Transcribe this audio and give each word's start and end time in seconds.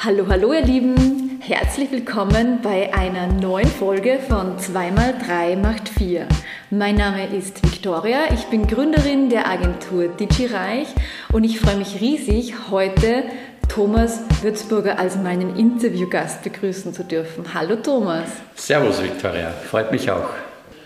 Hallo, 0.00 0.26
hallo 0.28 0.52
ihr 0.52 0.62
Lieben, 0.62 1.40
herzlich 1.40 1.90
willkommen 1.90 2.60
bei 2.62 2.94
einer 2.94 3.26
neuen 3.26 3.66
Folge 3.66 4.20
von 4.28 4.56
2x3 4.56 5.56
macht 5.56 5.88
4. 5.88 6.28
Mein 6.70 6.94
Name 6.94 7.26
ist 7.36 7.64
Victoria, 7.64 8.32
ich 8.32 8.44
bin 8.44 8.68
Gründerin 8.68 9.28
der 9.28 9.48
Agentur 9.48 10.06
DigiReich 10.06 10.86
und 11.32 11.42
ich 11.42 11.58
freue 11.58 11.78
mich 11.78 12.00
riesig, 12.00 12.54
heute 12.70 13.24
Thomas 13.68 14.20
Würzburger 14.40 15.00
als 15.00 15.16
meinen 15.16 15.56
Interviewgast 15.56 16.44
begrüßen 16.44 16.94
zu 16.94 17.02
dürfen. 17.02 17.52
Hallo 17.52 17.74
Thomas. 17.74 18.28
Servus 18.54 19.02
Victoria, 19.02 19.50
freut 19.50 19.90
mich 19.90 20.08
auch. 20.08 20.30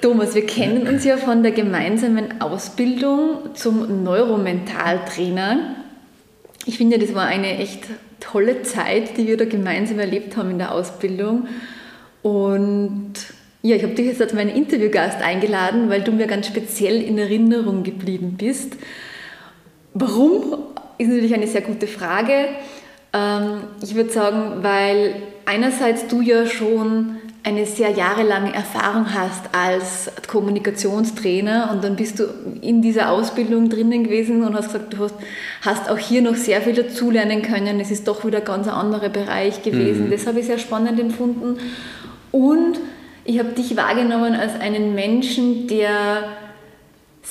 Thomas, 0.01 0.35
wir 0.35 0.47
kennen 0.47 0.89
uns 0.89 1.05
ja 1.05 1.19
von 1.19 1.43
der 1.43 1.53
gemeinsamen 1.53 2.41
Ausbildung 2.41 3.55
zum 3.55 4.05
Neuromentaltrainer. 4.05 5.77
Ich 6.65 6.79
finde, 6.79 6.99
das 6.99 7.15
war 7.15 7.27
eine 7.27 7.59
echt 7.59 7.89
tolle 8.23 8.63
Zeit, 8.63 9.17
die 9.17 9.27
wir 9.27 9.37
da 9.37 9.45
gemeinsam 9.45 9.99
erlebt 9.99 10.37
haben 10.37 10.51
in 10.51 10.59
der 10.59 10.73
Ausbildung. 10.73 11.49
Und 12.23 13.15
ja, 13.63 13.77
ich 13.77 13.83
habe 13.83 13.95
dich 13.95 14.07
jetzt 14.07 14.21
als 14.21 14.33
meinen 14.33 14.55
Interviewgast 14.55 15.21
eingeladen, 15.23 15.89
weil 15.89 16.03
du 16.03 16.13
mir 16.13 16.27
ganz 16.27 16.47
speziell 16.47 17.03
in 17.03 17.19
Erinnerung 17.19 17.83
geblieben 17.83 18.37
bist. 18.39 18.77
Warum 19.95 20.55
ist 21.03 21.09
natürlich 21.09 21.35
eine 21.35 21.47
sehr 21.47 21.63
gute 21.63 21.87
Frage. 21.87 22.49
Ähm, 23.13 23.65
ich 23.83 23.95
würde 23.95 24.11
sagen, 24.11 24.63
weil 24.63 25.15
einerseits 25.45 26.07
du 26.07 26.21
ja 26.21 26.47
schon 26.47 27.17
eine 27.45 27.67
sehr 27.67 27.91
jahrelange 27.91 28.55
Erfahrung 28.55 29.13
hast 29.13 29.53
als 29.53 30.11
Kommunikationstrainer 30.29 31.71
und 31.73 31.83
dann 31.83 31.97
bist 31.97 32.21
du 32.21 32.25
in 32.61 32.83
dieser 32.83 33.11
Ausbildung 33.11 33.69
drinnen 33.69 34.05
gewesen 34.05 34.45
und 34.45 34.55
hast 34.55 34.67
gesagt, 34.67 34.95
du 34.95 34.99
hast, 34.99 35.15
hast 35.63 35.91
auch 35.91 35.99
hier 35.99 36.23
noch 36.23 36.37
sehr 36.37 36.61
viel 36.61 36.75
dazulernen 36.75 37.43
können. 37.43 37.81
Es 37.81 37.91
ist 37.91 38.07
doch 38.07 38.25
wieder 38.25 38.39
ein 38.39 38.45
ganz 38.45 38.69
anderer 38.69 39.09
Bereich 39.09 39.63
gewesen. 39.63 40.07
Mhm. 40.07 40.11
Das 40.11 40.27
habe 40.27 40.39
ich 40.39 40.47
sehr 40.47 40.59
spannend 40.59 41.01
empfunden. 41.01 41.59
Und 42.31 42.79
ich 43.25 43.41
habe 43.41 43.51
dich 43.51 43.77
wahrgenommen 43.77 44.35
als 44.35 44.59
einen 44.61 44.95
Menschen, 44.95 45.67
der 45.67 46.25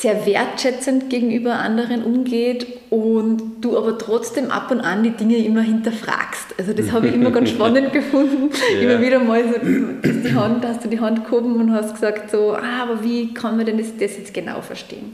sehr 0.02 0.26
wertschätzend 0.26 1.12
gegenüber 1.12 1.60
anderen 1.60 2.04
umgeht 2.04 2.66
und 2.90 3.62
du 3.62 3.78
aber 3.78 4.00
trotzdem 4.00 4.50
ab 4.50 4.72
und 4.72 4.82
an 4.82 5.04
die 5.04 5.12
Dinge 5.12 5.38
immer 5.38 5.62
hinterfragst. 5.62 6.56
Also 6.58 6.74
das 6.74 6.92
habe 6.92 7.08
ich 7.08 7.14
immer 7.14 7.30
ganz 7.30 7.50
spannend 7.52 7.94
gefunden. 7.94 8.50
Ja. 8.74 8.82
Immer 8.82 9.02
wieder 9.02 9.20
mal 9.20 9.44
so, 9.44 9.60
die 9.60 10.34
Hand, 10.34 10.66
hast 10.66 10.84
du 10.84 10.90
die 10.90 11.00
Hand 11.00 11.26
gehoben 11.26 11.56
und 11.56 11.72
hast 11.72 11.94
gesagt 11.94 12.32
so, 12.32 12.54
ah, 12.56 12.82
aber 12.82 13.04
wie 13.04 13.32
kann 13.32 13.58
man 13.58 13.68
denn 13.68 13.78
das, 13.78 13.96
das 13.96 14.18
jetzt 14.18 14.34
genau 14.34 14.62
verstehen? 14.62 15.14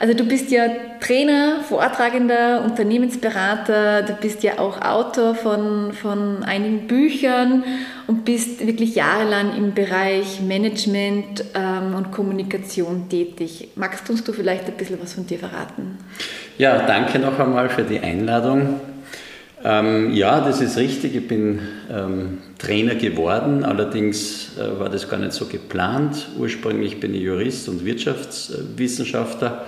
Also 0.00 0.14
du 0.14 0.24
bist 0.24 0.50
ja 0.50 0.66
Trainer, 1.00 1.60
Vortragender, 1.62 2.62
Unternehmensberater, 2.64 4.02
du 4.02 4.14
bist 4.14 4.42
ja 4.42 4.58
auch 4.58 4.80
Autor 4.82 5.34
von, 5.34 5.92
von 5.92 6.42
einigen 6.42 6.86
Büchern 6.86 7.62
und 8.06 8.24
bist 8.24 8.66
wirklich 8.66 8.96
jahrelang 8.96 9.56
im 9.56 9.72
Bereich 9.72 10.40
Management 10.40 11.44
ähm, 11.54 11.94
und 11.94 12.10
Kommunikation 12.10 13.08
tätig. 13.08 13.68
Magst 13.76 14.08
uns 14.10 14.24
du 14.24 14.32
vielleicht 14.32 14.66
ein 14.66 14.74
bisschen 14.74 14.98
was 15.00 15.14
von 15.14 15.26
dir 15.26 15.38
verraten? 15.38 15.98
Ja, 16.58 16.86
danke 16.86 17.18
noch 17.18 17.38
einmal 17.38 17.68
für 17.68 17.82
die 17.82 18.00
Einladung. 18.00 18.80
Ähm, 19.64 20.12
ja, 20.12 20.40
das 20.40 20.60
ist 20.60 20.76
richtig. 20.76 21.16
Ich 21.16 21.26
bin 21.26 21.60
ähm, 21.90 22.38
Trainer 22.58 22.96
geworden. 22.96 23.64
Allerdings 23.64 24.58
äh, 24.58 24.78
war 24.78 24.90
das 24.90 25.08
gar 25.08 25.18
nicht 25.18 25.32
so 25.32 25.46
geplant. 25.46 26.28
Ursprünglich 26.38 27.00
bin 27.00 27.14
ich 27.14 27.22
Jurist 27.22 27.68
und 27.70 27.84
Wirtschaftswissenschaftler 27.84 29.64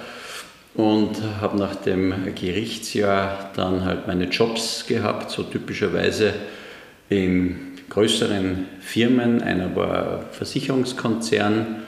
und 0.77 1.22
habe 1.41 1.58
nach 1.58 1.74
dem 1.74 2.12
Gerichtsjahr 2.34 3.50
dann 3.56 3.84
halt 3.84 4.06
meine 4.06 4.24
Jobs 4.24 4.86
gehabt, 4.86 5.30
so 5.30 5.42
typischerweise 5.42 6.34
in 7.08 7.56
größeren 7.88 8.66
Firmen, 8.80 9.42
einer 9.42 9.74
war 9.74 10.24
Versicherungskonzern, 10.33 11.83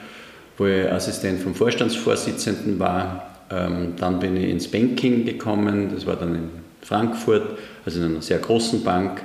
wo 0.57 0.65
ich 0.65 0.91
Assistent 0.91 1.41
vom 1.41 1.53
Vorstandsvorsitzenden 1.53 2.79
war. 2.79 3.35
Ähm, 3.51 3.93
dann 3.97 4.19
bin 4.19 4.37
ich 4.37 4.49
ins 4.49 4.67
Banking 4.67 5.25
gekommen, 5.25 5.91
das 5.93 6.05
war 6.05 6.15
dann 6.15 6.35
in 6.35 6.49
Frankfurt, 6.81 7.57
also 7.85 7.99
in 7.99 8.05
einer 8.05 8.21
sehr 8.21 8.39
großen 8.39 8.83
Bank, 8.83 9.21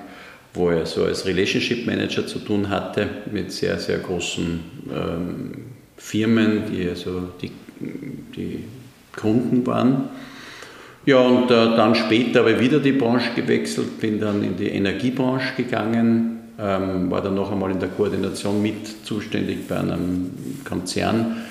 wo 0.53 0.71
ich 0.71 0.87
so 0.87 1.05
als 1.05 1.27
Relationship 1.27 1.87
Manager 1.87 2.27
zu 2.27 2.39
tun 2.39 2.69
hatte 2.69 3.09
mit 3.33 3.51
sehr, 3.51 3.79
sehr 3.79 3.99
großen 3.99 4.61
ähm, 4.93 5.53
Firmen, 5.97 6.65
die 6.71 6.89
also 6.89 7.29
die, 7.41 7.51
die 8.37 8.65
Kunden 9.17 9.67
waren. 9.67 10.09
Ja, 11.07 11.19
und 11.19 11.51
äh, 11.51 11.77
dann 11.77 11.95
später 11.95 12.41
habe 12.41 12.53
ich 12.53 12.61
wieder 12.61 12.79
die 12.79 12.93
Branche 12.93 13.31
gewechselt, 13.37 14.01
bin 14.01 14.21
dann 14.21 14.43
in 14.43 14.57
die 14.57 14.69
Energiebranche 14.69 15.55
gegangen, 15.57 16.41
ähm, 16.59 17.11
war 17.11 17.21
dann 17.21 17.35
noch 17.35 17.53
einmal 17.53 17.71
in 17.71 17.79
der 17.79 17.91
Koordination 17.91 18.63
mit 18.63 19.05
zuständig 19.05 19.69
bei 19.69 19.79
einem 19.79 20.31
Konzern, 20.65 21.43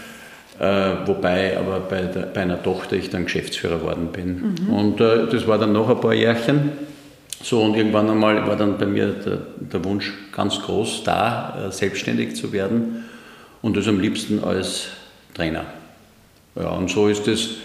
äh, 0.59 0.66
wobei 1.06 1.57
aber 1.57 1.81
bei, 1.81 2.01
der, 2.01 2.22
bei, 2.22 2.41
einer 2.41 2.63
Tochter 2.63 2.96
ich 2.96 3.12
dann 3.12 3.25
Geschäftsführer 3.25 3.78
geworden 3.78 4.09
bin. 4.12 4.56
Mhm. 4.68 4.74
Und 4.74 5.01
äh, 5.01 5.28
das 5.28 5.47
war 5.47 5.59
dann 5.59 5.74
noch 5.74 5.90
ein 5.90 6.01
paar 6.01 6.13
Jährchen. 6.13 6.72
So, 7.44 7.62
und 7.62 7.75
irgendwann 7.75 8.09
einmal 8.09 8.47
war 8.47 8.56
dann 8.56 8.78
bei 8.78 8.85
mir 8.85 9.07
der, 9.07 9.40
der 9.59 9.85
Wunsch 9.85 10.13
ganz 10.31 10.62
groß 10.62 11.03
da, 11.03 11.68
äh, 11.68 11.72
selbstständig 11.72 12.35
zu 12.35 12.53
werden 12.53 13.03
und 13.62 13.78
das 13.78 13.88
am 13.88 14.00
liebsten 14.00 14.44
als 14.44 14.88
Trainer. 15.35 15.66
Ja, 16.55 16.69
und 16.69 16.89
so 16.89 17.07
ist 17.07 17.27
es 17.27 17.57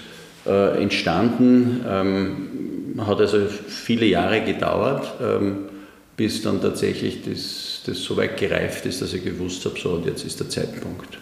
äh, 0.47 0.82
entstanden. 0.82 1.84
Ähm, 1.88 2.97
hat 3.06 3.21
also 3.21 3.47
viele 3.47 4.06
Jahre 4.06 4.41
gedauert, 4.41 5.06
ähm, 5.22 5.69
bis 6.16 6.43
dann 6.43 6.60
tatsächlich 6.60 7.22
das, 7.22 7.82
das 7.87 8.03
so 8.03 8.16
weit 8.16 8.37
gereift 8.37 8.87
ist, 8.87 9.00
dass 9.03 9.12
ich 9.15 9.25
gewusst 9.25 9.65
habe, 9.65 9.78
so 9.78 9.91
und 9.91 10.06
jetzt 10.06 10.25
ist 10.25 10.41
der 10.41 10.49
Zeitpunkt. 10.49 11.19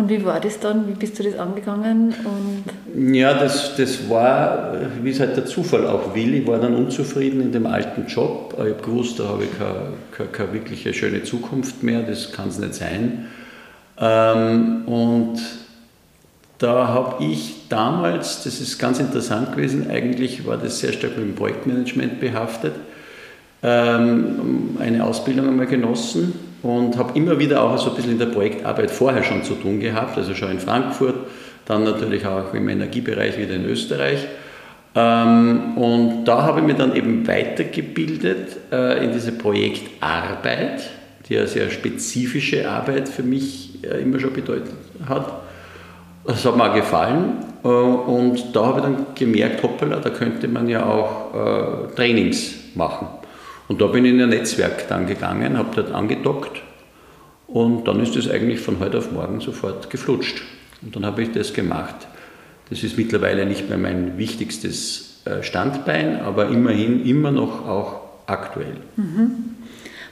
Und 0.00 0.08
wie 0.08 0.24
war 0.24 0.40
das 0.40 0.58
dann? 0.58 0.88
Wie 0.88 0.92
bist 0.92 1.18
du 1.18 1.22
das 1.22 1.36
angegangen? 1.36 2.14
Und 2.24 3.14
ja, 3.14 3.34
das, 3.34 3.76
das 3.76 4.08
war, 4.08 4.72
wie 5.02 5.10
es 5.10 5.20
halt 5.20 5.36
der 5.36 5.44
Zufall 5.44 5.86
auch 5.86 6.14
will. 6.14 6.34
Ich 6.36 6.46
war 6.46 6.58
dann 6.58 6.74
unzufrieden 6.74 7.42
in 7.42 7.52
dem 7.52 7.66
alten 7.66 8.06
Job. 8.06 8.54
Ich 8.54 8.60
habe 8.60 8.82
gewusst, 8.82 9.20
da 9.20 9.24
habe 9.28 9.44
ich 9.44 9.58
keine, 9.58 9.92
keine, 10.12 10.28
keine 10.30 10.52
wirkliche 10.54 10.94
schöne 10.94 11.22
Zukunft 11.24 11.82
mehr, 11.82 12.02
das 12.02 12.32
kann 12.32 12.48
es 12.48 12.58
nicht 12.58 12.74
sein. 12.74 13.26
Ähm, 13.98 14.84
und 14.86 15.38
da 16.60 16.88
habe 16.88 17.24
ich 17.24 17.68
damals, 17.70 18.44
das 18.44 18.60
ist 18.60 18.78
ganz 18.78 19.00
interessant 19.00 19.56
gewesen, 19.56 19.90
eigentlich 19.90 20.46
war 20.46 20.58
das 20.58 20.78
sehr 20.78 20.92
stark 20.92 21.16
mit 21.16 21.26
dem 21.26 21.34
Projektmanagement 21.34 22.20
behaftet, 22.20 22.74
ähm, 23.62 24.76
eine 24.78 25.04
Ausbildung 25.04 25.48
einmal 25.48 25.66
genossen 25.66 26.34
und 26.62 26.98
habe 26.98 27.18
immer 27.18 27.38
wieder 27.38 27.62
auch 27.62 27.78
so 27.78 27.88
ein 27.90 27.96
bisschen 27.96 28.12
in 28.12 28.18
der 28.18 28.26
Projektarbeit 28.26 28.90
vorher 28.90 29.22
schon 29.22 29.42
zu 29.42 29.54
tun 29.54 29.80
gehabt, 29.80 30.18
also 30.18 30.34
schon 30.34 30.50
in 30.50 30.60
Frankfurt, 30.60 31.14
dann 31.64 31.84
natürlich 31.84 32.26
auch 32.26 32.52
im 32.52 32.68
Energiebereich 32.68 33.38
wieder 33.38 33.54
in 33.54 33.64
Österreich. 33.64 34.26
Ähm, 34.94 35.78
und 35.78 36.26
da 36.26 36.42
habe 36.42 36.60
ich 36.60 36.66
mich 36.66 36.76
dann 36.76 36.94
eben 36.94 37.26
weitergebildet 37.26 38.56
äh, 38.70 39.02
in 39.02 39.12
diese 39.12 39.32
Projektarbeit, 39.32 40.90
die 41.26 41.38
eine 41.38 41.46
sehr 41.46 41.70
spezifische 41.70 42.68
Arbeit 42.68 43.08
für 43.08 43.22
mich 43.22 43.82
äh, 43.82 44.02
immer 44.02 44.20
schon 44.20 44.34
bedeutet 44.34 44.74
hat. 45.08 45.40
Das 46.24 46.44
hat 46.44 46.56
mir 46.56 46.70
auch 46.70 46.74
gefallen 46.74 47.44
äh, 47.64 47.68
und 47.68 48.54
da 48.54 48.66
habe 48.66 48.80
ich 48.80 48.84
dann 48.84 49.06
gemerkt, 49.14 49.62
hoppala, 49.62 49.96
da 49.96 50.10
könnte 50.10 50.48
man 50.48 50.68
ja 50.68 50.84
auch 50.84 51.34
äh, 51.34 51.94
Trainings 51.94 52.54
machen. 52.74 53.08
Und 53.68 53.80
da 53.80 53.86
bin 53.86 54.04
ich 54.04 54.12
in 54.12 54.20
ein 54.20 54.28
Netzwerk 54.28 54.88
dann 54.88 55.06
gegangen, 55.06 55.56
habe 55.56 55.68
dort 55.74 55.92
angedockt 55.92 56.62
und 57.46 57.86
dann 57.86 58.00
ist 58.00 58.16
das 58.16 58.28
eigentlich 58.28 58.60
von 58.60 58.80
heute 58.80 58.98
auf 58.98 59.12
morgen 59.12 59.40
sofort 59.40 59.90
geflutscht. 59.90 60.42
Und 60.82 60.96
dann 60.96 61.04
habe 61.04 61.22
ich 61.22 61.32
das 61.32 61.52
gemacht. 61.52 62.06
Das 62.68 62.82
ist 62.82 62.96
mittlerweile 62.96 63.46
nicht 63.46 63.68
mehr 63.68 63.78
mein 63.78 64.16
wichtigstes 64.18 65.22
äh, 65.24 65.42
Standbein, 65.42 66.20
aber 66.20 66.48
immerhin 66.48 67.04
immer 67.04 67.30
noch 67.30 67.66
auch 67.66 68.00
aktuell. 68.26 68.76
Mhm. 68.96 69.56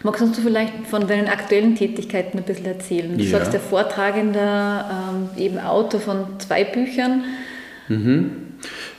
Magst 0.05 0.23
du 0.23 0.41
vielleicht 0.41 0.87
von 0.87 1.09
deinen 1.09 1.27
aktuellen 1.27 1.75
Tätigkeiten 1.75 2.39
ein 2.39 2.45
bisschen 2.45 2.67
erzählen? 2.67 3.19
Du 3.19 3.25
ja. 3.25 3.31
sagst, 3.31 3.53
der 3.53 3.61
Vortragender, 3.61 5.09
ähm, 5.11 5.43
eben 5.43 5.59
Autor 5.59 6.00
von 6.00 6.27
zwei 6.39 6.65
Büchern. 6.65 7.25
Mhm. 7.89 8.31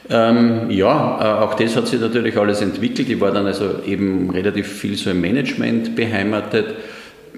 Ähm, 0.09 0.71
ja, 0.71 1.19
äh, 1.21 1.43
auch 1.43 1.53
das 1.53 1.75
hat 1.75 1.87
sich 1.87 2.01
natürlich 2.01 2.37
alles 2.37 2.61
entwickelt. 2.61 3.09
Ich 3.09 3.21
war 3.21 3.31
dann 3.31 3.45
also 3.45 3.83
eben 3.85 4.29
relativ 4.29 4.67
viel 4.67 4.97
so 4.97 5.11
im 5.11 5.21
Management 5.21 5.95
beheimatet. 5.95 6.75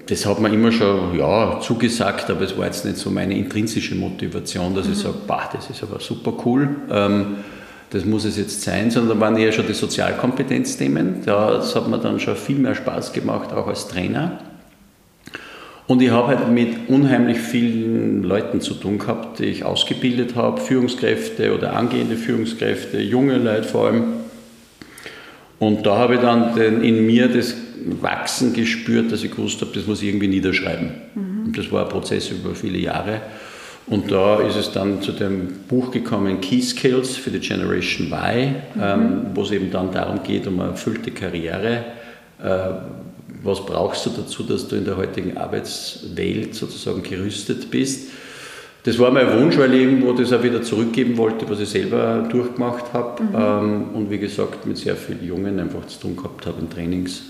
Das 0.06 0.26
hat 0.26 0.40
man 0.40 0.52
immer 0.52 0.72
schon 0.72 1.16
ja, 1.16 1.60
zugesagt, 1.60 2.30
aber 2.30 2.42
es 2.42 2.56
war 2.58 2.66
jetzt 2.66 2.84
nicht 2.84 2.96
so 2.96 3.10
meine 3.10 3.36
intrinsische 3.36 3.94
Motivation, 3.94 4.74
dass 4.74 4.86
mhm. 4.86 4.92
ich 4.92 4.98
sage, 4.98 5.14
bah, 5.26 5.50
das 5.52 5.70
ist 5.70 5.82
aber 5.82 6.00
super 6.00 6.32
cool. 6.44 6.68
Ähm, 6.90 7.36
das 7.92 8.06
muss 8.06 8.24
es 8.24 8.38
jetzt 8.38 8.62
sein, 8.62 8.90
sondern 8.90 9.18
da 9.18 9.24
waren 9.24 9.36
eher 9.36 9.52
schon 9.52 9.66
die 9.66 9.74
Sozialkompetenzthemen. 9.74 11.24
Das 11.26 11.76
hat 11.76 11.88
mir 11.88 11.98
dann 11.98 12.18
schon 12.18 12.36
viel 12.36 12.56
mehr 12.56 12.74
Spaß 12.74 13.12
gemacht, 13.12 13.52
auch 13.52 13.66
als 13.66 13.86
Trainer. 13.86 14.38
Und 15.86 16.00
ich 16.00 16.10
habe 16.10 16.28
halt 16.28 16.50
mit 16.50 16.88
unheimlich 16.88 17.38
vielen 17.38 18.22
Leuten 18.22 18.62
zu 18.62 18.72
tun 18.74 18.98
gehabt, 18.98 19.40
die 19.40 19.44
ich 19.44 19.64
ausgebildet 19.64 20.36
habe, 20.36 20.58
Führungskräfte 20.58 21.54
oder 21.54 21.76
angehende 21.76 22.16
Führungskräfte, 22.16 22.98
junge 22.98 23.36
Leute 23.36 23.64
vor 23.64 23.88
allem. 23.88 24.04
Und 25.58 25.84
da 25.84 25.98
habe 25.98 26.14
ich 26.14 26.20
dann 26.20 26.56
in 26.56 27.04
mir 27.04 27.28
das 27.28 27.54
Wachsen 28.00 28.54
gespürt, 28.54 29.12
dass 29.12 29.22
ich 29.22 29.32
gewusst 29.32 29.60
habe, 29.60 29.72
das 29.74 29.86
muss 29.86 30.00
ich 30.00 30.08
irgendwie 30.08 30.28
niederschreiben. 30.28 30.92
Mhm. 31.14 31.46
Und 31.46 31.58
das 31.58 31.70
war 31.70 31.84
ein 31.84 31.90
Prozess 31.90 32.30
über 32.30 32.54
viele 32.54 32.78
Jahre. 32.78 33.20
Und 33.86 34.10
da 34.10 34.40
ist 34.40 34.56
es 34.56 34.70
dann 34.72 35.02
zu 35.02 35.12
dem 35.12 35.48
Buch 35.68 35.90
gekommen, 35.90 36.40
Key 36.40 36.62
Skills 36.62 37.16
für 37.16 37.30
die 37.30 37.40
Generation 37.40 38.12
Y, 38.12 38.54
mhm. 38.74 38.80
ähm, 38.80 39.26
wo 39.34 39.42
es 39.42 39.50
eben 39.50 39.70
dann 39.70 39.90
darum 39.90 40.22
geht, 40.22 40.46
um 40.46 40.60
eine 40.60 40.70
erfüllte 40.70 41.10
Karriere. 41.10 41.84
Äh, 42.42 42.58
was 43.42 43.64
brauchst 43.66 44.06
du 44.06 44.10
dazu, 44.10 44.44
dass 44.44 44.68
du 44.68 44.76
in 44.76 44.84
der 44.84 44.96
heutigen 44.96 45.36
Arbeitswelt 45.36 46.54
sozusagen 46.54 47.02
gerüstet 47.02 47.70
bist? 47.70 48.10
Das 48.84 48.98
war 48.98 49.10
mein 49.10 49.38
Wunsch, 49.38 49.58
weil 49.58 49.74
ich 49.74 49.82
irgendwo 49.82 50.12
das 50.12 50.32
auch 50.32 50.42
wieder 50.42 50.62
zurückgeben 50.62 51.16
wollte, 51.16 51.48
was 51.48 51.60
ich 51.60 51.68
selber 51.68 52.26
durchgemacht 52.30 52.92
habe. 52.92 53.22
Mhm. 53.22 53.28
Ähm, 53.34 53.84
und 53.94 54.10
wie 54.10 54.18
gesagt, 54.18 54.66
mit 54.66 54.76
sehr 54.76 54.96
vielen 54.96 55.24
Jungen 55.24 55.58
einfach 55.58 55.86
zu 55.86 56.00
tun 56.00 56.16
gehabt 56.16 56.46
habe 56.46 56.60
in 56.60 56.70
Trainings. 56.70 57.22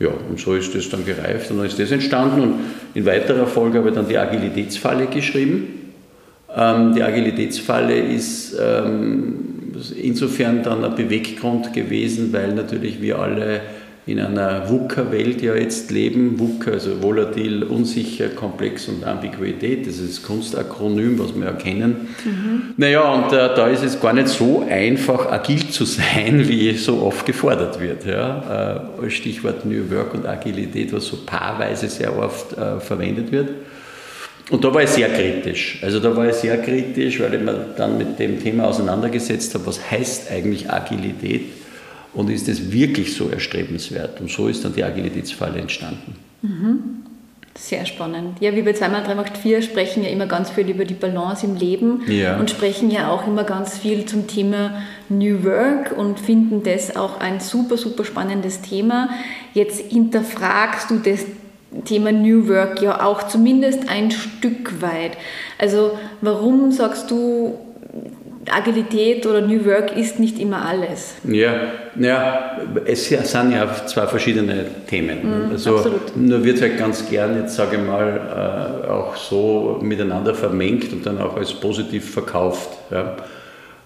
Ja, 0.00 0.08
und 0.28 0.40
so 0.40 0.54
ist 0.54 0.74
das 0.74 0.88
dann 0.88 1.04
gereift 1.04 1.50
und 1.50 1.58
dann 1.58 1.66
ist 1.66 1.78
das 1.78 1.90
entstanden. 1.92 2.40
Und 2.40 2.54
in 2.94 3.06
weiterer 3.06 3.46
Folge 3.46 3.78
habe 3.78 3.90
ich 3.90 3.94
dann 3.94 4.08
die 4.08 4.18
Agilitätsfalle 4.18 5.06
geschrieben. 5.06 5.92
Ähm, 6.54 6.94
die 6.94 7.02
Agilitätsfalle 7.02 7.96
ist 7.96 8.56
ähm, 8.60 9.34
insofern 10.00 10.62
dann 10.62 10.84
ein 10.84 10.94
Beweggrund 10.94 11.72
gewesen, 11.72 12.32
weil 12.32 12.54
natürlich 12.54 13.00
wir 13.00 13.18
alle 13.18 13.60
in 14.06 14.20
einer 14.20 14.68
VUCA-Welt 14.68 15.40
ja 15.40 15.54
jetzt 15.54 15.90
leben. 15.90 16.38
VUCA, 16.38 16.72
also 16.72 17.02
volatil, 17.02 17.62
unsicher, 17.62 18.28
komplex 18.28 18.88
und 18.88 19.02
Ambiguität, 19.02 19.86
das 19.86 19.98
ist 19.98 20.18
das 20.18 20.22
Kunstakronym, 20.22 21.18
was 21.18 21.34
wir 21.34 21.46
ja 21.46 21.52
kennen. 21.52 22.08
Mhm. 22.24 22.74
Naja, 22.76 23.00
und 23.12 23.32
äh, 23.32 23.54
da 23.54 23.68
ist 23.68 23.82
es 23.82 23.98
gar 23.98 24.12
nicht 24.12 24.28
so 24.28 24.66
einfach, 24.68 25.32
agil 25.32 25.70
zu 25.70 25.86
sein, 25.86 26.44
wie 26.48 26.74
so 26.74 27.00
oft 27.02 27.24
gefordert 27.24 27.80
wird. 27.80 28.04
Ja? 28.04 28.84
Äh, 29.02 29.10
Stichwort 29.10 29.64
New 29.64 29.90
Work 29.90 30.12
und 30.12 30.26
Agilität, 30.26 30.92
was 30.92 31.06
so 31.06 31.18
paarweise 31.24 31.88
sehr 31.88 32.16
oft 32.18 32.52
äh, 32.58 32.80
verwendet 32.80 33.32
wird. 33.32 33.50
Und 34.50 34.62
da 34.62 34.74
war 34.74 34.82
ich 34.82 34.90
sehr 34.90 35.08
kritisch. 35.08 35.78
Also 35.82 36.00
da 36.00 36.14
war 36.14 36.28
ich 36.28 36.34
sehr 36.34 36.58
kritisch, 36.58 37.18
weil 37.20 37.32
ich 37.32 37.40
mir 37.40 37.68
dann 37.78 37.96
mit 37.96 38.18
dem 38.18 38.42
Thema 38.42 38.66
auseinandergesetzt 38.66 39.54
habe, 39.54 39.66
was 39.66 39.90
heißt 39.90 40.30
eigentlich 40.30 40.70
Agilität? 40.70 41.63
Und 42.14 42.30
ist 42.30 42.48
es 42.48 42.70
wirklich 42.70 43.14
so 43.14 43.28
erstrebenswert? 43.28 44.20
Und 44.20 44.30
so 44.30 44.48
ist 44.48 44.64
dann 44.64 44.74
die 44.74 44.84
Agilitätsfalle 44.84 45.60
entstanden. 45.60 46.14
Mhm. 46.42 47.04
Sehr 47.56 47.86
spannend. 47.86 48.40
Ja, 48.40 48.56
wie 48.56 48.62
bei 48.62 48.72
2 48.72 48.88
3 48.88 49.14
macht 49.14 49.38
4 49.38 49.62
sprechen 49.62 50.02
ja 50.02 50.10
immer 50.10 50.26
ganz 50.26 50.50
viel 50.50 50.68
über 50.68 50.84
die 50.84 50.94
Balance 50.94 51.46
im 51.46 51.54
Leben 51.54 52.02
ja. 52.08 52.36
und 52.36 52.50
sprechen 52.50 52.90
ja 52.90 53.10
auch 53.10 53.28
immer 53.28 53.44
ganz 53.44 53.78
viel 53.78 54.06
zum 54.06 54.26
Thema 54.26 54.82
New 55.08 55.44
Work 55.44 55.96
und 55.96 56.18
finden 56.18 56.64
das 56.64 56.96
auch 56.96 57.20
ein 57.20 57.38
super, 57.38 57.76
super 57.76 58.04
spannendes 58.04 58.60
Thema. 58.60 59.08
Jetzt 59.54 59.80
hinterfragst 59.80 60.90
du 60.90 60.98
das 60.98 61.26
Thema 61.84 62.10
New 62.10 62.48
Work 62.48 62.82
ja 62.82 63.04
auch 63.04 63.28
zumindest 63.28 63.88
ein 63.88 64.10
Stück 64.10 64.82
weit. 64.82 65.12
Also 65.56 65.96
warum 66.20 66.72
sagst 66.72 67.10
du, 67.12 67.58
Agilität 68.50 69.26
oder 69.26 69.40
New 69.40 69.64
Work 69.64 69.96
ist 69.96 70.18
nicht 70.18 70.38
immer 70.38 70.64
alles. 70.64 71.14
Ja, 71.24 71.54
ja 71.98 72.58
es 72.84 73.08
sind 73.08 73.52
ja 73.52 73.86
zwei 73.86 74.06
verschiedene 74.06 74.66
Themen. 74.88 75.48
Mm, 75.48 75.52
also 75.52 75.76
absolut. 75.76 76.16
nur 76.16 76.44
wird 76.44 76.60
halt 76.60 76.78
ganz 76.78 77.08
gern, 77.08 77.36
jetzt 77.36 77.56
sage 77.56 77.76
ich 77.76 77.82
mal, 77.82 78.82
äh, 78.86 78.88
auch 78.88 79.16
so 79.16 79.78
miteinander 79.82 80.34
vermengt 80.34 80.92
und 80.92 81.06
dann 81.06 81.20
auch 81.20 81.36
als 81.36 81.52
positiv 81.54 82.10
verkauft. 82.10 82.70
Ja. 82.90 83.16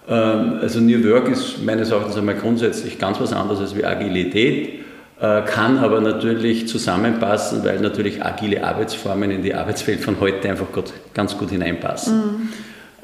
Ähm, 0.09 0.59
also 0.61 0.81
New 0.81 1.05
Work 1.11 1.29
ist 1.29 1.63
meines 1.65 1.91
Erachtens 1.91 2.17
einmal 2.17 2.37
grundsätzlich 2.37 2.99
ganz 2.99 3.21
was 3.21 3.33
anderes 3.33 3.61
als 3.61 3.77
wie 3.77 3.85
Agilität 3.85 4.81
äh, 5.21 5.43
kann 5.43 5.79
aber 5.79 6.01
natürlich 6.01 6.69
zusammenpassen, 6.69 7.65
weil 7.65 7.81
natürlich 7.81 8.25
agile 8.25 8.63
Arbeitsformen 8.63 9.33
in 9.33 9.43
die 9.43 9.53
Arbeitswelt 9.53 9.99
von 10.01 10.21
heute 10.21 10.49
einfach 10.49 10.69
ganz 11.13 11.37
gut 11.37 11.51
hineinpassen. 11.51 12.17
Mm. 12.17 12.49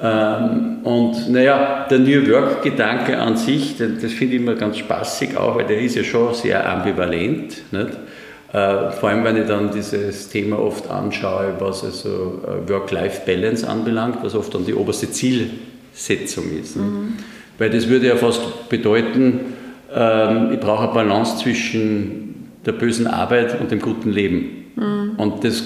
Ähm, 0.04 0.80
und 0.84 1.30
naja, 1.30 1.86
der 1.88 1.98
New 1.98 2.28
Work-Gedanke 2.28 3.18
an 3.18 3.38
sich, 3.38 3.76
das 3.78 4.12
finde 4.12 4.36
ich 4.36 4.42
immer 4.42 4.54
ganz 4.54 4.76
spaßig 4.76 5.34
auch, 5.38 5.56
weil 5.56 5.64
der 5.64 5.80
ist 5.80 5.96
ja 5.96 6.04
schon 6.04 6.34
sehr 6.34 6.68
ambivalent. 6.70 7.72
Nicht? 7.72 7.88
Äh, 8.52 8.90
vor 8.90 9.08
allem, 9.08 9.24
wenn 9.24 9.38
ich 9.38 9.46
dann 9.46 9.70
dieses 9.70 10.28
Thema 10.28 10.58
oft 10.58 10.90
anschaue, 10.90 11.54
was 11.58 11.84
also 11.84 12.42
äh, 12.46 12.68
Work-Life-Balance 12.68 13.66
anbelangt, 13.66 14.18
was 14.22 14.34
oft 14.34 14.54
dann 14.54 14.66
die 14.66 14.74
oberste 14.74 15.10
Zielsetzung 15.10 16.44
ist. 16.60 16.76
Mhm. 16.76 17.14
Weil 17.56 17.70
das 17.70 17.88
würde 17.88 18.08
ja 18.08 18.16
fast 18.16 18.68
bedeuten, 18.68 19.40
ähm, 19.94 20.50
ich 20.52 20.60
brauche 20.60 20.84
eine 20.84 20.92
Balance 20.92 21.38
zwischen 21.38 22.50
der 22.66 22.72
bösen 22.72 23.06
Arbeit 23.06 23.58
und 23.58 23.70
dem 23.70 23.80
guten 23.80 24.10
Leben. 24.10 24.66
Mhm. 24.76 25.12
Und 25.16 25.44
das 25.44 25.64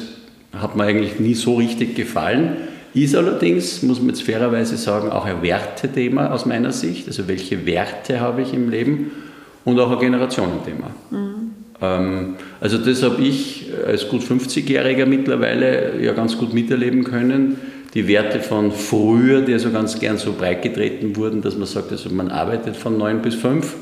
hat 0.56 0.76
mir 0.76 0.84
eigentlich 0.84 1.18
nie 1.18 1.34
so 1.34 1.56
richtig 1.56 1.96
gefallen 1.96 2.68
ist 2.94 3.14
allerdings, 3.14 3.82
muss 3.82 3.98
man 3.98 4.08
jetzt 4.08 4.22
fairerweise 4.22 4.76
sagen, 4.76 5.10
auch 5.10 5.24
ein 5.24 5.42
Wertethema 5.42 6.28
aus 6.28 6.46
meiner 6.46 6.72
Sicht. 6.72 7.06
Also 7.06 7.28
welche 7.28 7.66
Werte 7.66 8.20
habe 8.20 8.42
ich 8.42 8.54
im 8.54 8.70
Leben 8.70 9.10
und 9.64 9.78
auch 9.78 9.90
ein 9.90 9.98
Generationenthema. 9.98 10.90
Mhm. 11.10 11.38
Ähm, 11.80 12.36
also 12.60 12.78
das 12.78 13.02
habe 13.02 13.22
ich 13.22 13.66
als 13.86 14.08
gut 14.08 14.22
50-Jähriger 14.22 15.06
mittlerweile 15.06 16.02
ja 16.02 16.12
ganz 16.12 16.36
gut 16.36 16.54
miterleben 16.54 17.04
können. 17.04 17.58
Die 17.94 18.06
Werte 18.06 18.40
von 18.40 18.72
früher, 18.72 19.40
die 19.42 19.52
also 19.52 19.70
ganz 19.70 19.98
gern 19.98 20.18
so 20.18 20.32
breit 20.32 20.62
getreten 20.62 21.16
wurden, 21.16 21.40
dass 21.40 21.56
man 21.56 21.66
sagt, 21.66 21.90
also 21.90 22.10
man 22.10 22.30
arbeitet 22.30 22.76
von 22.76 22.98
9 22.98 23.22
bis 23.22 23.34
5 23.34 23.74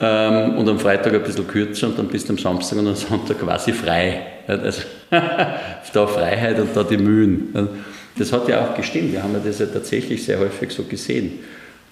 ähm, 0.00 0.56
und 0.56 0.68
am 0.68 0.78
Freitag 0.78 1.14
ein 1.14 1.22
bisschen 1.22 1.46
kürzer 1.46 1.88
und 1.88 1.98
dann 1.98 2.08
bist 2.08 2.28
du 2.28 2.32
am 2.32 2.38
Samstag 2.38 2.78
und 2.78 2.88
am 2.88 2.94
Sonntag 2.94 3.38
quasi 3.38 3.72
frei. 3.72 4.22
Also 4.46 4.82
da 5.10 6.06
Freiheit 6.06 6.58
und 6.58 6.74
da 6.74 6.82
die 6.82 6.96
Mühen. 6.96 7.52
Das 8.20 8.34
hat 8.34 8.48
ja 8.48 8.62
auch 8.62 8.76
gestimmt. 8.76 9.12
Wir 9.12 9.22
haben 9.22 9.32
ja 9.32 9.40
das 9.42 9.60
ja 9.60 9.66
tatsächlich 9.66 10.22
sehr 10.22 10.38
häufig 10.38 10.70
so 10.72 10.82
gesehen. 10.82 11.38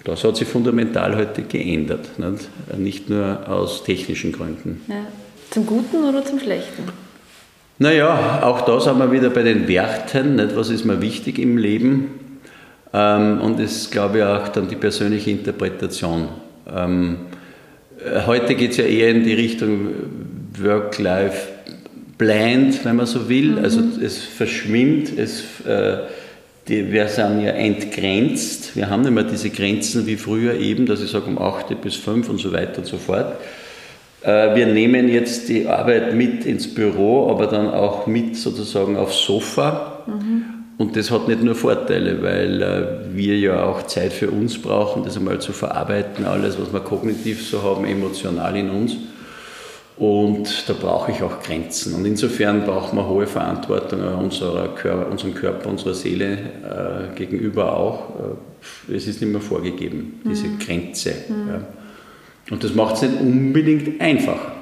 Das 0.04 0.22
hat 0.24 0.36
sich 0.36 0.46
fundamental 0.46 1.16
heute 1.16 1.40
geändert. 1.40 2.18
Nicht, 2.18 2.50
nicht 2.76 3.08
nur 3.08 3.48
aus 3.48 3.82
technischen 3.82 4.32
Gründen. 4.32 4.82
Ja. 4.88 5.06
Zum 5.50 5.64
Guten 5.64 6.04
oder 6.04 6.22
zum 6.26 6.38
Schlechten? 6.38 6.82
Naja, 7.78 8.42
auch 8.42 8.60
da 8.60 8.78
sind 8.78 8.98
wir 8.98 9.10
wieder 9.10 9.30
bei 9.30 9.42
den 9.42 9.66
Werten. 9.68 10.36
Nicht? 10.36 10.54
Was 10.54 10.68
ist 10.68 10.84
mir 10.84 11.00
wichtig 11.00 11.38
im 11.38 11.56
Leben? 11.56 12.10
Ähm, 12.92 13.40
und 13.40 13.58
es 13.58 13.90
glaube 13.90 14.18
ich 14.18 14.24
auch 14.24 14.48
dann 14.48 14.68
die 14.68 14.76
persönliche 14.76 15.30
Interpretation. 15.30 16.28
Ähm, 16.70 17.20
heute 18.26 18.54
geht 18.54 18.72
es 18.72 18.76
ja 18.76 18.84
eher 18.84 19.12
in 19.12 19.24
die 19.24 19.32
Richtung 19.32 19.88
Work-Life 20.60 21.58
blind, 22.18 22.84
wenn 22.84 22.96
man 22.96 23.06
so 23.06 23.28
will. 23.28 23.52
Mhm. 23.52 23.64
Also 23.64 23.80
es 24.02 24.18
verschwimmt, 24.18 25.16
es, 25.16 25.60
äh, 25.64 25.98
die, 26.68 26.92
wir 26.92 27.08
sind 27.08 27.40
ja 27.40 27.50
entgrenzt. 27.50 28.76
Wir 28.76 28.90
haben 28.90 29.02
nicht 29.02 29.12
mehr 29.12 29.24
diese 29.24 29.50
Grenzen 29.50 30.06
wie 30.06 30.16
früher 30.16 30.54
eben, 30.54 30.86
dass 30.86 31.00
ich 31.00 31.10
sage 31.10 31.26
um 31.26 31.38
8 31.38 31.80
bis 31.80 31.96
5 31.96 32.28
und 32.28 32.38
so 32.38 32.52
weiter 32.52 32.78
und 32.78 32.86
so 32.86 32.98
fort. 32.98 33.36
Äh, 34.22 34.54
wir 34.54 34.66
nehmen 34.66 35.08
jetzt 35.08 35.48
die 35.48 35.66
Arbeit 35.66 36.14
mit 36.14 36.44
ins 36.44 36.72
Büro, 36.72 37.30
aber 37.30 37.46
dann 37.46 37.68
auch 37.68 38.06
mit 38.06 38.36
sozusagen 38.36 38.96
aufs 38.96 39.24
Sofa. 39.24 40.04
Mhm. 40.06 40.44
Und 40.76 40.94
das 40.94 41.10
hat 41.10 41.26
nicht 41.26 41.42
nur 41.42 41.56
Vorteile, 41.56 42.22
weil 42.22 42.62
äh, 42.62 43.16
wir 43.16 43.36
ja 43.38 43.64
auch 43.64 43.84
Zeit 43.84 44.12
für 44.12 44.30
uns 44.30 44.60
brauchen, 44.60 45.02
das 45.02 45.16
einmal 45.16 45.40
zu 45.40 45.52
verarbeiten, 45.52 46.24
alles, 46.24 46.60
was 46.60 46.72
wir 46.72 46.80
kognitiv 46.80 47.44
so 47.44 47.62
haben, 47.62 47.84
emotional 47.84 48.56
in 48.56 48.70
uns. 48.70 48.96
Und 49.98 50.68
da 50.68 50.74
brauche 50.74 51.10
ich 51.10 51.22
auch 51.22 51.42
Grenzen. 51.42 51.94
Und 51.94 52.04
insofern 52.04 52.64
braucht 52.64 52.94
man 52.94 53.08
hohe 53.08 53.26
Verantwortung 53.26 54.00
unserer 54.16 54.68
Körper, 54.68 55.10
unserem 55.10 55.34
Körper, 55.34 55.68
unserer 55.68 55.94
Seele 55.94 56.34
äh, 56.34 57.16
gegenüber 57.16 57.76
auch. 57.76 58.10
Äh, 58.88 58.94
es 58.94 59.08
ist 59.08 59.20
nicht 59.20 59.32
mehr 59.32 59.40
vorgegeben, 59.40 60.20
diese 60.24 60.46
mhm. 60.46 60.58
Grenze. 60.60 61.14
Mhm. 61.28 61.48
Ja. 61.48 61.60
Und 62.50 62.62
das 62.62 62.74
macht 62.74 62.96
es 62.96 63.02
nicht 63.02 63.20
unbedingt 63.20 64.00
einfacher. 64.00 64.52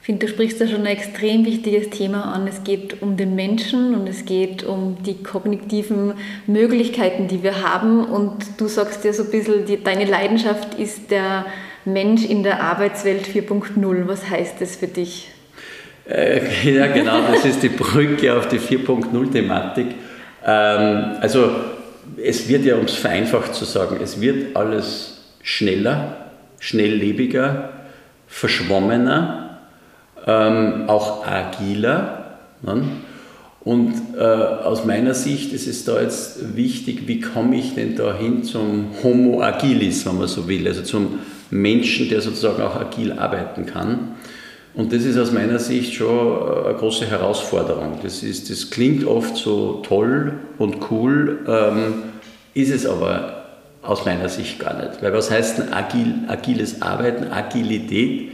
Ich 0.00 0.06
finde, 0.06 0.26
du 0.26 0.32
sprichst 0.32 0.60
da 0.60 0.68
schon 0.68 0.80
ein 0.80 0.86
extrem 0.86 1.44
wichtiges 1.44 1.90
Thema 1.90 2.32
an. 2.32 2.46
Es 2.46 2.62
geht 2.62 3.02
um 3.02 3.16
den 3.16 3.34
Menschen 3.34 3.94
und 3.94 4.08
es 4.08 4.24
geht 4.24 4.64
um 4.64 4.96
die 5.04 5.22
kognitiven 5.22 6.14
Möglichkeiten, 6.46 7.28
die 7.28 7.42
wir 7.42 7.62
haben. 7.62 8.04
Und 8.04 8.34
du 8.58 8.66
sagst 8.68 9.04
ja 9.04 9.12
so 9.12 9.24
ein 9.24 9.30
bisschen, 9.30 9.66
die, 9.66 9.82
deine 9.82 10.04
Leidenschaft 10.04 10.74
ist 10.74 11.10
der 11.10 11.46
Mensch 11.86 12.24
in 12.24 12.42
der 12.42 12.62
Arbeitswelt 12.62 13.26
4.0. 13.26 14.08
Was 14.08 14.28
heißt 14.28 14.60
das 14.60 14.76
für 14.76 14.88
dich? 14.88 15.28
Äh, 16.08 16.40
ja, 16.74 16.86
genau, 16.88 17.20
das 17.32 17.44
ist 17.44 17.62
die 17.62 17.68
Brücke 17.68 18.36
auf 18.36 18.48
die 18.48 18.58
4.0-Thematik. 18.58 19.86
Ähm, 20.44 21.16
also 21.20 21.50
es 22.22 22.48
wird 22.48 22.64
ja, 22.64 22.76
um 22.76 22.84
es 22.84 22.94
vereinfacht 22.94 23.54
zu 23.54 23.64
sagen, 23.64 23.98
es 24.02 24.20
wird 24.20 24.56
alles 24.56 25.24
schneller, 25.42 26.30
schnelllebiger, 26.60 27.70
verschwommener, 28.26 29.60
ähm, 30.26 30.84
auch 30.88 31.26
agiler. 31.26 32.38
Ne? 32.62 32.84
Und 33.60 33.94
äh, 34.16 34.22
aus 34.22 34.84
meiner 34.84 35.14
Sicht 35.14 35.52
ist 35.52 35.66
es 35.66 35.84
da 35.84 36.00
jetzt 36.00 36.56
wichtig, 36.56 37.08
wie 37.08 37.20
komme 37.20 37.56
ich 37.56 37.74
denn 37.74 37.96
da 37.96 38.16
hin 38.16 38.44
zum 38.44 38.90
Homo 39.02 39.42
agilis, 39.42 40.06
wenn 40.06 40.18
man 40.18 40.28
so 40.28 40.46
will, 40.46 40.68
also 40.68 40.82
zum 40.82 41.18
Menschen, 41.50 42.08
der 42.08 42.20
sozusagen 42.20 42.62
auch 42.62 42.76
agil 42.76 43.12
arbeiten 43.12 43.66
kann. 43.66 44.16
Und 44.74 44.92
das 44.92 45.04
ist 45.04 45.16
aus 45.16 45.32
meiner 45.32 45.58
Sicht 45.58 45.94
schon 45.94 46.66
eine 46.66 46.74
große 46.74 47.06
Herausforderung. 47.06 47.98
Das, 48.02 48.22
ist, 48.22 48.50
das 48.50 48.70
klingt 48.70 49.06
oft 49.06 49.36
so 49.36 49.82
toll 49.86 50.34
und 50.58 50.90
cool, 50.90 51.38
ähm, 51.48 51.94
ist 52.52 52.70
es 52.70 52.84
aber 52.84 53.44
aus 53.82 54.04
meiner 54.04 54.28
Sicht 54.28 54.58
gar 54.58 54.76
nicht. 54.76 55.02
Weil 55.02 55.12
was 55.14 55.30
heißt 55.30 55.60
ein 55.60 55.72
agil, 55.72 56.14
agiles 56.28 56.82
Arbeiten, 56.82 57.32
Agilität? 57.32 58.32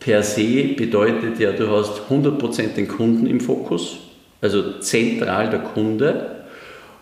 Per 0.00 0.22
se 0.22 0.74
bedeutet 0.76 1.38
ja, 1.38 1.52
du 1.52 1.70
hast 1.70 2.02
100% 2.10 2.74
den 2.74 2.86
Kunden 2.86 3.26
im 3.26 3.40
Fokus, 3.40 3.96
also 4.40 4.78
zentral 4.80 5.50
der 5.50 5.60
Kunde, 5.60 6.44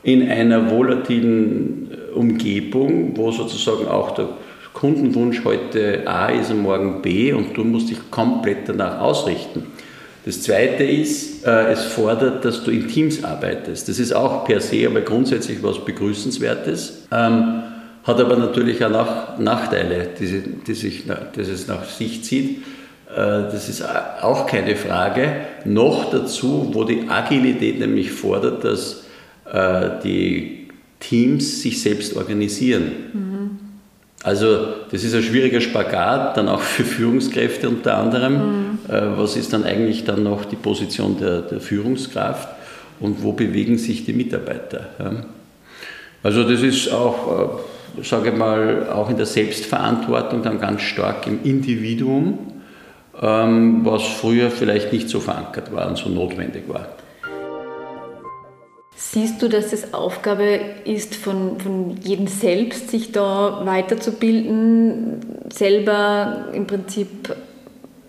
in 0.03 0.29
einer 0.29 0.71
volatilen 0.71 1.91
Umgebung, 2.15 3.17
wo 3.17 3.33
sozusagen 3.33 3.89
auch 3.89 4.13
der 4.13 4.29
Kundenwunsch 4.75 5.43
heute 5.45 6.03
A 6.07 6.29
ist 6.29 6.51
und 6.51 6.61
morgen 6.61 7.01
B 7.01 7.33
und 7.33 7.57
du 7.57 7.65
musst 7.65 7.89
dich 7.89 8.11
komplett 8.11 8.69
danach 8.69 9.01
ausrichten. 9.01 9.67
Das 10.27 10.43
Zweite 10.43 10.85
ist, 10.85 11.47
äh, 11.47 11.71
es 11.73 11.85
fordert, 11.85 12.45
dass 12.45 12.65
du 12.65 12.71
in 12.71 12.89
Teams 12.89 13.23
arbeitest. 13.25 13.89
Das 13.89 13.99
ist 13.99 14.13
auch 14.13 14.45
per 14.45 14.61
se 14.61 14.87
aber 14.87 15.03
grundsätzlich 15.03 15.63
was 15.63 15.85
Begrüßenswertes, 15.85 17.07
ähm, 17.13 17.63
hat 18.03 18.21
aber 18.21 18.37
natürlich 18.37 18.85
auch 18.85 18.91
nach, 18.91 19.39
Nachteile, 19.39 20.09
die, 20.19 20.43
die, 20.67 20.75
sich, 20.75 21.05
die 21.37 21.41
es 21.41 21.69
nach 21.69 21.85
sich 21.85 22.25
zieht. 22.25 22.63
Äh, 23.11 23.17
das 23.17 23.69
ist 23.69 23.85
auch 24.23 24.47
keine 24.47 24.77
Frage. 24.77 25.37
Noch 25.65 26.11
dazu, 26.11 26.71
wo 26.73 26.85
die 26.85 27.09
Agilität 27.09 27.79
nämlich 27.79 28.11
fordert, 28.11 28.65
dass 28.65 29.05
äh, 29.51 29.91
die 30.03 30.69
Teams 31.01 31.63
sich 31.63 31.83
selbst 31.83 32.17
organisieren. 32.17 32.93
Mhm. 33.13 33.34
Also 34.25 34.69
das 34.91 35.05
ist 35.05 35.15
ein 35.15 35.23
schwieriger 35.23 35.61
Spagat, 35.61 36.39
dann 36.39 36.49
auch 36.49 36.61
für 36.61 36.83
Führungskräfte 36.83 37.69
unter 37.69 37.99
anderem. 37.99 38.33
Mhm. 38.33 38.79
Äh, 38.89 39.19
was 39.19 39.37
ist 39.37 39.53
dann 39.53 39.65
eigentlich 39.65 40.05
dann 40.05 40.23
noch 40.23 40.47
die 40.47 40.57
Position 40.57 41.19
der, 41.21 41.43
der 41.43 41.61
Führungskraft 41.61 42.49
und 43.01 43.23
wo 43.23 43.33
bewegen 43.33 43.77
sich 43.77 44.07
die 44.07 44.15
Mitarbeiter? 44.15 44.87
Also 46.23 46.43
das 46.49 46.63
ist 46.63 46.91
auch, 46.91 47.61
äh, 47.99 48.03
sage 48.03 48.31
ich 48.31 48.37
mal, 48.37 48.89
auch 48.89 49.11
in 49.11 49.19
der 49.19 49.27
Selbstverantwortung 49.27 50.43
dann 50.43 50.59
ganz 50.59 50.81
stark 50.81 51.27
im 51.27 51.41
Individuum, 51.45 52.39
ähm, 53.21 53.85
was 53.85 54.05
früher 54.05 54.51
vielleicht 54.51 54.91
nicht 54.91 55.11
so 55.11 55.21
verankert 55.21 55.71
war 55.71 55.87
und 55.87 55.99
so 55.99 56.09
notwendig 56.09 56.63
war. 56.67 56.89
Siehst 59.13 59.43
du, 59.43 59.49
dass 59.49 59.73
es 59.73 59.93
Aufgabe 59.93 60.59
ist 60.85 61.15
von, 61.15 61.61
von 61.61 61.97
jedem 62.03 62.27
selbst, 62.27 62.91
sich 62.91 63.13
da 63.13 63.61
weiterzubilden, 63.65 65.21
selber 65.53 66.49
im 66.55 66.67
Prinzip 66.67 67.37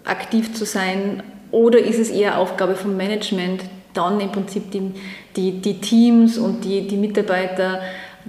aktiv 0.06 0.54
zu 0.54 0.66
sein? 0.66 1.22
Oder 1.52 1.80
ist 1.80 2.00
es 2.00 2.10
eher 2.10 2.40
Aufgabe 2.40 2.76
vom 2.76 2.96
Management, 2.96 3.62
dann 3.94 4.20
im 4.22 4.32
Prinzip 4.32 4.72
die, 4.72 4.92
die, 5.36 5.62
die 5.62 5.82
Teams 5.82 6.38
und 6.38 6.64
die, 6.64 6.88
die 6.88 6.98
Mitarbeiter 6.98 7.82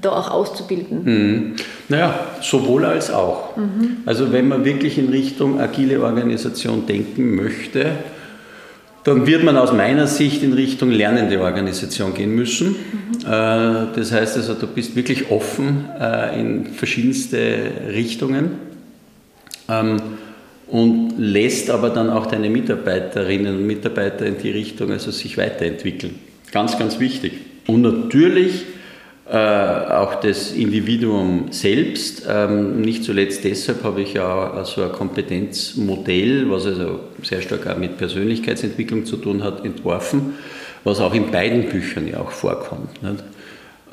da 0.03 0.11
auch 0.11 0.31
auszubilden? 0.31 1.05
Mhm. 1.05 1.57
Naja, 1.89 2.19
sowohl 2.43 2.85
als 2.85 3.13
auch. 3.13 3.57
Mhm. 3.57 3.99
Also 4.07 4.33
wenn 4.33 4.49
man 4.49 4.65
wirklich 4.65 4.99
in 4.99 5.09
Richtung 5.09 5.61
agile 5.61 6.03
Organisation 6.03 6.85
denken 6.85 7.37
möchte, 7.37 7.93
dann 9.07 9.25
wird 9.25 9.45
man 9.45 9.57
aus 9.57 9.73
meiner 9.73 10.09
Sicht 10.09 10.43
in 10.43 10.53
Richtung 10.53 10.91
lernende 10.91 11.41
Organisation 11.41 12.13
gehen 12.13 12.35
müssen. 12.35 12.71
Mhm. 12.71 13.89
Das 13.95 14.11
heißt 14.11 14.37
also, 14.37 14.55
du 14.55 14.67
bist 14.67 14.97
wirklich 14.97 15.31
offen 15.31 15.85
äh, 16.01 16.41
in 16.41 16.67
verschiedenste 16.67 17.71
Richtungen 17.93 18.51
ähm, 19.69 19.99
und 20.67 21.15
lässt 21.19 21.71
aber 21.71 21.91
dann 21.91 22.11
auch 22.11 22.27
deine 22.27 22.51
Mitarbeiterinnen 22.51 23.59
und 23.59 23.65
Mitarbeiter 23.65 24.27
in 24.27 24.39
die 24.39 24.51
Richtung, 24.51 24.91
also 24.91 25.13
sich 25.13 25.39
weiterentwickeln. 25.39 26.17
Ganz, 26.51 26.77
ganz 26.77 26.99
wichtig. 26.99 27.35
Und 27.69 27.83
natürlich 27.83 28.65
äh, 29.29 29.37
auch 29.37 30.21
das 30.21 30.53
Individuum 30.53 31.47
selbst. 31.51 32.25
Ähm, 32.29 32.81
nicht 32.81 33.03
zuletzt 33.03 33.43
deshalb 33.43 33.83
habe 33.83 34.03
ich 34.03 34.15
ja 34.15 34.65
so 34.65 34.83
ein 34.83 34.93
Kompetenzmodell, 34.93 36.49
was 36.51 36.67
also 36.67 37.01
sehr 37.23 37.43
stark 37.43 37.67
auch 37.67 37.77
mit 37.77 37.99
Persönlichkeitsentwicklung 37.99 39.05
zu 39.05 39.17
tun 39.17 39.43
hat, 39.43 39.65
entworfen, 39.65 40.35
was 40.85 41.01
auch 41.01 41.13
in 41.13 41.33
beiden 41.33 41.69
Büchern 41.69 42.07
ja 42.07 42.21
auch 42.21 42.31
vorkommt. 42.31 43.03
Nicht? 43.03 43.25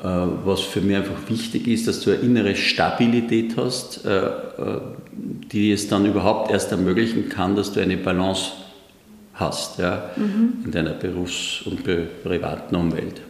Äh, 0.04 0.06
was 0.44 0.60
für 0.60 0.80
mich 0.80 0.96
einfach 0.96 1.28
wichtig 1.28 1.66
ist, 1.66 1.88
dass 1.88 2.00
du 2.00 2.12
eine 2.12 2.20
innere 2.20 2.54
Stabilität 2.54 3.56
hast, 3.56 4.04
äh, 4.04 4.20
die 5.50 5.72
es 5.72 5.88
dann 5.88 6.06
überhaupt 6.06 6.52
erst 6.52 6.70
ermöglichen 6.70 7.28
kann, 7.28 7.56
dass 7.56 7.72
du 7.72 7.80
eine 7.80 7.96
Balance 7.96 8.52
hast 9.34 9.80
ja, 9.80 10.10
mhm. 10.16 10.64
in 10.64 10.70
deiner 10.70 10.92
Berufs- 10.92 11.62
und 11.62 11.82
privaten 12.22 12.76
Umwelt. 12.76 13.20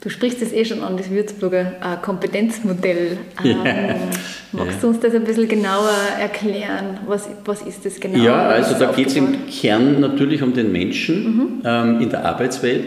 Du 0.00 0.10
sprichst 0.10 0.40
es 0.42 0.52
eh 0.52 0.64
schon 0.64 0.82
an, 0.82 0.96
das 0.96 1.10
Würzburger 1.10 1.72
äh, 1.82 1.96
Kompetenzmodell. 2.02 3.18
Ähm, 3.44 3.56
ja. 3.56 4.64
Magst 4.64 4.74
ja. 4.74 4.80
du 4.80 4.88
uns 4.88 5.00
das 5.00 5.14
ein 5.14 5.24
bisschen 5.24 5.48
genauer 5.48 5.92
erklären? 6.18 6.98
Was, 7.06 7.28
was 7.44 7.62
ist 7.62 7.84
das 7.84 8.00
genau? 8.00 8.18
Ja, 8.18 8.48
also 8.48 8.78
da 8.78 8.92
geht 8.92 9.08
es 9.08 9.16
im 9.16 9.46
Kern 9.46 10.00
natürlich 10.00 10.42
um 10.42 10.54
den 10.54 10.72
Menschen 10.72 11.24
mhm. 11.24 11.62
ähm, 11.64 12.00
in 12.00 12.10
der 12.10 12.24
Arbeitswelt, 12.24 12.86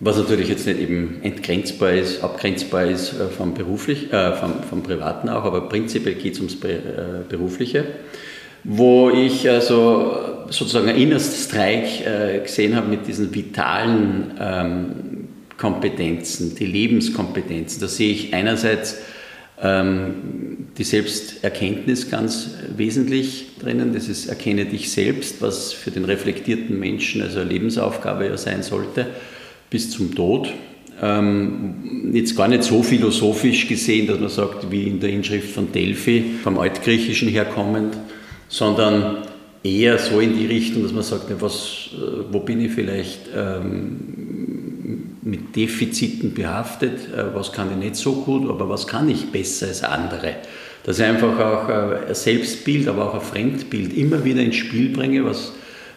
was 0.00 0.16
natürlich 0.16 0.48
jetzt 0.48 0.66
nicht 0.66 0.80
eben 0.80 1.20
entgrenzbar 1.22 1.92
ist, 1.92 2.22
abgrenzbar 2.22 2.84
ist 2.84 3.12
äh, 3.12 3.26
vom, 3.28 3.54
beruflich, 3.54 4.12
äh, 4.12 4.32
vom, 4.32 4.62
vom 4.68 4.82
Privaten 4.82 5.28
auch, 5.28 5.44
aber 5.44 5.68
prinzipiell 5.68 6.14
geht 6.14 6.34
es 6.34 6.38
ums 6.38 6.54
äh, 6.64 6.78
Berufliche, 7.28 7.84
wo 8.62 9.10
ich 9.10 9.48
also 9.48 10.16
sozusagen 10.50 10.88
ein 10.88 10.96
innerstes 10.96 11.44
Streik 11.44 12.06
äh, 12.06 12.40
gesehen 12.40 12.76
habe 12.76 12.88
mit 12.88 13.06
diesen 13.06 13.34
vitalen 13.34 14.32
ähm, 14.40 15.13
Kompetenzen, 15.56 16.54
die 16.54 16.66
Lebenskompetenzen. 16.66 17.80
Da 17.80 17.88
sehe 17.88 18.10
ich 18.10 18.34
einerseits 18.34 18.98
ähm, 19.62 20.66
die 20.76 20.84
Selbsterkenntnis 20.84 22.10
ganz 22.10 22.50
wesentlich 22.76 23.56
drinnen. 23.60 23.92
Das 23.94 24.08
ist 24.08 24.26
Erkenne 24.26 24.64
dich 24.64 24.90
selbst, 24.90 25.40
was 25.40 25.72
für 25.72 25.90
den 25.90 26.04
reflektierten 26.04 26.78
Menschen 26.78 27.22
also 27.22 27.40
eine 27.40 27.50
Lebensaufgabe 27.50 28.26
ja 28.26 28.36
sein 28.36 28.62
sollte, 28.62 29.06
bis 29.70 29.90
zum 29.90 30.14
Tod. 30.14 30.52
Ähm, 31.02 32.10
jetzt 32.12 32.36
gar 32.36 32.48
nicht 32.48 32.62
so 32.62 32.82
philosophisch 32.82 33.66
gesehen, 33.68 34.06
dass 34.06 34.20
man 34.20 34.28
sagt, 34.28 34.70
wie 34.70 34.84
in 34.84 35.00
der 35.00 35.10
Inschrift 35.10 35.50
von 35.50 35.72
Delphi, 35.72 36.24
vom 36.42 36.58
Altgriechischen 36.58 37.28
herkommend, 37.28 37.96
sondern 38.48 39.18
eher 39.62 39.98
so 39.98 40.20
in 40.20 40.36
die 40.36 40.46
Richtung, 40.46 40.82
dass 40.82 40.92
man 40.92 41.02
sagt, 41.02 41.24
was, 41.40 41.90
äh, 41.94 42.24
wo 42.30 42.40
bin 42.40 42.60
ich 42.60 42.72
vielleicht 42.72 43.20
ähm, 43.34 44.33
mit 45.24 45.56
Defiziten 45.56 46.34
behaftet, 46.34 47.08
äh, 47.14 47.34
was 47.34 47.52
kann 47.52 47.70
ich 47.70 47.76
nicht 47.76 47.96
so 47.96 48.12
gut, 48.12 48.48
aber 48.48 48.68
was 48.68 48.86
kann 48.86 49.08
ich 49.08 49.32
besser 49.32 49.68
als 49.68 49.82
andere. 49.82 50.36
Dass 50.84 50.98
ich 50.98 51.04
einfach 51.04 51.38
auch 51.38 51.68
äh, 51.68 52.08
ein 52.08 52.14
Selbstbild, 52.14 52.88
aber 52.88 53.08
auch 53.08 53.14
ein 53.14 53.20
Fremdbild 53.22 53.96
immer 53.96 54.24
wieder 54.24 54.42
ins 54.42 54.56
Spiel 54.56 54.90
bringe, 54.90 55.24
was 55.24 55.52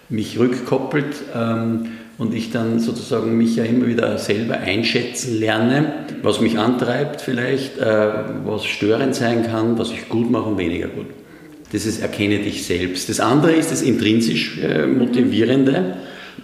mich 0.09 0.39
rückkoppelt 0.39 1.15
ähm, 1.35 1.87
und 2.17 2.33
ich 2.33 2.51
dann 2.51 2.79
sozusagen 2.79 3.37
mich 3.37 3.57
ja 3.57 3.65
immer 3.65 3.87
wieder 3.87 4.17
selber 4.17 4.55
einschätzen 4.55 5.37
lerne, 5.37 5.93
was 6.23 6.39
mich 6.39 6.57
antreibt 6.57 7.19
vielleicht, 7.19 7.77
äh, 7.77 8.09
was 8.45 8.65
störend 8.65 9.13
sein 9.13 9.45
kann, 9.45 9.77
was 9.77 9.91
ich 9.91 10.07
gut 10.07 10.31
mache 10.31 10.45
und 10.49 10.57
weniger 10.57 10.87
gut. 10.87 11.07
Das 11.73 11.85
ist 11.85 12.01
Erkenne 12.01 12.39
dich 12.39 12.65
selbst. 12.65 13.09
Das 13.09 13.19
andere 13.19 13.51
ist 13.51 13.73
das 13.73 13.81
intrinsisch 13.81 14.57
Motivierende, 14.97 15.97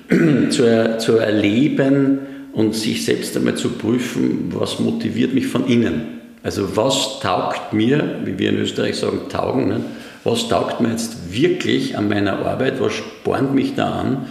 zu, 0.50 0.98
zu 1.00 1.16
erleben, 1.16 2.20
und 2.54 2.76
sich 2.76 3.04
selbst 3.04 3.36
einmal 3.36 3.56
zu 3.56 3.70
prüfen, 3.70 4.54
was 4.54 4.80
motiviert 4.80 5.34
mich 5.34 5.48
von 5.48 5.68
innen. 5.68 6.22
Also 6.44 6.76
was 6.76 7.20
taugt 7.20 7.74
mir, 7.74 8.20
wie 8.26 8.38
wir 8.38 8.50
in 8.50 8.58
Österreich 8.58 8.98
sagen, 8.98 9.22
taugen, 9.30 9.68
ne? 9.68 9.82
was 10.24 10.48
taugt 10.48 10.80
mir 10.80 10.90
jetzt 10.90 11.34
wirklich 11.34 11.98
an 11.98 12.08
meiner 12.08 12.46
Arbeit, 12.46 12.80
was 12.80 12.94
spornt 12.94 13.54
mich 13.54 13.76
da 13.76 13.92
an, 13.92 14.28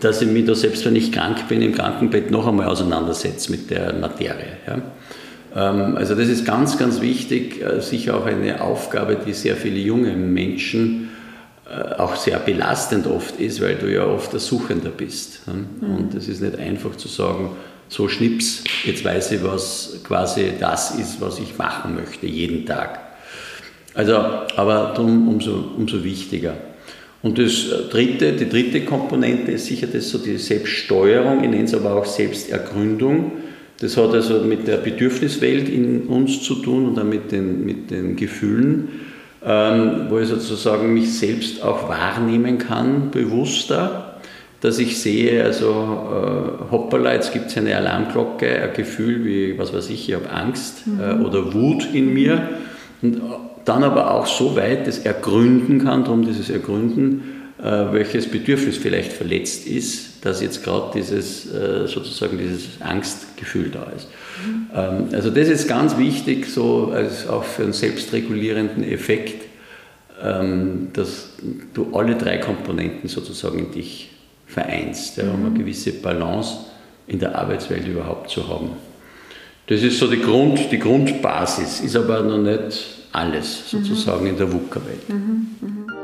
dass 0.00 0.22
ich 0.22 0.28
mich 0.28 0.44
da 0.44 0.54
selbst, 0.54 0.84
wenn 0.84 0.96
ich 0.96 1.12
krank 1.12 1.48
bin, 1.48 1.62
im 1.62 1.74
Krankenbett 1.74 2.30
noch 2.30 2.46
einmal 2.46 2.68
auseinandersetze 2.68 3.50
mit 3.50 3.70
der 3.70 3.92
Materie. 3.94 4.58
Ja? 4.66 4.82
Ähm, 5.54 5.96
also 5.96 6.14
das 6.14 6.28
ist 6.28 6.44
ganz, 6.44 6.78
ganz 6.78 7.00
wichtig, 7.00 7.62
äh, 7.62 7.80
sicher 7.80 8.16
auch 8.16 8.26
eine 8.26 8.60
Aufgabe, 8.60 9.16
die 9.26 9.32
sehr 9.32 9.56
viele 9.56 9.78
junge 9.78 10.12
Menschen 10.12 11.10
auch 11.98 12.16
sehr 12.16 12.38
belastend 12.38 13.06
oft 13.06 13.40
ist, 13.40 13.60
weil 13.60 13.76
du 13.76 13.90
ja 13.90 14.04
oft 14.04 14.32
der 14.32 14.40
Suchender 14.40 14.90
bist. 14.90 15.40
Mhm. 15.46 15.94
Und 15.94 16.14
es 16.14 16.28
ist 16.28 16.42
nicht 16.42 16.58
einfach 16.58 16.96
zu 16.96 17.08
sagen, 17.08 17.50
so 17.88 18.08
schnips, 18.08 18.64
jetzt 18.84 19.04
weiß 19.04 19.32
ich, 19.32 19.44
was 19.44 20.00
quasi 20.04 20.52
das 20.58 20.98
ist, 20.98 21.20
was 21.20 21.38
ich 21.38 21.56
machen 21.56 21.94
möchte, 21.94 22.26
jeden 22.26 22.66
Tag. 22.66 23.00
Also, 23.94 24.16
aber 24.16 24.92
darum 24.94 25.28
umso, 25.28 25.70
umso 25.76 26.02
wichtiger. 26.02 26.54
Und 27.22 27.38
das 27.38 27.68
dritte, 27.90 28.32
die 28.32 28.48
dritte 28.48 28.82
Komponente 28.82 29.52
ist 29.52 29.66
sicher 29.66 29.86
das 29.86 30.10
so 30.10 30.18
die 30.18 30.36
Selbststeuerung, 30.36 31.42
ich 31.42 31.50
nenne 31.50 31.64
es 31.64 31.74
aber 31.74 31.94
auch 31.94 32.04
Selbstergründung. 32.04 33.32
Das 33.80 33.96
hat 33.96 34.12
also 34.12 34.40
mit 34.40 34.66
der 34.66 34.76
Bedürfniswelt 34.78 35.68
in 35.68 36.02
uns 36.02 36.42
zu 36.42 36.56
tun 36.56 36.86
und 36.86 36.96
dann 36.96 37.08
mit 37.08 37.32
den, 37.32 37.64
mit 37.64 37.90
den 37.90 38.16
Gefühlen 38.16 38.88
ähm, 39.46 40.06
wo 40.08 40.18
ich 40.18 40.28
sozusagen 40.28 40.94
mich 40.94 41.18
selbst 41.18 41.62
auch 41.62 41.88
wahrnehmen 41.88 42.58
kann, 42.58 43.10
bewusster, 43.10 44.16
dass 44.60 44.78
ich 44.78 44.98
sehe, 44.98 45.44
also 45.44 45.68
äh, 45.68 46.70
hoppala, 46.72 47.12
jetzt 47.12 47.32
gibt 47.34 47.46
es 47.48 47.56
eine 47.58 47.76
Alarmglocke, 47.76 48.62
ein 48.62 48.72
Gefühl 48.74 49.24
wie, 49.24 49.58
was 49.58 49.74
weiß 49.74 49.90
ich, 49.90 50.08
ich 50.08 50.14
habe 50.14 50.30
Angst 50.30 50.86
mhm. 50.86 51.00
äh, 51.00 51.24
oder 51.24 51.52
Wut 51.52 51.86
in 51.92 52.14
mir 52.14 52.48
und 53.02 53.20
dann 53.66 53.84
aber 53.84 54.12
auch 54.12 54.26
so 54.26 54.56
weit 54.56 54.86
das 54.86 55.00
ergründen 55.00 55.84
kann, 55.84 56.04
darum 56.04 56.24
dieses 56.24 56.48
Ergründen, 56.48 57.52
äh, 57.62 57.92
welches 57.92 58.30
Bedürfnis 58.30 58.78
vielleicht 58.78 59.12
verletzt 59.12 59.66
ist, 59.66 60.13
dass 60.24 60.40
jetzt 60.40 60.64
gerade 60.64 60.90
dieses 60.94 61.46
äh, 61.52 61.86
sozusagen 61.86 62.38
dieses 62.38 62.80
Angstgefühl 62.80 63.70
da 63.70 63.86
ist. 63.94 64.08
Mhm. 64.44 65.14
also 65.14 65.30
das 65.30 65.48
ist 65.48 65.68
ganz 65.68 65.96
wichtig, 65.96 66.46
so 66.46 66.90
als 66.92 67.28
auch 67.28 67.44
für 67.44 67.62
einen 67.62 67.72
selbstregulierenden 67.72 68.82
Effekt, 68.82 69.44
ähm, 70.22 70.88
dass 70.92 71.28
du 71.74 71.94
alle 71.94 72.16
drei 72.16 72.38
Komponenten 72.38 73.08
sozusagen 73.08 73.58
in 73.58 73.72
dich 73.72 74.10
vereinst, 74.46 75.18
ja, 75.18 75.24
um 75.24 75.40
eine 75.40 75.50
mhm. 75.50 75.58
gewisse 75.58 75.92
Balance 75.92 76.56
in 77.06 77.18
der 77.18 77.38
Arbeitswelt 77.38 77.86
überhaupt 77.86 78.30
zu 78.30 78.48
haben. 78.48 78.70
Das 79.66 79.82
ist 79.82 79.98
so 79.98 80.08
die, 80.08 80.20
Grund, 80.20 80.70
die 80.70 80.78
Grundbasis, 80.78 81.80
ist 81.80 81.96
aber 81.96 82.22
noch 82.22 82.38
nicht 82.38 82.86
alles 83.12 83.70
sozusagen 83.70 84.24
mhm. 84.24 84.30
in 84.30 84.36
der 84.36 84.52
VUCA-Welt. 84.52 85.08
Mhm. 85.08 86.03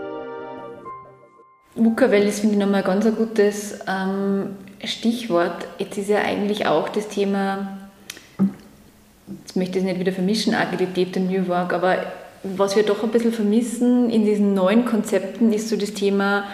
VUCA-Welt 1.75 2.29
ist, 2.29 2.41
finde 2.41 2.55
ich, 2.57 2.61
nochmal 2.61 2.83
ganz 2.83 3.07
ein 3.07 3.15
gutes 3.15 3.79
ähm, 3.89 4.57
Stichwort. 4.85 5.67
Jetzt 5.79 5.99
ist 5.99 6.09
ja 6.09 6.19
eigentlich 6.19 6.67
auch 6.67 6.89
das 6.89 7.09
Thema, 7.09 7.79
jetzt 9.43 9.57
möchte 9.57 9.79
ich 9.79 9.85
es 9.85 9.91
nicht 9.91 10.01
wieder 10.01 10.13
vermischen, 10.13 10.55
Agilität 10.55 11.17
und 11.17 11.31
New 11.31 11.47
Work, 11.49 11.73
aber 11.73 11.99
was 12.43 12.75
wir 12.75 12.83
doch 12.83 13.03
ein 13.05 13.11
bisschen 13.11 13.33
vermissen 13.33 14.11
in 14.11 14.25
diesen 14.25 14.55
neuen 14.55 14.87
Konzepten 14.87 15.53
ist 15.53 15.69
so 15.69 15.77
das 15.77 15.93
Thema 15.93 16.45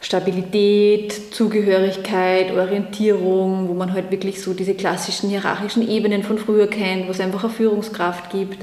Stabilität, 0.00 1.34
Zugehörigkeit, 1.34 2.52
Orientierung, 2.52 3.68
wo 3.68 3.74
man 3.74 3.92
halt 3.92 4.10
wirklich 4.10 4.42
so 4.42 4.54
diese 4.54 4.74
klassischen 4.74 5.30
hierarchischen 5.30 5.88
Ebenen 5.88 6.22
von 6.22 6.38
früher 6.38 6.68
kennt, 6.68 7.06
wo 7.06 7.12
es 7.12 7.20
einfach 7.20 7.44
eine 7.44 7.52
Führungskraft 7.52 8.30
gibt. 8.30 8.58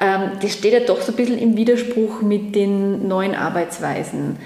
Ähm, 0.00 0.32
das 0.40 0.52
steht 0.54 0.72
ja 0.72 0.80
doch 0.80 1.02
so 1.02 1.12
ein 1.12 1.16
bisschen 1.16 1.38
im 1.38 1.56
Widerspruch 1.56 2.22
mit 2.22 2.54
den 2.54 3.08
neuen 3.08 3.34
Arbeitsweisen. 3.34 4.38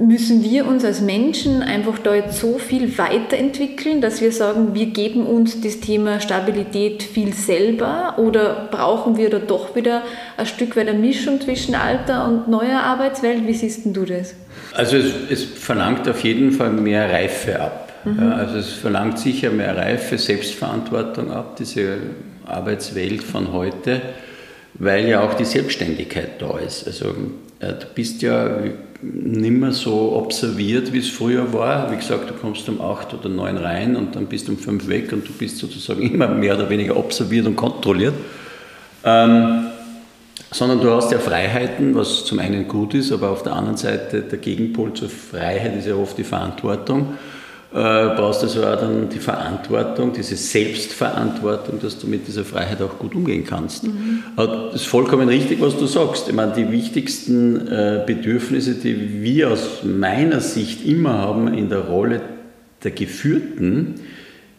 Müssen 0.00 0.44
wir 0.44 0.66
uns 0.66 0.84
als 0.84 1.00
Menschen 1.00 1.62
einfach 1.62 1.98
da 1.98 2.14
jetzt 2.14 2.38
so 2.38 2.58
viel 2.58 2.96
weiterentwickeln, 2.98 4.00
dass 4.00 4.20
wir 4.20 4.32
sagen, 4.32 4.74
wir 4.74 4.86
geben 4.86 5.26
uns 5.26 5.60
das 5.60 5.80
Thema 5.80 6.20
Stabilität 6.20 7.02
viel 7.02 7.32
selber 7.32 8.14
oder 8.18 8.68
brauchen 8.70 9.16
wir 9.16 9.28
da 9.28 9.38
doch 9.38 9.74
wieder 9.74 10.02
ein 10.36 10.46
Stück 10.46 10.76
weit 10.76 10.88
eine 10.88 10.98
Mischung 10.98 11.40
zwischen 11.40 11.74
alter 11.74 12.28
und 12.28 12.48
neuer 12.48 12.80
Arbeitswelt? 12.80 13.46
Wie 13.46 13.54
siehst 13.54 13.80
du 13.84 14.04
das? 14.04 14.34
Also 14.74 14.96
es, 14.96 15.12
es 15.30 15.44
verlangt 15.44 16.08
auf 16.08 16.22
jeden 16.22 16.52
Fall 16.52 16.70
mehr 16.70 17.10
Reife 17.10 17.60
ab. 17.60 17.92
Mhm. 18.04 18.18
Ja, 18.20 18.32
also 18.36 18.58
es 18.58 18.72
verlangt 18.72 19.18
sicher 19.18 19.50
mehr 19.50 19.76
Reife, 19.76 20.16
Selbstverantwortung 20.16 21.32
ab, 21.32 21.56
diese 21.56 21.96
Arbeitswelt 22.46 23.24
von 23.24 23.52
heute 23.52 24.00
weil 24.78 25.08
ja 25.08 25.20
auch 25.20 25.34
die 25.34 25.44
Selbstständigkeit 25.44 26.40
da 26.40 26.58
ist. 26.58 26.86
Also 26.86 27.08
äh, 27.60 27.72
du 27.74 27.86
bist 27.94 28.22
ja 28.22 28.58
nimmer 29.02 29.72
so 29.72 30.16
observiert, 30.16 30.92
wie 30.92 30.98
es 30.98 31.08
früher 31.08 31.52
war. 31.52 31.90
Wie 31.92 31.96
gesagt, 31.96 32.28
du 32.30 32.34
kommst 32.34 32.68
um 32.68 32.80
acht 32.80 33.14
oder 33.14 33.28
neun 33.28 33.56
rein 33.56 33.96
und 33.96 34.16
dann 34.16 34.26
bist 34.26 34.48
du 34.48 34.52
um 34.52 34.58
fünf 34.58 34.88
weg 34.88 35.12
und 35.12 35.28
du 35.28 35.32
bist 35.32 35.58
sozusagen 35.58 36.02
immer 36.02 36.28
mehr 36.28 36.54
oder 36.54 36.68
weniger 36.68 36.96
observiert 36.96 37.46
und 37.46 37.56
kontrolliert. 37.56 38.14
Ähm, 39.04 39.66
sondern 40.50 40.80
du 40.80 40.90
hast 40.90 41.12
ja 41.12 41.18
Freiheiten, 41.18 41.94
was 41.94 42.24
zum 42.24 42.38
einen 42.38 42.66
gut 42.66 42.94
ist, 42.94 43.12
aber 43.12 43.30
auf 43.30 43.42
der 43.42 43.54
anderen 43.54 43.76
Seite 43.76 44.22
der 44.22 44.38
Gegenpol 44.38 44.94
zur 44.94 45.10
Freiheit 45.10 45.76
ist 45.76 45.86
ja 45.86 45.94
oft 45.94 46.16
die 46.16 46.24
Verantwortung 46.24 47.14
äh, 47.70 47.74
brauchst 48.16 48.42
du 48.42 48.46
also 48.46 48.64
auch 48.64 48.76
dann 48.76 49.10
die 49.10 49.18
Verantwortung, 49.18 50.14
diese 50.14 50.36
Selbstverantwortung, 50.36 51.78
dass 51.80 51.98
du 51.98 52.06
mit 52.06 52.26
dieser 52.26 52.44
Freiheit 52.44 52.80
auch 52.80 52.98
gut 52.98 53.14
umgehen 53.14 53.44
kannst. 53.44 53.84
Mhm. 53.84 54.22
Aber 54.36 54.70
das 54.72 54.82
ist 54.82 54.86
vollkommen 54.86 55.28
richtig, 55.28 55.60
was 55.60 55.76
du 55.76 55.86
sagst. 55.86 56.28
Ich 56.28 56.34
meine, 56.34 56.52
die 56.54 56.70
wichtigsten 56.70 57.68
äh, 57.68 58.02
Bedürfnisse, 58.06 58.74
die 58.74 59.22
wir 59.22 59.50
aus 59.50 59.82
meiner 59.84 60.40
Sicht 60.40 60.86
immer 60.86 61.18
haben 61.18 61.52
in 61.52 61.68
der 61.68 61.80
Rolle 61.80 62.22
der 62.84 62.92
Geführten, 62.92 63.96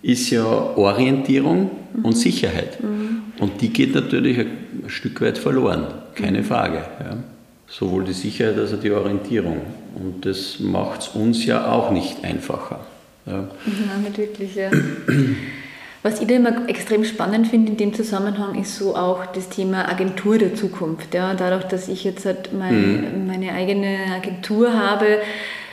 ist 0.03 0.29
ja 0.29 0.45
Orientierung 0.45 1.71
mhm. 1.95 2.05
und 2.05 2.15
Sicherheit. 2.15 2.81
Mhm. 2.83 3.23
Und 3.39 3.61
die 3.61 3.69
geht 3.69 3.95
natürlich 3.95 4.37
ein 4.37 4.49
Stück 4.85 5.19
weit 5.21 5.39
verloren, 5.39 5.87
keine 6.13 6.39
mhm. 6.39 6.43
Frage. 6.43 6.83
Ja. 6.99 7.17
Sowohl 7.65 8.03
die 8.03 8.13
Sicherheit 8.13 8.57
als 8.59 8.71
auch 8.71 8.79
die 8.79 8.91
Orientierung. 8.91 9.61
Und 9.95 10.27
das 10.27 10.59
macht 10.59 11.01
es 11.01 11.07
uns 11.09 11.43
ja 11.45 11.71
auch 11.71 11.89
nicht 11.89 12.23
einfacher. 12.23 12.81
Ja, 13.25 13.47
nicht 14.03 14.17
wirklich, 14.17 14.55
ja. 14.55 14.71
Was 16.01 16.21
ich 16.21 16.27
da 16.27 16.35
immer 16.35 16.69
extrem 16.69 17.03
spannend 17.03 17.47
finde 17.47 17.71
in 17.71 17.77
dem 17.77 17.93
Zusammenhang 17.93 18.55
ist 18.59 18.77
so 18.77 18.95
auch 18.95 19.25
das 19.25 19.49
Thema 19.49 19.89
Agentur 19.89 20.37
der 20.37 20.55
Zukunft. 20.55 21.13
Ja, 21.13 21.33
dadurch, 21.33 21.65
dass 21.65 21.89
ich 21.89 22.05
jetzt 22.05 22.25
halt 22.25 22.53
mein, 22.53 23.23
mhm. 23.23 23.27
meine 23.27 23.51
eigene 23.51 23.97
Agentur 24.15 24.73
habe, 24.73 25.19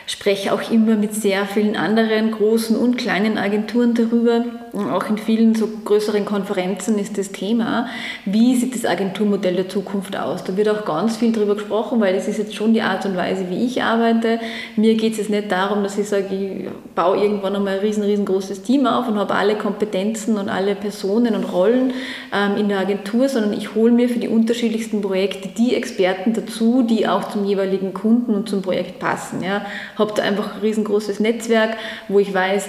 spreche 0.08 0.52
auch 0.52 0.68
immer 0.70 0.96
mit 0.96 1.14
sehr 1.14 1.46
vielen 1.46 1.76
anderen 1.76 2.32
großen 2.32 2.76
und 2.76 2.98
kleinen 2.98 3.38
Agenturen 3.38 3.94
darüber. 3.94 4.44
Auch 4.76 5.08
in 5.08 5.18
vielen 5.18 5.54
so 5.54 5.68
größeren 5.84 6.24
Konferenzen 6.24 6.98
ist 6.98 7.18
das 7.18 7.32
Thema, 7.32 7.88
wie 8.24 8.54
sieht 8.56 8.74
das 8.74 8.84
Agenturmodell 8.84 9.56
der 9.56 9.68
Zukunft 9.68 10.16
aus. 10.16 10.44
Da 10.44 10.56
wird 10.56 10.68
auch 10.68 10.84
ganz 10.84 11.16
viel 11.16 11.32
darüber 11.32 11.54
gesprochen, 11.54 12.00
weil 12.00 12.14
das 12.14 12.28
ist 12.28 12.38
jetzt 12.38 12.54
schon 12.54 12.74
die 12.74 12.82
Art 12.82 13.06
und 13.06 13.16
Weise, 13.16 13.48
wie 13.50 13.64
ich 13.64 13.82
arbeite. 13.82 14.38
Mir 14.76 14.94
geht 14.94 15.12
es 15.12 15.18
jetzt 15.18 15.30
nicht 15.30 15.50
darum, 15.50 15.82
dass 15.82 15.98
ich 15.98 16.08
sage, 16.08 16.26
ich 16.30 16.68
baue 16.94 17.16
irgendwann 17.16 17.56
einmal 17.56 17.74
ein 17.74 17.80
riesen, 17.80 18.02
riesengroßes 18.02 18.62
Team 18.62 18.86
auf 18.86 19.08
und 19.08 19.18
habe 19.18 19.34
alle 19.34 19.56
Kompetenzen 19.56 20.36
und 20.36 20.48
alle 20.48 20.74
Personen 20.74 21.34
und 21.34 21.44
Rollen 21.44 21.92
ähm, 22.32 22.56
in 22.56 22.68
der 22.68 22.80
Agentur, 22.80 23.28
sondern 23.28 23.52
ich 23.52 23.74
hole 23.74 23.92
mir 23.92 24.08
für 24.08 24.18
die 24.18 24.28
unterschiedlichsten 24.28 25.00
Projekte 25.00 25.48
die 25.48 25.74
Experten 25.74 26.34
dazu, 26.34 26.82
die 26.82 27.08
auch 27.08 27.28
zum 27.30 27.44
jeweiligen 27.44 27.94
Kunden 27.94 28.34
und 28.34 28.48
zum 28.48 28.62
Projekt 28.62 28.98
passen. 28.98 29.42
Ja 29.42 29.62
habe 29.96 30.12
da 30.14 30.22
einfach 30.22 30.54
ein 30.54 30.60
riesengroßes 30.60 31.20
Netzwerk, 31.20 31.76
wo 32.08 32.18
ich 32.18 32.32
weiß, 32.32 32.68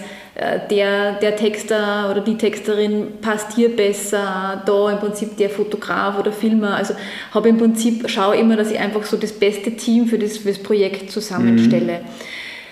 der, 0.70 1.14
der 1.14 1.36
Texter 1.36 2.12
oder 2.12 2.22
die 2.22 2.38
Texterin 2.38 3.20
passt 3.22 3.56
hier 3.56 3.76
besser, 3.76 4.62
da 4.66 4.92
im 4.92 5.00
Prinzip 5.00 5.36
der 5.38 5.50
Fotograf 5.50 6.20
oder 6.20 6.32
Filmer. 6.32 6.76
Also 6.76 6.94
habe 7.32 7.50
im 7.50 7.58
Prinzip, 7.58 8.08
schaue 8.08 8.36
immer, 8.36 8.56
dass 8.56 8.70
ich 8.70 8.80
einfach 8.80 9.04
so 9.04 9.18
das 9.18 9.34
beste 9.34 9.72
Team 9.72 10.08
für 10.08 10.20
das, 10.20 10.38
für 10.38 10.50
das 10.50 10.60
Projekt 10.60 11.12
zusammenstelle. 11.12 12.00
Mhm. 12.00 12.08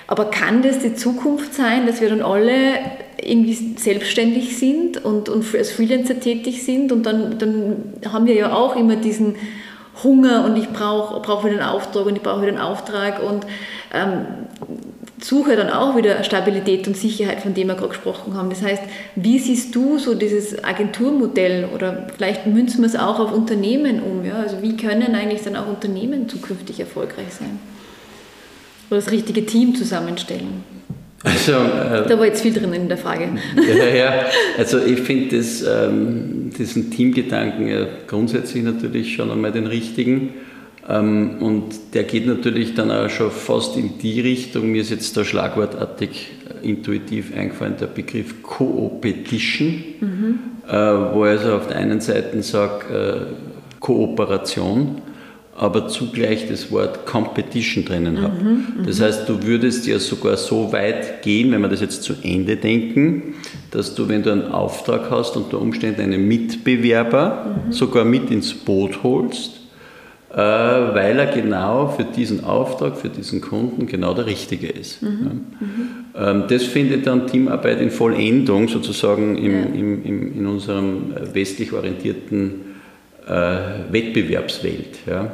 Aber 0.08 0.25
kann 0.25 0.62
das 0.62 0.80
die 0.80 0.93
Zukunft 0.93 1.56
sein, 1.56 1.88
dass 1.88 2.01
wir 2.01 2.10
dann 2.10 2.21
alle 2.21 2.51
irgendwie 3.19 3.56
selbstständig 3.78 4.58
sind 4.60 5.04
und, 5.04 5.30
und 5.30 5.56
als 5.56 5.71
Freelancer 5.71 6.19
tätig 6.19 6.63
sind 6.63 6.91
und 6.91 7.04
dann, 7.04 7.39
dann 7.39 7.93
haben 8.12 8.28
wir 8.28 8.36
ja 8.36 8.54
auch 8.54 8.75
immer 8.75 8.95
diesen 8.97 9.36
Hunger 10.04 10.45
und 10.45 10.58
ich 10.58 10.69
brauche 10.69 11.19
brauch 11.21 11.43
wieder 11.43 11.56
einen 11.56 11.67
Auftrag 11.67 12.06
und 12.06 12.15
ich 12.15 12.21
brauche 12.21 12.41
wieder 12.41 12.51
einen 12.51 12.62
Auftrag 12.62 13.23
und 13.23 13.45
ähm, 13.93 14.25
suche 15.21 15.56
dann 15.56 15.69
auch 15.69 15.95
wieder 15.95 16.23
Stabilität 16.23 16.88
und 16.88 16.97
Sicherheit, 16.97 17.41
von 17.41 17.54
dem 17.54 17.67
wir 17.67 17.75
gerade 17.75 17.89
gesprochen 17.89 18.34
haben. 18.36 18.49
Das 18.49 18.62
heißt, 18.62 18.84
wie 19.15 19.39
siehst 19.39 19.73
du 19.73 19.97
so 19.97 20.13
dieses 20.13 20.63
Agenturmodell 20.63 21.69
oder 21.73 22.08
vielleicht 22.15 22.47
münzen 22.47 22.82
wir 22.82 22.88
es 22.88 22.95
auch 22.95 23.19
auf 23.19 23.32
Unternehmen 23.32 24.01
um? 24.01 24.25
Ja? 24.25 24.36
Also 24.36 24.62
wie 24.62 24.75
können 24.75 25.15
eigentlich 25.15 25.43
dann 25.43 25.56
auch 25.56 25.67
Unternehmen 25.67 26.28
zukünftig 26.28 26.80
erfolgreich 26.80 27.34
sein? 27.39 27.60
Oder 28.89 28.99
das 28.99 29.12
richtige 29.12 29.45
Team 29.45 29.75
zusammenstellen? 29.75 30.63
Also, 31.23 31.54
äh, 31.54 32.08
da 32.08 32.19
war 32.19 32.25
jetzt 32.25 32.41
viel 32.41 32.54
drin 32.54 32.71
in 32.73 32.88
der 32.88 32.97
Frage. 32.97 33.30
Ja, 33.56 33.86
ja. 33.88 34.25
Also 34.60 34.80
ich 34.80 34.99
finde 34.99 35.38
ähm, 35.38 36.51
diesen 36.56 36.91
Teamgedanken 36.91 37.67
ja 37.67 37.88
grundsätzlich 38.06 38.63
natürlich 38.63 39.15
schon 39.15 39.32
einmal 39.32 39.51
den 39.51 39.65
richtigen. 39.65 40.36
Ähm, 40.88 41.38
und 41.39 41.93
der 41.93 42.04
geht 42.04 42.28
natürlich 42.28 42.76
dann 42.76 42.91
auch 42.91 43.10
schon 43.10 43.32
fast 43.32 43.76
in 43.78 43.98
die 43.98 44.21
Richtung. 44.21 44.71
Mir 44.71 44.82
ist 44.82 44.91
jetzt 44.91 45.17
da 45.17 45.24
schlagwortartig 45.24 46.32
äh, 46.62 46.67
intuitiv 46.67 47.36
eingefallen 47.36 47.76
der 47.80 47.88
Begriff 47.88 48.43
Co-Opetition, 48.43 49.84
mhm. 50.00 50.39
äh, 50.67 50.74
wo 50.74 51.26
ich 51.26 51.32
also 51.32 51.54
auf 51.54 51.67
der 51.67 51.78
einen 51.78 52.02
Seite 52.02 52.41
sage 52.43 53.30
äh, 53.32 53.80
Kooperation 53.80 55.02
aber 55.58 55.88
zugleich 55.88 56.50
das 56.50 56.69
Wort 56.69 57.06
Competition 57.06 57.86
drinnen 57.86 58.21
habe. 58.21 58.43
Mhm, 58.43 58.50
mhm, 58.50 58.86
das 58.86 59.00
heißt, 59.00 59.30
du 59.30 59.41
würdest 59.43 59.88
ja 59.88 60.00
sogar 60.00 60.36
so 60.36 60.74
weit 60.74 61.21
gehen, 61.21 61.52
wenn 61.52 61.62
wir 61.62 61.69
das 61.69 61.80
jetzt 61.80 62.04
zu 62.04 62.13
Ende 62.24 62.58
denken, 62.58 63.36
dass 63.71 63.95
du, 63.95 64.10
wenn 64.10 64.21
du 64.21 64.32
einen 64.32 64.52
Auftrag 64.52 65.10
hast, 65.10 65.38
unter 65.38 65.62
Umständen 65.62 66.02
einen 66.02 66.28
Mitbewerber 66.28 67.56
mhm. 67.67 67.71
sogar 67.71 68.04
mit 68.04 68.30
ins 68.32 68.54
Boot 68.54 69.02
holst, 69.02 69.62
weil 70.38 71.17
er 71.17 71.28
genau 71.28 71.88
für 71.88 72.04
diesen 72.04 72.43
Auftrag, 72.43 72.98
für 72.98 73.10
diesen 73.10 73.39
Kunden 73.39 73.88
genau 73.88 74.13
der 74.13 74.26
Richtige 74.26 74.67
ist. 74.67 75.02
Mhm, 75.02 75.10
ja. 75.10 76.26
Mhm. 76.26 76.39
Ähm, 76.39 76.43
das 76.50 76.63
findet 76.63 77.08
dann 77.08 77.28
Teamarbeit 77.28 77.80
in 77.80 77.89
Vollendung 77.89 78.67
sozusagen 78.67 79.38
im, 79.38 79.52
ja. 79.52 79.65
im, 79.67 80.04
im, 80.04 80.38
in 80.39 80.48
unserem 80.48 81.13
westlich 81.34 81.71
orientierten 81.71 82.76
äh, 83.28 83.58
Wettbewerbswelt. 83.91 85.00
Ja. 85.08 85.32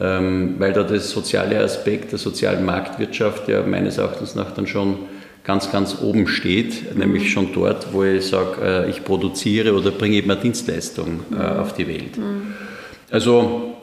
ähm, 0.00 0.54
weil 0.58 0.72
da 0.72 0.82
der 0.82 1.00
soziale 1.00 1.58
Aspekt 1.58 2.12
der 2.12 2.18
sozialen 2.18 2.64
Marktwirtschaft 2.64 3.48
ja 3.48 3.62
meines 3.66 3.98
Erachtens 3.98 4.34
nach 4.34 4.52
dann 4.52 4.66
schon 4.66 4.96
ganz, 5.44 5.72
ganz 5.72 6.00
oben 6.00 6.26
steht, 6.26 6.94
mhm. 6.94 7.00
nämlich 7.00 7.32
schon 7.32 7.52
dort, 7.52 7.92
wo 7.92 8.04
ich 8.04 8.26
sage, 8.26 8.86
äh, 8.86 8.90
ich 8.90 9.04
produziere 9.04 9.74
oder 9.74 9.90
bringe 9.90 10.16
eben 10.16 10.30
eine 10.30 10.40
Dienstleistung 10.40 11.20
äh, 11.32 11.34
mhm. 11.34 11.60
auf 11.60 11.74
die 11.74 11.88
Welt. 11.88 12.16
Mhm. 12.16 12.54
Also 13.10 13.74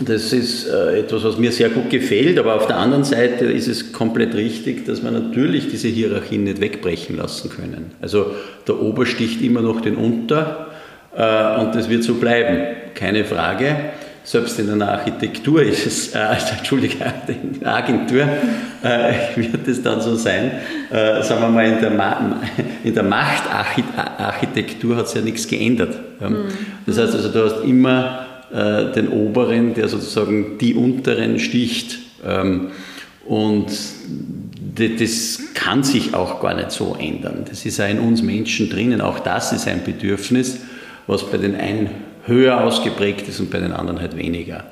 das 0.00 0.32
ist 0.32 0.68
äh, 0.68 1.00
etwas, 1.00 1.22
was 1.22 1.36
mir 1.36 1.52
sehr 1.52 1.68
gut 1.68 1.90
gefällt, 1.90 2.38
aber 2.38 2.54
auf 2.54 2.66
der 2.66 2.78
anderen 2.78 3.04
Seite 3.04 3.44
ist 3.44 3.68
es 3.68 3.92
komplett 3.92 4.34
richtig, 4.34 4.86
dass 4.86 5.04
wir 5.04 5.10
natürlich 5.10 5.68
diese 5.68 5.88
Hierarchien 5.88 6.44
nicht 6.44 6.62
wegbrechen 6.62 7.16
lassen 7.16 7.50
können. 7.50 7.90
Also 8.00 8.34
der 8.66 8.80
Ober 8.80 9.04
sticht 9.04 9.42
immer 9.42 9.60
noch 9.60 9.82
den 9.82 9.96
Unter 9.96 10.68
äh, 11.14 11.60
und 11.60 11.74
das 11.74 11.90
wird 11.90 12.04
so 12.04 12.14
bleiben, 12.14 12.74
keine 12.94 13.26
Frage. 13.26 13.76
Selbst 14.24 14.58
in 14.60 14.70
einer 14.70 14.92
Architektur 14.92 15.62
ist 15.64 15.86
es, 15.86 16.14
äh, 16.14 16.18
also, 16.18 16.54
Entschuldige, 16.56 16.96
in 17.28 17.60
der 17.60 17.74
Agentur 17.74 18.22
äh, 18.82 19.12
wird 19.36 19.68
es 19.68 19.82
dann 19.82 20.00
so 20.00 20.14
sein, 20.14 20.52
äh, 20.90 21.22
sagen 21.22 21.42
wir 21.42 21.48
mal, 21.50 21.66
in 21.66 21.80
der, 21.80 21.90
Ma 21.90 22.40
in 22.82 22.94
der 22.94 23.02
Machtarchitektur 23.02 24.96
hat 24.96 25.04
es 25.04 25.12
ja 25.14 25.20
nichts 25.20 25.46
geändert. 25.46 25.94
Mhm. 26.18 26.46
Das 26.86 26.96
heißt 26.96 27.14
also, 27.14 27.28
du 27.28 27.44
hast 27.44 27.62
immer 27.62 28.31
äh, 28.52 28.92
den 28.92 29.08
Oberen, 29.08 29.74
der 29.74 29.88
sozusagen 29.88 30.58
die 30.58 30.74
Unteren 30.74 31.38
sticht. 31.38 31.98
Ähm, 32.24 32.68
und 33.26 33.68
das 34.74 35.40
kann 35.54 35.82
sich 35.82 36.14
auch 36.14 36.40
gar 36.40 36.54
nicht 36.54 36.70
so 36.70 36.96
ändern. 36.98 37.44
Das 37.48 37.64
ist 37.64 37.78
ja 37.78 37.86
in 37.86 37.98
uns 37.98 38.22
Menschen 38.22 38.68
drinnen. 38.68 39.00
Auch 39.00 39.20
das 39.20 39.52
ist 39.52 39.68
ein 39.68 39.84
Bedürfnis, 39.84 40.60
was 41.06 41.30
bei 41.30 41.38
den 41.38 41.54
einen 41.54 41.90
höher 42.24 42.62
ausgeprägt 42.62 43.28
ist 43.28 43.40
und 43.40 43.50
bei 43.50 43.58
den 43.58 43.72
anderen 43.72 44.00
halt 44.00 44.16
weniger. 44.16 44.64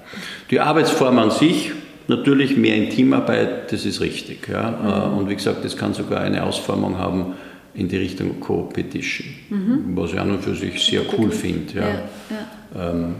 Die 0.51 0.61
Arbeitsform 0.61 1.19
an 1.19 1.31
sich, 1.31 1.73
natürlich 2.09 2.57
mehr 2.57 2.77
in 2.77 2.91
Teamarbeit, 2.91 3.73
das 3.73 3.85
ist 3.85 4.01
richtig. 4.01 4.49
Ja. 4.49 5.11
Mhm. 5.13 5.19
Und 5.19 5.29
wie 5.29 5.35
gesagt, 5.35 5.65
das 5.65 5.77
kann 5.77 5.95
sogar 5.95 6.21
eine 6.21 6.43
Ausformung 6.45 6.99
haben 6.99 7.35
in 7.75 7.89
die 7.89 7.97
Richtung 7.97 8.41
Co-Petition, 8.41 9.29
mhm. 9.49 9.97
was 9.97 10.13
ich 10.13 10.21
an 10.21 10.33
und 10.33 10.43
für 10.43 10.55
sich 10.55 10.85
sehr 10.85 11.03
cool 11.17 11.31
finde. 11.31 11.75
Ja. 11.75 11.83
Ja, 11.83 12.03
ja. 12.75 12.91
Ähm, 12.91 13.15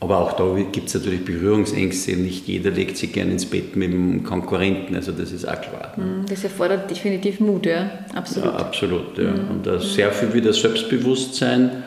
aber 0.00 0.18
auch 0.18 0.32
da 0.32 0.44
gibt 0.72 0.88
es 0.88 0.94
natürlich 0.94 1.24
Berührungsängste. 1.24 2.16
Nicht 2.16 2.48
jeder 2.48 2.70
legt 2.70 2.96
sich 2.96 3.12
gerne 3.12 3.32
ins 3.32 3.44
Bett 3.44 3.76
mit 3.76 3.92
dem 3.92 4.24
Konkurrenten, 4.24 4.96
also 4.96 5.12
das 5.12 5.30
ist 5.30 5.46
auch 5.46 5.60
klar. 5.60 5.92
Mhm, 5.96 6.24
das 6.26 6.42
erfordert 6.42 6.90
definitiv 6.90 7.38
Mut, 7.40 7.66
ja, 7.66 7.90
absolut. 8.14 8.52
Ja, 8.52 8.58
absolut, 8.58 9.18
ja. 9.18 9.30
Mhm. 9.30 9.50
Und 9.50 9.66
da 9.66 9.78
sehr 9.78 10.10
viel 10.10 10.32
wieder 10.32 10.52
Selbstbewusstsein, 10.52 11.84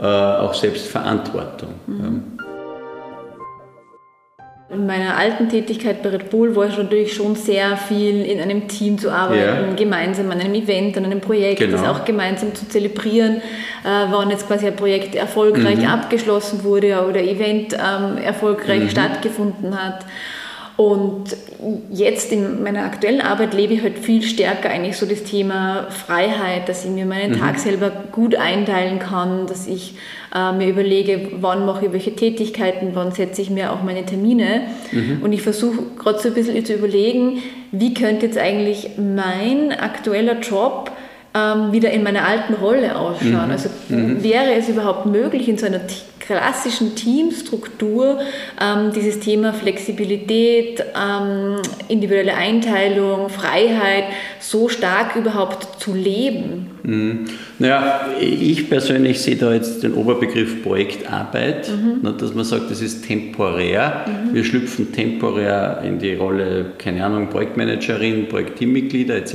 äh, 0.00 0.04
auch 0.04 0.54
Selbstverantwortung. 0.54 1.70
Mhm. 1.86 2.22
Ja. 2.38 2.51
In 4.72 4.86
meiner 4.86 5.18
alten 5.18 5.50
Tätigkeit 5.50 6.02
bei 6.02 6.08
Red 6.08 6.30
Bull 6.30 6.56
war 6.56 6.64
es 6.64 6.78
natürlich 6.78 7.12
schon 7.12 7.34
sehr 7.34 7.76
viel 7.76 8.24
in 8.24 8.40
einem 8.40 8.68
Team 8.68 8.96
zu 8.96 9.10
arbeiten, 9.10 9.68
ja. 9.68 9.74
gemeinsam 9.74 10.30
an 10.30 10.40
einem 10.40 10.54
Event, 10.54 10.96
an 10.96 11.04
einem 11.04 11.20
Projekt, 11.20 11.58
genau. 11.58 11.76
das 11.76 11.86
auch 11.86 12.06
gemeinsam 12.06 12.54
zu 12.54 12.66
zelebrieren, 12.66 13.36
äh, 13.84 14.06
wann 14.10 14.30
jetzt 14.30 14.46
quasi 14.46 14.66
ein 14.66 14.74
Projekt 14.74 15.14
erfolgreich 15.14 15.80
mhm. 15.80 15.88
abgeschlossen 15.88 16.64
wurde 16.64 17.06
oder 17.06 17.20
Event 17.20 17.74
ähm, 17.74 18.16
erfolgreich 18.16 18.84
mhm. 18.84 18.88
stattgefunden 18.88 19.78
hat. 19.78 20.06
Und 20.76 21.36
jetzt 21.90 22.32
in 22.32 22.62
meiner 22.62 22.84
aktuellen 22.84 23.20
Arbeit 23.20 23.52
lebe 23.52 23.74
ich 23.74 23.82
halt 23.82 23.98
viel 23.98 24.22
stärker 24.22 24.70
eigentlich 24.70 24.96
so 24.96 25.04
das 25.04 25.22
Thema 25.22 25.88
Freiheit, 25.90 26.68
dass 26.68 26.84
ich 26.84 26.90
mir 26.90 27.04
meinen 27.04 27.32
mhm. 27.32 27.40
Tag 27.40 27.58
selber 27.58 27.90
gut 28.10 28.34
einteilen 28.34 28.98
kann, 28.98 29.46
dass 29.46 29.66
ich 29.66 29.94
äh, 30.34 30.52
mir 30.52 30.68
überlege, 30.68 31.28
wann 31.40 31.66
mache 31.66 31.86
ich 31.86 31.92
welche 31.92 32.16
Tätigkeiten, 32.16 32.92
wann 32.94 33.12
setze 33.12 33.42
ich 33.42 33.50
mir 33.50 33.72
auch 33.72 33.82
meine 33.82 34.06
Termine. 34.06 34.62
Mhm. 34.90 35.20
Und 35.22 35.32
ich 35.32 35.42
versuche 35.42 35.82
gerade 35.98 36.18
so 36.18 36.28
ein 36.28 36.34
bisschen 36.34 36.64
zu 36.64 36.72
überlegen, 36.72 37.42
wie 37.70 37.92
könnte 37.92 38.26
jetzt 38.26 38.38
eigentlich 38.38 38.90
mein 38.96 39.72
aktueller 39.72 40.40
Job 40.40 40.90
ähm, 41.34 41.72
wieder 41.72 41.90
in 41.90 42.02
meiner 42.02 42.26
alten 42.26 42.54
Rolle 42.54 42.96
ausschauen. 42.96 43.46
Mhm. 43.46 43.50
Also 43.50 43.68
mhm. 43.88 44.22
wäre 44.22 44.54
es 44.54 44.68
überhaupt 44.68 45.06
möglich, 45.06 45.48
in 45.48 45.58
so 45.58 45.66
einer 45.66 45.80
klassischen 46.20 46.94
Teamstruktur 46.94 48.20
ähm, 48.60 48.92
dieses 48.94 49.20
Thema 49.20 49.52
Flexibilität, 49.52 50.82
ähm, 50.94 51.56
individuelle 51.88 52.34
Einteilung, 52.34 53.28
Freiheit 53.28 54.04
so 54.38 54.68
stark 54.68 55.16
überhaupt 55.16 55.80
zu 55.80 55.94
leben? 55.94 56.70
Mhm. 56.82 57.24
Naja, 57.58 58.06
ich 58.20 58.68
persönlich 58.68 59.20
sehe 59.20 59.36
da 59.36 59.52
jetzt 59.52 59.82
den 59.82 59.94
Oberbegriff 59.94 60.62
Projektarbeit, 60.62 61.68
mhm. 61.68 62.02
ne, 62.02 62.14
dass 62.16 62.34
man 62.34 62.44
sagt, 62.44 62.70
das 62.70 62.80
ist 62.80 63.06
temporär. 63.06 64.04
Mhm. 64.06 64.34
Wir 64.34 64.44
schlüpfen 64.44 64.92
temporär 64.92 65.82
in 65.84 65.98
die 65.98 66.14
Rolle, 66.14 66.72
keine 66.78 67.04
Ahnung, 67.04 67.30
Projektmanagerin, 67.30 68.28
Projektteammitglieder 68.28 69.16
etc. 69.16 69.34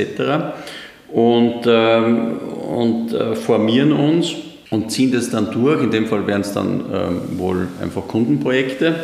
und, 1.14 1.62
ähm, 1.66 2.38
und 2.70 3.14
äh, 3.14 3.36
formieren 3.36 3.92
uns 3.92 4.34
und 4.70 4.92
ziehen 4.92 5.12
das 5.12 5.30
dann 5.30 5.52
durch. 5.52 5.82
In 5.82 5.92
dem 5.92 6.08
Fall 6.08 6.28
wären 6.28 6.42
es 6.42 6.54
dann 6.54 6.86
ähm, 6.94 7.40
wohl 7.40 7.68
einfach 7.82 8.08
Kundenprojekte. 8.08 8.96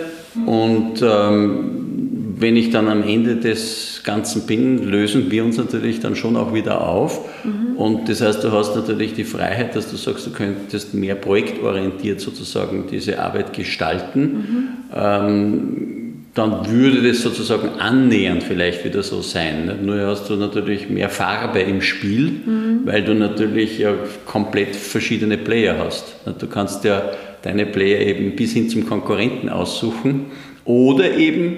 Und 0.45 1.01
ähm, 1.01 2.35
wenn 2.37 2.57
ich 2.57 2.71
dann 2.71 2.87
am 2.87 3.03
Ende 3.03 3.37
des 3.37 4.01
Ganzen 4.03 4.45
bin, 4.45 4.89
lösen 4.89 5.31
wir 5.31 5.45
uns 5.45 5.57
natürlich 5.57 5.99
dann 5.99 6.15
schon 6.15 6.35
auch 6.35 6.53
wieder 6.53 6.87
auf. 6.87 7.21
Mhm. 7.43 7.77
Und 7.77 8.09
das 8.09 8.21
heißt, 8.21 8.43
du 8.43 8.51
hast 8.51 8.75
natürlich 8.75 9.13
die 9.13 9.23
Freiheit, 9.23 9.75
dass 9.75 9.89
du 9.89 9.95
sagst, 9.95 10.25
du 10.27 10.31
könntest 10.31 10.93
mehr 10.93 11.15
projektorientiert 11.15 12.19
sozusagen 12.19 12.85
diese 12.91 13.19
Arbeit 13.19 13.53
gestalten. 13.53 14.21
Mhm. 14.21 14.67
Ähm, 14.93 16.02
dann 16.33 16.67
würde 16.71 17.07
das 17.07 17.21
sozusagen 17.21 17.79
annähernd 17.79 18.41
vielleicht 18.41 18.83
wieder 18.83 19.03
so 19.03 19.21
sein. 19.21 19.79
Nur 19.83 20.07
hast 20.07 20.29
du 20.29 20.35
natürlich 20.35 20.89
mehr 20.89 21.09
Farbe 21.09 21.59
im 21.59 21.81
Spiel, 21.81 22.41
mhm. 22.45 22.79
weil 22.85 23.03
du 23.03 23.13
natürlich 23.13 23.77
ja 23.77 23.93
komplett 24.25 24.75
verschiedene 24.75 25.37
Player 25.37 25.77
hast. 25.77 26.15
Du 26.39 26.47
kannst 26.47 26.83
ja 26.85 27.11
deine 27.43 27.67
Player 27.67 27.99
eben 27.99 28.35
bis 28.35 28.53
hin 28.53 28.67
zum 28.67 28.87
Konkurrenten 28.87 29.49
aussuchen 29.49 30.27
oder 30.65 31.15
eben, 31.15 31.57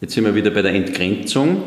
jetzt 0.00 0.14
sind 0.14 0.24
wir 0.24 0.34
wieder 0.34 0.50
bei 0.50 0.62
der 0.62 0.72
Entgrenzung, 0.72 1.62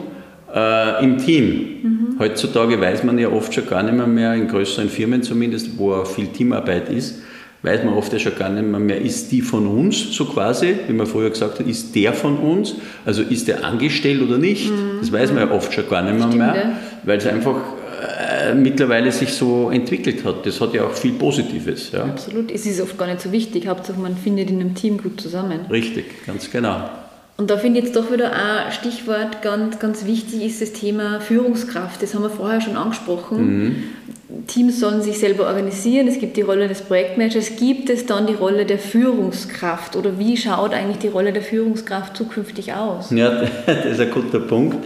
äh, 0.53 1.03
im 1.03 1.19
Team. 1.19 1.45
Mhm. 1.83 2.19
Heutzutage 2.19 2.79
weiß 2.81 3.03
man 3.03 3.19
ja 3.19 3.29
oft 3.29 3.53
schon 3.53 3.67
gar 3.67 3.83
nicht 3.83 3.95
mehr, 3.95 4.07
mehr 4.07 4.33
in 4.33 4.47
größeren 4.47 4.89
Firmen 4.89 5.21
zumindest, 5.21 5.77
wo 5.77 6.03
viel 6.05 6.27
Teamarbeit 6.27 6.89
ist, 6.89 7.21
weiß 7.63 7.83
man 7.83 7.93
oft 7.93 8.11
ja 8.11 8.19
schon 8.19 8.35
gar 8.35 8.49
nicht 8.49 8.65
mehr, 8.65 8.79
mehr, 8.79 8.99
ist 8.99 9.31
die 9.31 9.41
von 9.41 9.67
uns, 9.67 10.15
so 10.15 10.25
quasi, 10.25 10.75
wie 10.87 10.93
man 10.93 11.05
früher 11.05 11.29
gesagt 11.29 11.59
hat, 11.59 11.67
ist 11.67 11.95
der 11.95 12.13
von 12.13 12.37
uns, 12.37 12.75
also 13.05 13.21
ist 13.21 13.47
der 13.47 13.63
angestellt 13.63 14.21
oder 14.21 14.37
nicht, 14.37 14.69
mhm. 14.69 14.99
das 14.99 15.11
weiß 15.11 15.31
man 15.31 15.47
ja 15.47 15.53
oft 15.53 15.73
schon 15.73 15.87
gar 15.87 16.01
nicht 16.01 16.17
mehr, 16.17 16.35
mehr 16.35 16.77
weil 17.03 17.17
es 17.17 17.27
einfach 17.27 17.57
äh, 18.01 18.55
mittlerweile 18.55 19.11
sich 19.11 19.33
so 19.33 19.69
entwickelt 19.69 20.25
hat. 20.25 20.45
Das 20.45 20.59
hat 20.59 20.73
ja 20.73 20.85
auch 20.85 20.93
viel 20.93 21.13
Positives. 21.13 21.91
Ja. 21.91 22.05
Absolut, 22.05 22.51
es 22.51 22.65
ist 22.65 22.81
oft 22.81 22.97
gar 22.97 23.07
nicht 23.07 23.21
so 23.21 23.31
wichtig, 23.31 23.67
Hauptsache 23.67 23.99
man 23.99 24.17
findet 24.17 24.49
in 24.49 24.59
einem 24.59 24.73
Team 24.73 24.97
gut 24.97 25.21
zusammen. 25.21 25.59
Richtig, 25.69 26.25
ganz 26.25 26.49
genau. 26.49 26.89
Und 27.37 27.49
da 27.49 27.57
finde 27.57 27.79
ich 27.79 27.85
jetzt 27.85 27.95
doch 27.95 28.11
wieder 28.11 28.33
ein 28.33 28.71
Stichwort 28.71 29.41
ganz, 29.41 29.79
ganz 29.79 30.05
wichtig 30.05 30.43
ist 30.43 30.61
das 30.61 30.73
Thema 30.73 31.19
Führungskraft. 31.19 32.01
Das 32.01 32.13
haben 32.13 32.21
wir 32.21 32.29
vorher 32.29 32.61
schon 32.61 32.75
angesprochen. 32.75 33.63
Mhm. 33.63 33.83
Teams 34.47 34.79
sollen 34.79 35.01
sich 35.01 35.19
selber 35.19 35.47
organisieren, 35.47 36.07
es 36.07 36.19
gibt 36.19 36.37
die 36.37 36.41
Rolle 36.41 36.67
des 36.67 36.81
Projektmanagers, 36.81 37.55
gibt 37.57 37.89
es 37.89 38.05
dann 38.05 38.27
die 38.27 38.33
Rolle 38.33 38.65
der 38.65 38.79
Führungskraft 38.79 39.95
oder 39.95 40.17
wie 40.17 40.37
schaut 40.37 40.73
eigentlich 40.73 40.99
die 40.99 41.07
Rolle 41.07 41.33
der 41.33 41.41
Führungskraft 41.41 42.15
zukünftig 42.15 42.73
aus? 42.73 43.11
Ja, 43.11 43.43
das 43.65 43.85
ist 43.85 43.99
ein 43.99 44.11
guter 44.11 44.39
Punkt, 44.39 44.77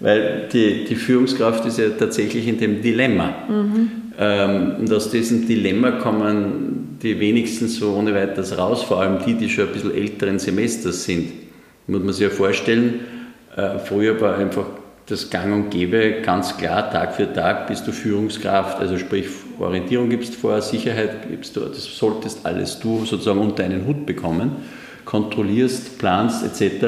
weil 0.00 0.48
die, 0.52 0.84
die 0.84 0.94
Führungskraft 0.94 1.64
ist 1.66 1.78
ja 1.78 1.90
tatsächlich 1.90 2.46
in 2.46 2.58
dem 2.58 2.82
Dilemma. 2.82 3.34
Mhm. 3.48 3.90
Ähm, 4.18 4.76
und 4.80 4.92
aus 4.92 5.10
diesem 5.10 5.46
Dilemma 5.46 5.92
kommen 5.92 6.98
die 7.02 7.20
wenigsten 7.20 7.68
so 7.68 7.94
ohne 7.94 8.14
weiteres 8.14 8.58
raus, 8.58 8.82
vor 8.82 9.00
allem 9.00 9.18
die, 9.24 9.34
die 9.34 9.48
schon 9.48 9.68
ein 9.68 9.72
bisschen 9.72 9.94
älteren 9.94 10.38
Semesters 10.38 11.04
sind. 11.04 11.32
Muss 11.86 12.02
man 12.02 12.12
sich 12.12 12.24
ja 12.24 12.30
vorstellen, 12.30 13.00
äh, 13.56 13.78
früher 13.78 14.20
war 14.20 14.36
einfach 14.36 14.66
das 15.08 15.30
Gang 15.30 15.52
und 15.54 15.70
Gäbe, 15.70 16.20
ganz 16.22 16.56
klar, 16.56 16.90
Tag 16.90 17.14
für 17.14 17.32
Tag 17.32 17.66
bist 17.66 17.86
du 17.86 17.92
Führungskraft, 17.92 18.78
also 18.78 18.98
sprich 18.98 19.26
Orientierung 19.58 20.10
gibst 20.10 20.34
vor, 20.34 20.60
Sicherheit 20.60 21.28
gibst 21.28 21.56
du, 21.56 21.60
das 21.60 21.84
solltest 21.84 22.44
alles 22.44 22.78
du 22.78 23.04
sozusagen 23.06 23.40
unter 23.40 23.64
einen 23.64 23.86
Hut 23.86 24.04
bekommen, 24.04 24.52
kontrollierst, 25.06 25.98
planst 25.98 26.44
etc. 26.44 26.84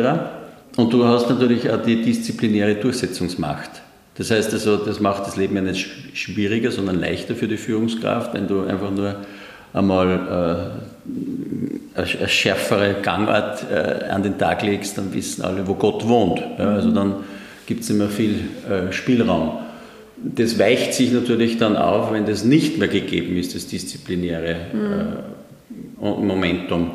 Und 0.76 0.92
du 0.92 1.04
hast 1.06 1.30
natürlich 1.30 1.70
auch 1.70 1.82
die 1.82 2.02
disziplinäre 2.02 2.74
Durchsetzungsmacht. 2.74 3.70
Das 4.16 4.30
heißt 4.30 4.52
also, 4.52 4.76
das 4.76 5.00
macht 5.00 5.26
das 5.26 5.36
Leben 5.36 5.56
ja 5.56 5.62
nicht 5.62 5.88
schwieriger, 6.12 6.70
sondern 6.70 7.00
leichter 7.00 7.34
für 7.34 7.48
die 7.48 7.56
Führungskraft, 7.56 8.34
wenn 8.34 8.46
du 8.46 8.64
einfach 8.64 8.90
nur 8.90 9.16
einmal 9.72 10.74
äh, 11.96 11.98
eine 11.98 12.28
schärfere 12.28 12.96
Gangart 13.02 13.64
äh, 13.70 14.10
an 14.10 14.22
den 14.22 14.36
Tag 14.36 14.62
legst, 14.62 14.98
dann 14.98 15.14
wissen 15.14 15.42
alle, 15.42 15.66
wo 15.66 15.74
Gott 15.74 16.06
wohnt. 16.06 16.38
Ja, 16.58 16.74
also 16.74 16.90
dann 16.90 17.14
gibt 17.70 17.84
es 17.84 17.90
immer 17.90 18.08
viel 18.08 18.34
äh, 18.68 18.92
Spielraum. 18.92 19.60
Das 20.16 20.58
weicht 20.58 20.92
sich 20.92 21.12
natürlich 21.12 21.56
dann 21.56 21.76
auf, 21.76 22.12
wenn 22.12 22.26
das 22.26 22.42
nicht 22.42 22.78
mehr 22.78 22.88
gegeben 22.88 23.36
ist, 23.36 23.54
das 23.54 23.68
disziplinäre 23.68 24.56
mhm. 24.72 26.04
äh, 26.04 26.10
Momentum. 26.20 26.90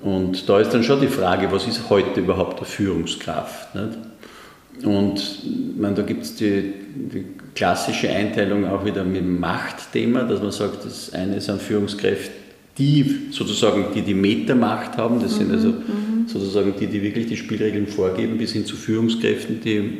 Und 0.00 0.48
da 0.48 0.60
ist 0.60 0.70
dann 0.70 0.82
schon 0.82 1.02
die 1.02 1.08
Frage, 1.08 1.52
was 1.52 1.66
ist 1.66 1.90
heute 1.90 2.20
überhaupt 2.20 2.56
eine 2.56 2.64
Führungskraft? 2.64 3.74
Nicht? 3.74 4.86
Und 4.86 5.42
meine, 5.78 5.96
da 5.96 6.02
gibt 6.02 6.22
es 6.22 6.36
die, 6.36 6.72
die, 7.12 7.24
klassische 7.54 8.08
Einteilung 8.08 8.66
auch 8.66 8.86
wieder 8.86 9.04
mit 9.04 9.16
dem 9.16 9.40
Machtthema, 9.40 10.22
dass 10.22 10.40
man 10.40 10.52
sagt, 10.52 10.86
das 10.86 11.12
eine 11.12 11.38
sind 11.40 11.60
Führungskräfte, 11.60 12.30
die 12.78 13.28
sozusagen 13.32 13.86
die 13.94 14.02
die 14.02 14.14
Metamacht 14.14 14.96
haben, 14.96 15.20
das 15.20 15.32
mhm, 15.32 15.36
sind 15.36 15.52
also 15.52 15.68
mhm. 15.68 16.07
Sozusagen 16.28 16.74
die, 16.78 16.86
die 16.86 17.02
wirklich 17.02 17.26
die 17.26 17.36
Spielregeln 17.36 17.86
vorgeben, 17.86 18.38
bis 18.38 18.52
hin 18.52 18.64
zu 18.64 18.76
Führungskräften, 18.76 19.60
die 19.60 19.98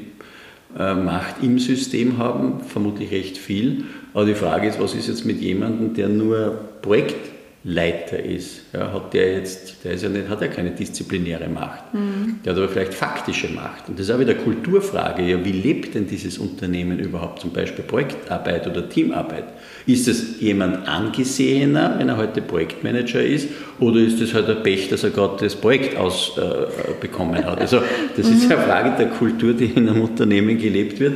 äh, 0.79 0.95
Macht 0.95 1.43
im 1.43 1.59
System 1.59 2.19
haben, 2.19 2.61
vermutlich 2.61 3.11
recht 3.11 3.39
viel. 3.39 3.85
Aber 4.15 4.27
die 4.27 4.35
Frage 4.35 4.69
ist, 4.69 4.81
was 4.81 4.95
ist 4.95 5.09
jetzt 5.09 5.25
mit 5.25 5.41
jemandem, 5.41 5.95
der 5.95 6.09
nur 6.09 6.59
Projekt 6.83 7.38
Leiter 7.65 8.23
ist, 8.23 8.61
ja, 8.73 8.93
hat 8.93 9.13
der 9.13 9.33
jetzt, 9.33 9.85
der 9.85 9.93
ist 9.93 10.05
ja 10.05 10.09
nicht, 10.09 10.29
hat 10.29 10.41
ja 10.41 10.47
keine 10.47 10.71
disziplinäre 10.71 11.49
Macht. 11.49 11.93
Mhm. 11.93 12.37
Der 12.45 12.53
hat 12.53 12.59
aber 12.59 12.69
vielleicht 12.69 12.95
faktische 12.95 13.49
Macht. 13.49 13.89
Und 13.89 13.99
das 13.99 14.09
ist 14.09 14.15
auch 14.15 14.21
wieder 14.21 14.35
Kulturfrage. 14.35 15.23
Ja, 15.25 15.45
wie 15.45 15.53
lebt 15.53 15.97
denn 15.97 16.07
dieses 16.07 16.39
Unternehmen 16.39 17.01
überhaupt, 17.01 17.41
zum 17.41 17.53
Beispiel 17.53 17.85
Projektarbeit 17.85 18.67
oder 18.69 18.89
Teamarbeit? 18.89 19.45
Ist 19.87 20.07
es 20.07 20.41
jemand 20.41 20.87
angesehener, 20.87 21.97
wenn 21.99 22.09
er 22.09 22.17
heute 22.17 22.43
Projektmanager 22.43 23.23
ist, 23.23 23.49
oder 23.81 23.99
ist 23.99 24.21
es 24.21 24.35
halt 24.35 24.49
ein 24.49 24.63
Pech, 24.63 24.89
dass 24.89 25.03
er 25.03 25.11
gerade 25.11 25.45
das 25.45 25.57
Projekt 25.57 25.97
ausbekommen 25.97 27.43
äh, 27.43 27.45
hat? 27.45 27.61
Also 27.61 27.83
das 28.17 28.29
ist 28.29 28.51
eine 28.51 28.63
Frage 28.63 28.93
der 28.97 29.09
Kultur, 29.09 29.53
die 29.53 29.67
in 29.67 29.89
einem 29.89 30.03
Unternehmen 30.03 30.59
gelebt 30.59 31.01
wird. 31.01 31.15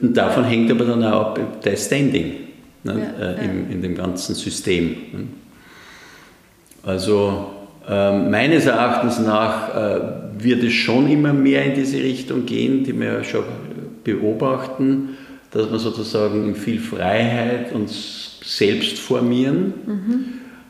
Und 0.00 0.16
davon 0.16 0.44
hängt 0.44 0.70
aber 0.70 0.86
dann 0.86 1.04
auch 1.04 1.36
ab 1.36 1.62
der 1.62 1.76
Standing 1.76 2.32
ne, 2.84 3.12
ja, 3.18 3.32
äh, 3.32 3.44
im, 3.44 3.70
in 3.70 3.82
dem 3.82 3.94
ganzen 3.94 4.34
System. 4.34 4.96
Ne? 5.12 5.26
Also 6.84 7.50
ähm, 7.88 8.30
meines 8.30 8.66
Erachtens 8.66 9.18
nach 9.18 9.74
äh, 9.74 10.00
wird 10.38 10.62
es 10.62 10.72
schon 10.72 11.08
immer 11.08 11.32
mehr 11.32 11.64
in 11.64 11.74
diese 11.74 11.98
Richtung 11.98 12.46
gehen, 12.46 12.84
die 12.84 12.98
wir 12.98 13.24
schon 13.24 13.44
beobachten, 14.02 15.16
dass 15.50 15.70
wir 15.70 15.78
sozusagen 15.78 16.48
in 16.48 16.54
viel 16.54 16.80
Freiheit 16.80 17.72
uns 17.72 18.38
selbst 18.44 18.98
formieren. 18.98 19.74
Mhm. 19.86 20.24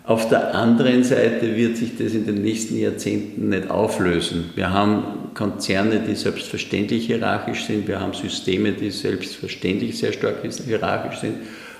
Auf 0.05 0.29
der 0.29 0.55
anderen 0.55 1.03
Seite 1.03 1.57
wird 1.57 1.79
sich 1.79 1.97
das 1.97 2.13
in 2.13 2.27
den 2.27 2.43
nächsten 2.43 2.79
Jahrzehnten 2.79 3.49
nicht 3.49 3.71
auflösen. 3.71 4.51
Wir 4.55 4.71
haben 4.71 5.03
Konzerne, 5.33 6.01
die 6.07 6.15
selbstverständlich 6.15 7.07
hierarchisch 7.07 7.65
sind, 7.65 7.89
wir 7.89 8.01
haben 8.01 8.13
Systeme, 8.13 8.73
die 8.73 8.91
selbstverständlich 8.91 9.99
sehr 9.99 10.13
stark 10.13 10.37
hierarchisch 10.43 11.21
sind 11.21 11.37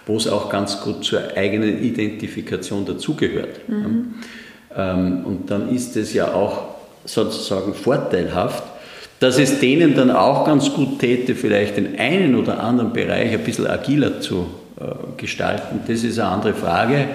wo 0.07 0.17
es 0.17 0.29
auch 0.29 0.51
ganz 0.51 0.81
gut 0.81 1.05
zur 1.05 1.37
eigenen 1.37 1.83
Identifikation 1.83 2.85
dazugehört. 2.85 3.69
Mhm. 3.69 4.15
Ähm, 4.77 5.25
und 5.25 5.51
dann 5.51 5.75
ist 5.75 5.97
es 5.97 6.13
ja 6.13 6.33
auch 6.33 6.75
sozusagen 7.05 7.75
vorteilhaft, 7.75 8.65
dass 9.21 9.39
es 9.39 9.61
denen 9.61 9.95
dann 9.95 10.11
auch 10.11 10.45
ganz 10.45 10.73
gut 10.73 10.99
täte, 10.99 11.35
vielleicht 11.35 11.77
den 11.77 11.99
einen 11.99 12.35
oder 12.35 12.63
anderen 12.63 12.93
Bereich 12.93 13.33
ein 13.33 13.41
bisschen 13.41 13.67
agiler 13.67 14.21
zu 14.21 14.47
äh, 14.79 14.85
gestalten. 15.17 15.81
Das 15.87 16.03
ist 16.03 16.19
eine 16.19 16.29
andere 16.29 16.55
Frage. 16.55 17.09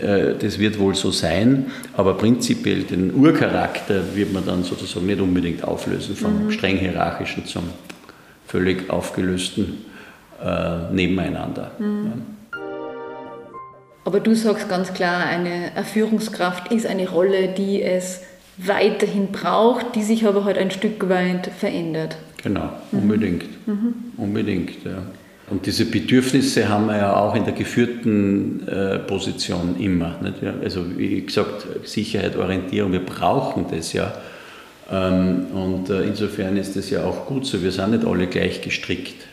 Äh, 0.00 0.34
das 0.38 0.58
wird 0.58 0.78
wohl 0.78 0.94
so 0.94 1.10
sein, 1.10 1.66
aber 1.96 2.14
prinzipiell 2.14 2.82
den 2.82 3.14
Urcharakter 3.14 4.02
wird 4.14 4.32
man 4.32 4.44
dann 4.44 4.64
sozusagen 4.64 5.06
nicht 5.06 5.20
unbedingt 5.20 5.62
auflösen, 5.62 6.16
vom 6.16 6.46
mhm. 6.46 6.50
streng 6.50 6.78
hierarchischen 6.78 7.46
zum 7.46 7.64
völlig 8.46 8.90
aufgelösten 8.90 9.84
äh, 10.44 10.92
nebeneinander. 10.92 11.70
Mhm. 11.78 12.22
Aber 14.04 14.20
du 14.20 14.34
sagst 14.34 14.68
ganz 14.68 14.92
klar, 14.92 15.26
eine 15.26 15.72
Führungskraft 15.84 16.70
ist 16.72 16.86
eine 16.86 17.08
Rolle, 17.08 17.48
die 17.48 17.82
es 17.82 18.22
weiterhin 18.56 19.32
braucht, 19.32 19.96
die 19.96 20.02
sich 20.02 20.26
aber 20.26 20.44
halt 20.44 20.58
ein 20.58 20.70
Stück 20.70 21.08
weit 21.08 21.50
verändert. 21.58 22.16
Genau, 22.42 22.70
mhm. 22.92 22.98
unbedingt. 23.00 23.66
Mhm. 23.66 23.94
Unbedingt, 24.16 24.84
ja. 24.84 25.02
Und 25.48 25.66
diese 25.66 25.84
Bedürfnisse 25.84 26.68
haben 26.68 26.86
wir 26.86 26.96
ja 26.96 27.16
auch 27.16 27.34
in 27.36 27.44
der 27.44 27.54
geführten 27.54 28.66
äh, 28.66 28.98
Position 28.98 29.76
immer. 29.78 30.16
Nicht? 30.20 30.36
Also 30.62 30.84
wie 30.96 31.20
gesagt, 31.20 31.66
Sicherheit, 31.84 32.36
Orientierung, 32.36 32.92
wir 32.92 33.04
brauchen 33.04 33.66
das 33.70 33.92
ja. 33.92 34.12
Ähm, 34.90 35.46
und 35.52 35.90
äh, 35.90 36.02
insofern 36.02 36.56
ist 36.56 36.76
das 36.76 36.90
ja 36.90 37.04
auch 37.04 37.26
gut 37.26 37.44
so. 37.46 37.62
Wir 37.62 37.72
sind 37.72 37.90
nicht 37.90 38.04
alle 38.04 38.26
gleich 38.26 38.60
gestrickt. 38.60 39.26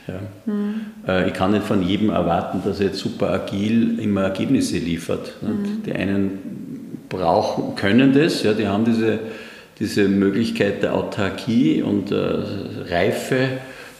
Mhm. 0.45 0.81
Ich 1.27 1.33
kann 1.33 1.51
nicht 1.51 1.63
von 1.63 1.81
jedem 1.81 2.09
erwarten, 2.09 2.61
dass 2.65 2.79
er 2.79 2.87
jetzt 2.87 2.99
super 2.99 3.29
agil 3.29 3.99
immer 3.99 4.23
Ergebnisse 4.23 4.77
liefert. 4.77 5.33
Mhm. 5.41 5.83
Die 5.85 5.93
einen 5.93 6.97
brauchen, 7.09 7.75
können 7.75 8.13
das, 8.13 8.43
ja, 8.43 8.53
die 8.53 8.67
haben 8.67 8.85
diese, 8.85 9.19
diese 9.79 10.07
Möglichkeit 10.07 10.83
der 10.83 10.95
Autarkie 10.95 11.81
und 11.81 12.11
äh, 12.11 12.15
Reife, 12.89 13.49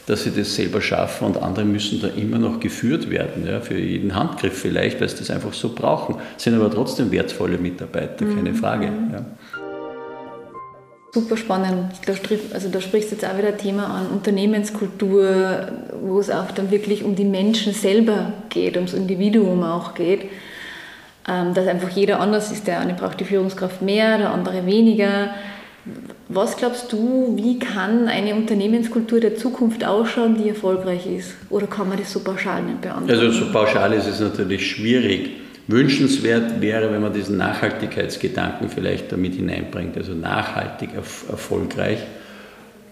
dass 0.06 0.24
sie 0.24 0.32
das 0.36 0.54
selber 0.54 0.82
schaffen 0.82 1.26
und 1.26 1.42
andere 1.42 1.64
müssen 1.64 2.00
da 2.00 2.08
immer 2.08 2.38
noch 2.38 2.60
geführt 2.60 3.08
werden, 3.08 3.46
ja, 3.46 3.60
für 3.60 3.78
jeden 3.78 4.14
Handgriff 4.14 4.58
vielleicht, 4.58 5.00
weil 5.00 5.08
sie 5.08 5.18
das 5.18 5.30
einfach 5.30 5.54
so 5.54 5.70
brauchen. 5.74 6.16
Sind 6.36 6.54
aber 6.54 6.70
trotzdem 6.70 7.10
wertvolle 7.10 7.56
Mitarbeiter, 7.56 8.26
keine 8.26 8.50
mhm. 8.50 8.56
Frage. 8.56 8.86
Ja. 9.12 9.24
Super 11.14 11.36
spannend. 11.36 11.92
Also 12.52 12.68
da 12.68 12.80
sprichst 12.80 13.12
du 13.12 13.14
jetzt 13.14 13.24
auch 13.24 13.38
wieder 13.38 13.48
ein 13.48 13.58
Thema 13.58 13.86
an, 13.86 14.08
Unternehmenskultur, 14.08 15.68
wo 16.02 16.18
es 16.18 16.28
auch 16.28 16.50
dann 16.50 16.72
wirklich 16.72 17.04
um 17.04 17.14
die 17.14 17.24
Menschen 17.24 17.72
selber 17.72 18.32
geht, 18.48 18.74
ums 18.74 18.94
Individuum 18.94 19.62
auch 19.62 19.94
geht. 19.94 20.22
Ähm, 21.28 21.54
dass 21.54 21.68
einfach 21.68 21.90
jeder 21.90 22.18
anders 22.18 22.50
ist. 22.50 22.66
Der 22.66 22.80
eine 22.80 22.94
braucht 22.94 23.20
die 23.20 23.24
Führungskraft 23.24 23.80
mehr, 23.80 24.18
der 24.18 24.30
andere 24.30 24.66
weniger. 24.66 25.30
Was 26.28 26.56
glaubst 26.56 26.92
du, 26.92 27.34
wie 27.36 27.60
kann 27.60 28.08
eine 28.08 28.34
Unternehmenskultur 28.34 29.20
der 29.20 29.36
Zukunft 29.36 29.84
ausschauen, 29.84 30.36
die 30.36 30.48
erfolgreich 30.48 31.06
ist? 31.06 31.36
Oder 31.48 31.68
kann 31.68 31.88
man 31.88 31.96
das 31.96 32.12
so 32.12 32.20
pauschal 32.20 32.64
nicht 32.64 32.80
beantworten? 32.80 33.10
Also 33.10 33.30
so 33.30 33.52
pauschal 33.52 33.92
ist 33.92 34.08
es 34.08 34.18
natürlich 34.18 34.68
schwierig. 34.68 35.43
Wünschenswert 35.66 36.60
wäre, 36.60 36.92
wenn 36.92 37.00
man 37.00 37.12
diesen 37.12 37.36
Nachhaltigkeitsgedanken 37.38 38.68
vielleicht 38.68 39.10
damit 39.12 39.34
hineinbringt, 39.34 39.96
also 39.96 40.12
nachhaltig 40.12 40.90
erfolgreich. 40.94 41.98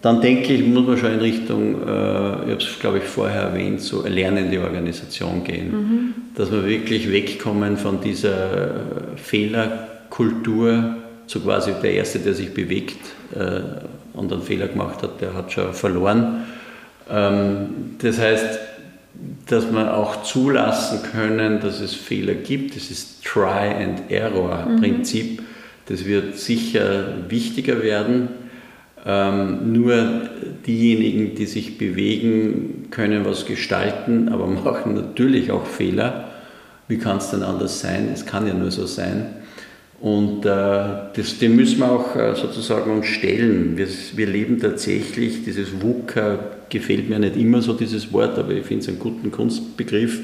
Dann 0.01 0.21
denke 0.21 0.53
ich, 0.53 0.67
muss 0.67 0.87
man 0.87 0.99
schon 0.99 1.13
in 1.13 1.21
Richtung, 1.21 1.75
äh, 1.75 1.77
ich 1.77 1.87
habe 1.87 2.57
es 2.59 2.79
glaube 2.81 2.99
ich 2.99 3.05
vorher 3.05 3.43
erwähnt, 3.43 3.81
so 3.81 4.05
lernende 4.05 4.61
Organisation 4.61 5.45
gehen. 5.45 5.71
Mhm. 5.71 6.15
Dass 6.35 6.51
wir 6.51 6.67
wirklich 6.67 7.13
wegkommen 7.13 7.77
von 7.77 8.01
dieser 8.01 8.71
Fehlerkultur, 9.17 10.97
so 11.27 11.41
quasi 11.41 11.73
der 11.81 11.93
Erste, 11.95 12.19
der 12.19 12.35
sich 12.35 12.53
bewegt 12.53 12.99
äh, 13.35 13.61
und 14.15 14.33
einen 14.33 14.43
Fehler 14.43 14.67
gemacht 14.67 15.03
hat, 15.03 15.21
der 15.21 15.35
hat 15.35 15.53
schon 15.53 15.73
verloren. 15.73 16.47
Ähm, 17.09 17.95
das 17.99 18.19
heißt, 18.19 18.59
dass 19.47 19.73
wir 19.73 19.97
auch 19.97 20.23
zulassen 20.23 21.01
können, 21.03 21.61
dass 21.61 21.81
es 21.81 21.95
Fehler 21.95 22.35
gibt. 22.35 22.77
Das 22.77 22.91
ist 22.91 23.25
Try 23.25 23.75
and 23.83 24.11
Error 24.11 24.67
mhm. 24.67 24.81
Prinzip. 24.81 25.43
Das 25.87 26.05
wird 26.05 26.39
sicher 26.39 27.15
wichtiger 27.29 27.83
werden. 27.83 28.29
Ähm, 29.05 29.73
nur 29.73 30.29
diejenigen, 30.67 31.35
die 31.35 31.47
sich 31.47 31.77
bewegen, 31.77 32.87
können 32.91 33.25
was 33.25 33.47
gestalten, 33.47 34.29
aber 34.29 34.47
machen 34.65 34.95
natürlich 34.95 35.51
auch 35.51 35.67
Fehler. 35.67 36.29
Wie 36.89 36.99
kann 36.99 37.17
es 37.17 37.31
denn 37.31 37.43
anders 37.43 37.81
sein? 37.81 38.09
Es 38.13 38.27
kann 38.27 38.47
ja 38.47 38.55
nur 38.55 38.71
so 38.71 38.87
sein. 38.87 39.42
Und 40.03 40.45
äh, 40.45 40.49
das, 41.15 41.39
dem 41.41 41.55
müssen 41.55 41.79
wir 41.79 41.93
auch 41.93 42.17
äh, 42.17 42.35
sozusagen 42.35 42.91
uns 42.91 43.07
stellen. 43.07 43.77
Wir, 43.77 43.87
wir 44.17 44.27
leben 44.27 44.59
tatsächlich, 44.59 45.45
dieses 45.45 45.81
VUCA 45.81 46.41
gefällt 46.69 47.09
mir 47.09 47.21
nicht 47.21 47.37
immer 47.37 47.63
so, 47.63 47.73
dieses 47.73 48.13
Wort, 48.13 48.37
aber 48.37 48.51
ich 48.51 48.67
finde 48.67 48.83
es 48.83 48.89
einen 48.89 48.99
guten 48.99 49.31
Kunstbegriff. 49.31 50.23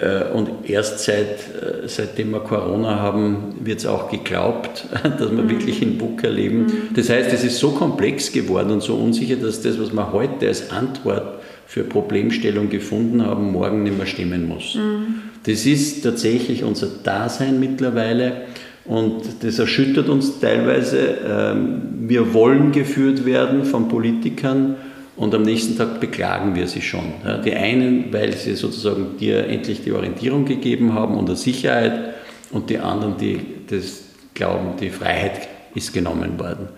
Äh, 0.00 0.32
und 0.32 0.70
erst 0.70 1.00
seit, 1.00 1.26
äh, 1.26 1.86
seitdem 1.86 2.30
wir 2.30 2.40
Corona 2.40 2.98
haben, 2.98 3.56
wird 3.62 3.80
es 3.80 3.84
auch 3.84 4.10
geglaubt, 4.10 4.86
dass 5.02 5.30
wir 5.32 5.42
mhm. 5.42 5.50
wirklich 5.50 5.82
in 5.82 6.00
VUCA 6.00 6.28
leben. 6.28 6.60
Mhm. 6.60 6.72
Das 6.94 7.10
heißt, 7.10 7.30
es 7.30 7.44
ist 7.44 7.58
so 7.58 7.72
komplex 7.72 8.32
geworden 8.32 8.70
und 8.70 8.82
so 8.82 8.94
unsicher, 8.94 9.36
dass 9.36 9.60
das, 9.60 9.78
was 9.78 9.92
wir 9.92 10.12
heute 10.14 10.46
als 10.46 10.70
Antwort 10.70 11.42
für 11.66 11.84
Problemstellung 11.84 12.70
gefunden 12.70 13.22
haben, 13.22 13.52
morgen 13.52 13.82
nicht 13.82 13.98
mehr 13.98 14.06
stimmen 14.06 14.48
muss. 14.48 14.76
Mhm. 14.76 15.20
Das 15.44 15.66
ist 15.66 16.02
tatsächlich 16.02 16.64
unser 16.64 16.86
Dasein 17.04 17.60
mittlerweile. 17.60 18.46
Und 18.88 19.44
das 19.44 19.58
erschüttert 19.58 20.08
uns 20.08 20.40
teilweise. 20.40 21.18
Ähm, 21.28 21.82
wir 22.08 22.32
wollen 22.32 22.72
geführt 22.72 23.26
werden 23.26 23.64
von 23.64 23.88
Politikern 23.88 24.76
und 25.16 25.34
am 25.34 25.42
nächsten 25.42 25.76
Tag 25.76 26.00
beklagen 26.00 26.54
wir 26.54 26.66
sie 26.68 26.80
schon. 26.80 27.12
Die 27.44 27.52
einen, 27.52 28.12
weil 28.12 28.34
sie 28.34 28.54
sozusagen 28.54 29.18
dir 29.18 29.46
endlich 29.46 29.82
die 29.82 29.92
Orientierung 29.92 30.44
gegeben 30.44 30.94
haben 30.94 31.16
und 31.16 31.28
die 31.28 31.36
Sicherheit 31.36 32.14
und 32.50 32.70
die 32.70 32.78
anderen, 32.78 33.16
die 33.18 33.40
das 33.68 34.04
glauben, 34.32 34.76
die 34.80 34.90
Freiheit 34.90 35.48
ist 35.74 35.92
genommen 35.92 36.38
worden. 36.38 36.68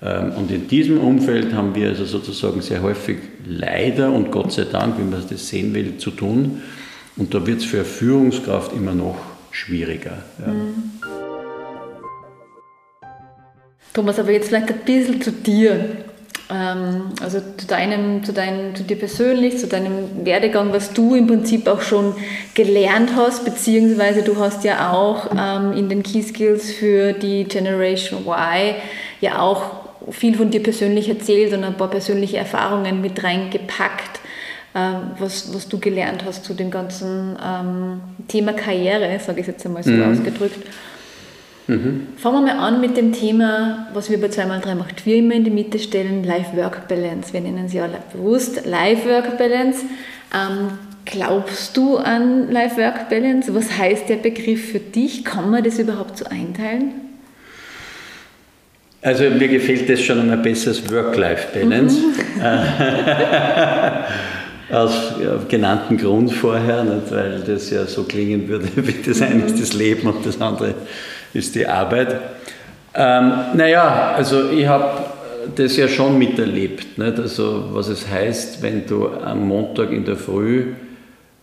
Ähm, 0.00 0.32
und 0.36 0.50
in 0.50 0.68
diesem 0.68 1.00
Umfeld 1.00 1.52
haben 1.52 1.74
wir 1.74 1.88
also 1.88 2.04
sozusagen 2.04 2.62
sehr 2.62 2.82
häufig 2.82 3.18
leider 3.46 4.12
und 4.12 4.30
Gott 4.30 4.52
sei 4.52 4.64
Dank, 4.64 4.98
wie 4.98 5.02
man 5.02 5.22
das 5.28 5.48
sehen 5.48 5.74
will, 5.74 5.98
zu 5.98 6.12
tun. 6.12 6.62
Und 7.16 7.34
da 7.34 7.46
wird 7.46 7.58
es 7.58 7.64
für 7.64 7.84
Führungskraft 7.84 8.72
immer 8.74 8.94
noch 8.94 9.18
schwieriger. 9.50 10.22
Mhm. 10.38 10.77
Thomas, 13.98 14.20
aber 14.20 14.30
jetzt 14.30 14.46
vielleicht 14.46 14.68
ein 14.68 14.78
bisschen 14.84 15.20
zu 15.20 15.32
dir. 15.32 15.96
Ähm, 16.48 17.06
also 17.20 17.40
zu 17.56 17.66
deinem, 17.66 18.22
zu 18.22 18.32
deinem, 18.32 18.76
zu 18.76 18.84
dir 18.84 18.96
persönlich, 18.96 19.58
zu 19.58 19.66
deinem 19.66 20.24
Werdegang, 20.24 20.72
was 20.72 20.92
du 20.92 21.16
im 21.16 21.26
Prinzip 21.26 21.66
auch 21.66 21.82
schon 21.82 22.14
gelernt 22.54 23.10
hast, 23.16 23.44
beziehungsweise 23.44 24.22
du 24.22 24.36
hast 24.38 24.62
ja 24.62 24.92
auch 24.92 25.30
ähm, 25.36 25.72
in 25.76 25.88
den 25.88 26.04
Key 26.04 26.22
Skills 26.22 26.70
für 26.70 27.12
die 27.12 27.42
Generation 27.42 28.20
Y 28.24 28.76
ja 29.20 29.40
auch 29.40 29.62
viel 30.12 30.36
von 30.36 30.52
dir 30.52 30.62
persönlich 30.62 31.08
erzählt 31.08 31.52
und 31.52 31.64
ein 31.64 31.76
paar 31.76 31.90
persönliche 31.90 32.36
Erfahrungen 32.36 33.00
mit 33.00 33.24
reingepackt, 33.24 34.20
ähm, 34.76 35.10
was, 35.18 35.52
was 35.52 35.68
du 35.68 35.80
gelernt 35.80 36.24
hast 36.24 36.44
zu 36.44 36.54
dem 36.54 36.70
ganzen 36.70 37.36
Thema 38.28 38.52
Karriere, 38.52 39.18
sage 39.18 39.40
ich 39.40 39.48
jetzt 39.48 39.66
einmal 39.66 39.82
so 39.82 39.90
mhm. 39.90 40.12
ausgedrückt. 40.12 40.64
Mhm. 41.68 42.08
Fangen 42.16 42.46
wir 42.46 42.54
mal 42.54 42.66
an 42.66 42.80
mit 42.80 42.96
dem 42.96 43.12
Thema, 43.12 43.88
was 43.92 44.08
wir 44.10 44.18
bei 44.18 44.28
2x3 44.28 44.74
macht. 44.74 45.04
Wir 45.04 45.16
immer 45.16 45.34
in 45.34 45.44
die 45.44 45.50
Mitte 45.50 45.78
stellen, 45.78 46.24
Life-Work-Balance. 46.24 47.34
Wir 47.34 47.42
nennen 47.42 47.68
sie 47.68 47.76
ja 47.76 47.88
bewusst 48.12 48.64
Life-Work-Balance. 48.64 49.84
Ähm, 50.34 50.78
glaubst 51.04 51.76
du 51.76 51.98
an 51.98 52.50
Life-Work-Balance? 52.50 53.54
Was 53.54 53.76
heißt 53.76 54.08
der 54.08 54.16
Begriff 54.16 54.72
für 54.72 54.80
dich? 54.80 55.26
Kann 55.26 55.50
man 55.50 55.62
das 55.62 55.78
überhaupt 55.78 56.16
so 56.16 56.24
einteilen? 56.24 56.92
Also 59.02 59.24
mir 59.24 59.48
gefällt 59.48 59.90
das 59.90 60.00
schon 60.00 60.20
einmal 60.20 60.38
besseres 60.38 60.90
Work-Life-Balance. 60.90 61.98
Mhm. 61.98 62.44
Aus 64.74 65.14
genannten 65.48 65.96
Grund 65.98 66.32
vorher, 66.32 66.84
nicht, 66.84 67.10
weil 67.10 67.40
das 67.40 67.70
ja 67.70 67.86
so 67.86 68.04
klingen 68.04 68.48
würde, 68.48 68.68
wie 68.76 69.02
das 69.02 69.22
eine 69.22 69.44
ist 69.44 69.60
das 69.60 69.72
Leben 69.74 70.08
und 70.08 70.26
das 70.26 70.40
andere 70.40 70.74
ist 71.34 71.54
die 71.54 71.66
Arbeit. 71.66 72.20
Ähm, 72.94 73.32
naja, 73.54 74.12
also 74.16 74.50
ich 74.50 74.66
habe 74.66 75.04
das 75.54 75.76
ja 75.76 75.88
schon 75.88 76.18
miterlebt. 76.18 76.98
Nicht? 76.98 77.18
Also 77.18 77.70
was 77.72 77.88
es 77.88 78.08
heißt, 78.08 78.62
wenn 78.62 78.86
du 78.86 79.08
am 79.08 79.46
Montag 79.46 79.92
in 79.92 80.04
der 80.04 80.16
Früh 80.16 80.74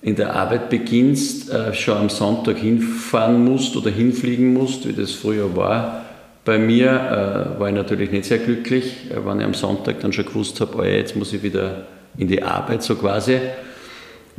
in 0.01 0.15
der 0.15 0.35
Arbeit 0.35 0.69
beginnst, 0.69 1.51
äh, 1.51 1.73
schon 1.73 1.97
am 1.97 2.09
Sonntag 2.09 2.57
hinfahren 2.57 3.43
musst 3.43 3.75
oder 3.75 3.89
hinfliegen 3.89 4.53
musst, 4.53 4.87
wie 4.87 4.93
das 4.93 5.11
früher 5.11 5.55
war. 5.55 6.05
Bei 6.45 6.59
mir 6.59 6.91
äh, 6.91 7.59
war 7.59 7.69
ich 7.69 7.73
natürlich 7.73 8.11
nicht 8.11 8.25
sehr 8.25 8.37
glücklich, 8.37 9.09
äh, 9.09 9.25
wenn 9.25 9.39
ich 9.39 9.45
am 9.45 9.55
Sonntag 9.55 10.01
dann 10.01 10.13
schon 10.13 10.25
gewusst 10.25 10.61
habe, 10.61 10.77
oh 10.77 10.83
ja, 10.83 10.91
jetzt 10.91 11.15
muss 11.15 11.33
ich 11.33 11.41
wieder 11.41 11.85
in 12.19 12.27
die 12.27 12.43
Arbeit 12.43 12.83
so 12.83 12.93
quasi. 12.93 13.39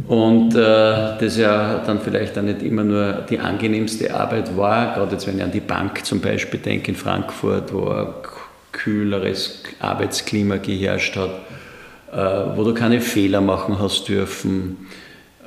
Und 0.09 0.55
äh, 0.55 1.19
das 1.19 1.37
ja 1.37 1.83
dann 1.85 2.01
vielleicht 2.01 2.39
auch 2.39 2.43
nicht 2.43 2.63
immer 2.63 2.85
nur 2.85 3.25
die 3.29 3.39
angenehmste 3.39 4.15
Arbeit 4.15 4.57
war, 4.57 4.95
gerade 4.95 5.13
jetzt 5.13 5.27
wenn 5.27 5.39
ich 5.39 5.43
an 5.43 5.51
die 5.51 5.61
Bank 5.61 6.05
zum 6.05 6.21
Beispiel 6.21 6.61
denke 6.61 6.93
in 6.93 6.97
Frankfurt, 6.97 7.73
wo 7.73 7.89
ein 7.89 8.09
kühleres 8.73 9.63
Arbeitsklima 9.81 10.59
geherrscht 10.59 11.17
hat, 11.17 11.31
äh, 12.13 12.57
wo 12.57 12.63
du 12.63 12.75
keine 12.75 13.01
Fehler 13.01 13.41
machen 13.41 13.79
hast 13.81 14.09
dürfen. 14.09 14.87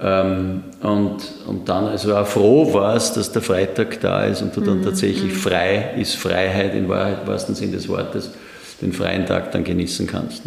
Ähm, 0.02 0.64
und, 0.82 1.18
und 1.46 1.70
dann 1.70 1.86
also 1.86 2.16
auch 2.16 2.26
froh 2.26 2.74
warst, 2.74 3.18
dass 3.18 3.32
der 3.32 3.42
Freitag 3.42 4.00
da 4.02 4.24
ist 4.24 4.42
und 4.42 4.56
du 4.56 4.62
dann 4.62 4.80
mhm. 4.80 4.84
tatsächlich 4.84 5.34
mhm. 5.34 5.38
frei 5.38 5.94
ist, 5.98 6.16
Freiheit 6.16 6.74
in 6.74 6.90
Wahrheit, 6.90 7.20
im 7.22 7.28
wahrsten 7.28 7.54
Sinn 7.54 7.72
des 7.72 7.88
Wortes, 7.88 8.32
den 8.82 8.94
freien 8.94 9.26
Tag 9.26 9.52
dann 9.52 9.64
genießen 9.64 10.08
kannst. 10.08 10.44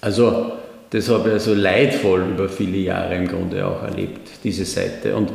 Also 0.00 0.52
das 0.94 1.08
habe 1.08 1.30
ich 1.30 1.34
also 1.34 1.54
leidvoll 1.54 2.22
über 2.30 2.48
viele 2.48 2.78
Jahre 2.78 3.16
im 3.16 3.26
Grunde 3.26 3.66
auch 3.66 3.82
erlebt, 3.82 4.30
diese 4.44 4.64
Seite. 4.64 5.16
Und 5.16 5.30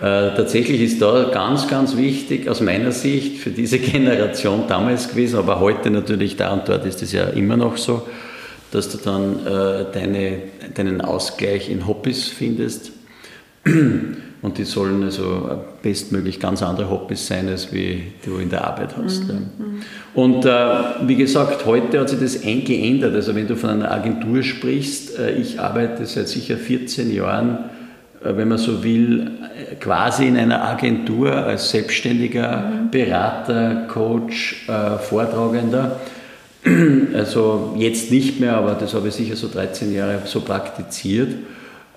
äh, 0.00 0.36
tatsächlich 0.36 0.82
ist 0.82 1.00
da 1.00 1.30
ganz, 1.32 1.66
ganz 1.66 1.96
wichtig 1.96 2.46
aus 2.46 2.60
meiner 2.60 2.92
Sicht 2.92 3.38
für 3.38 3.48
diese 3.48 3.78
Generation 3.78 4.64
damals 4.68 5.08
gewesen, 5.08 5.38
aber 5.38 5.60
heute 5.60 5.90
natürlich 5.90 6.36
da 6.36 6.52
und 6.52 6.68
dort 6.68 6.84
ist 6.84 7.02
es 7.02 7.12
ja 7.12 7.24
immer 7.24 7.56
noch 7.56 7.78
so, 7.78 8.06
dass 8.70 8.90
du 8.90 8.98
dann 8.98 9.46
äh, 9.46 9.86
deine, 9.94 10.42
deinen 10.74 11.00
Ausgleich 11.00 11.70
in 11.70 11.86
Hobbys 11.86 12.28
findest. 12.28 12.92
Und 14.40 14.58
die 14.58 14.64
sollen 14.64 15.02
also 15.02 15.50
bestmöglich 15.82 16.38
ganz 16.38 16.62
andere 16.62 16.88
Hobbys 16.90 17.26
sein, 17.26 17.48
als 17.48 17.72
wie 17.72 18.12
du 18.24 18.38
in 18.38 18.50
der 18.50 18.64
Arbeit 18.64 18.96
hast. 18.96 19.24
Mhm. 19.24 19.82
Und 20.14 20.44
äh, 20.44 20.50
wie 21.06 21.16
gesagt, 21.16 21.66
heute 21.66 21.98
hat 21.98 22.08
sich 22.08 22.20
das 22.20 22.40
geändert. 22.42 23.14
Also 23.14 23.34
wenn 23.34 23.48
du 23.48 23.56
von 23.56 23.70
einer 23.70 23.90
Agentur 23.90 24.44
sprichst, 24.44 25.18
äh, 25.18 25.32
ich 25.32 25.58
arbeite 25.58 26.06
seit 26.06 26.28
sicher 26.28 26.56
14 26.56 27.12
Jahren, 27.12 27.58
äh, 28.22 28.36
wenn 28.36 28.46
man 28.46 28.58
so 28.58 28.84
will, 28.84 29.28
äh, 29.70 29.74
quasi 29.74 30.28
in 30.28 30.36
einer 30.36 30.64
Agentur 30.64 31.32
als 31.32 31.70
selbstständiger 31.70 32.58
mhm. 32.58 32.90
Berater, 32.92 33.86
Coach, 33.88 34.68
äh, 34.68 34.98
Vortragender. 34.98 36.00
Also 37.14 37.74
jetzt 37.78 38.10
nicht 38.10 38.40
mehr, 38.40 38.56
aber 38.56 38.74
das 38.74 38.92
habe 38.92 39.08
ich 39.08 39.14
sicher 39.14 39.36
so 39.36 39.48
13 39.48 39.94
Jahre 39.94 40.22
so 40.26 40.40
praktiziert. 40.40 41.34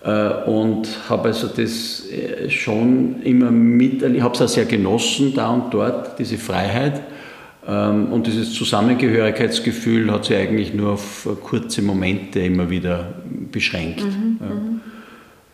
Äh, 0.03 0.49
und 0.49 0.87
habe 1.09 1.29
also 1.29 1.47
das 1.47 2.03
äh, 2.09 2.49
schon 2.49 3.21
immer 3.23 3.51
mit, 3.51 4.01
ich 4.01 4.21
habe 4.21 4.33
es 4.33 4.41
auch 4.41 4.47
sehr 4.47 4.65
genossen, 4.65 5.33
da 5.35 5.49
und 5.49 5.73
dort, 5.73 6.17
diese 6.17 6.37
Freiheit. 6.37 7.01
Ähm, 7.67 8.11
und 8.11 8.25
dieses 8.25 8.53
Zusammengehörigkeitsgefühl 8.53 10.11
hat 10.11 10.25
sich 10.25 10.37
eigentlich 10.37 10.73
nur 10.73 10.93
auf 10.93 11.29
kurze 11.43 11.83
Momente 11.83 12.39
immer 12.39 12.69
wieder 12.69 13.13
beschränkt. 13.51 14.03
Mhm, 14.03 14.39
mhm. 14.39 14.81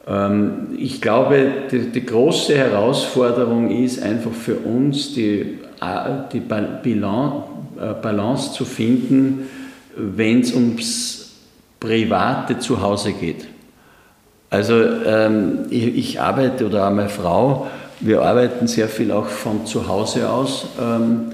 Ähm, 0.08 0.68
ich 0.78 1.02
glaube, 1.02 1.52
die, 1.70 1.92
die, 1.92 2.06
große 2.06 2.56
Herausforderung 2.56 3.70
ist 3.70 4.02
einfach 4.02 4.32
für 4.32 4.56
uns, 4.56 5.14
die, 5.14 5.58
äh, 5.82 6.10
die 6.32 6.40
Balance 6.40 8.54
zu 8.54 8.64
finden, 8.64 9.50
wenn 9.98 10.40
es 10.40 10.54
ums 10.54 11.34
private 11.82 12.60
Zuhause 12.60 13.12
geht. 13.12 13.46
Also 14.50 14.82
ähm, 15.06 15.66
ich, 15.70 15.98
ich, 15.98 16.22
arbeite 16.22 16.66
oder 16.66 16.88
auch 16.88 16.92
meine 16.92 17.10
Frau, 17.10 17.68
wir 18.00 18.22
arbeiten 18.22 18.68
sehr 18.68 18.88
viel 18.88 19.12
auch 19.12 19.26
von 19.26 19.66
zu 19.66 19.88
Hause 19.88 20.30
aus. 20.30 20.68
Ähm, 20.80 21.32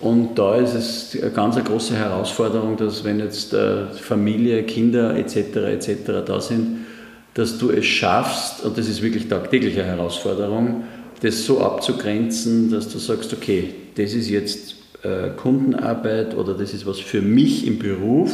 und 0.00 0.38
da 0.38 0.56
ist 0.56 0.74
es 0.74 1.22
eine 1.22 1.30
ganz 1.30 1.62
große 1.62 1.94
Herausforderung, 1.94 2.76
dass 2.76 3.04
wenn 3.04 3.18
jetzt 3.18 3.54
äh, 3.54 3.86
Familie, 3.92 4.62
Kinder 4.64 5.16
etc. 5.16 5.56
etc. 5.56 5.96
da 6.26 6.40
sind, 6.40 6.86
dass 7.34 7.58
du 7.58 7.70
es 7.70 7.86
schaffst, 7.86 8.64
und 8.64 8.76
das 8.76 8.88
ist 8.88 9.02
wirklich 9.02 9.28
tagtägliche 9.28 9.84
Herausforderung, 9.84 10.84
das 11.22 11.44
so 11.44 11.60
abzugrenzen, 11.60 12.70
dass 12.70 12.88
du 12.88 12.98
sagst, 12.98 13.32
okay, 13.32 13.74
das 13.96 14.12
ist 14.12 14.28
jetzt 14.28 14.74
äh, 15.02 15.30
Kundenarbeit 15.36 16.36
oder 16.36 16.54
das 16.54 16.74
ist 16.74 16.86
was 16.86 16.98
für 16.98 17.22
mich 17.22 17.66
im 17.66 17.78
Beruf 17.78 18.32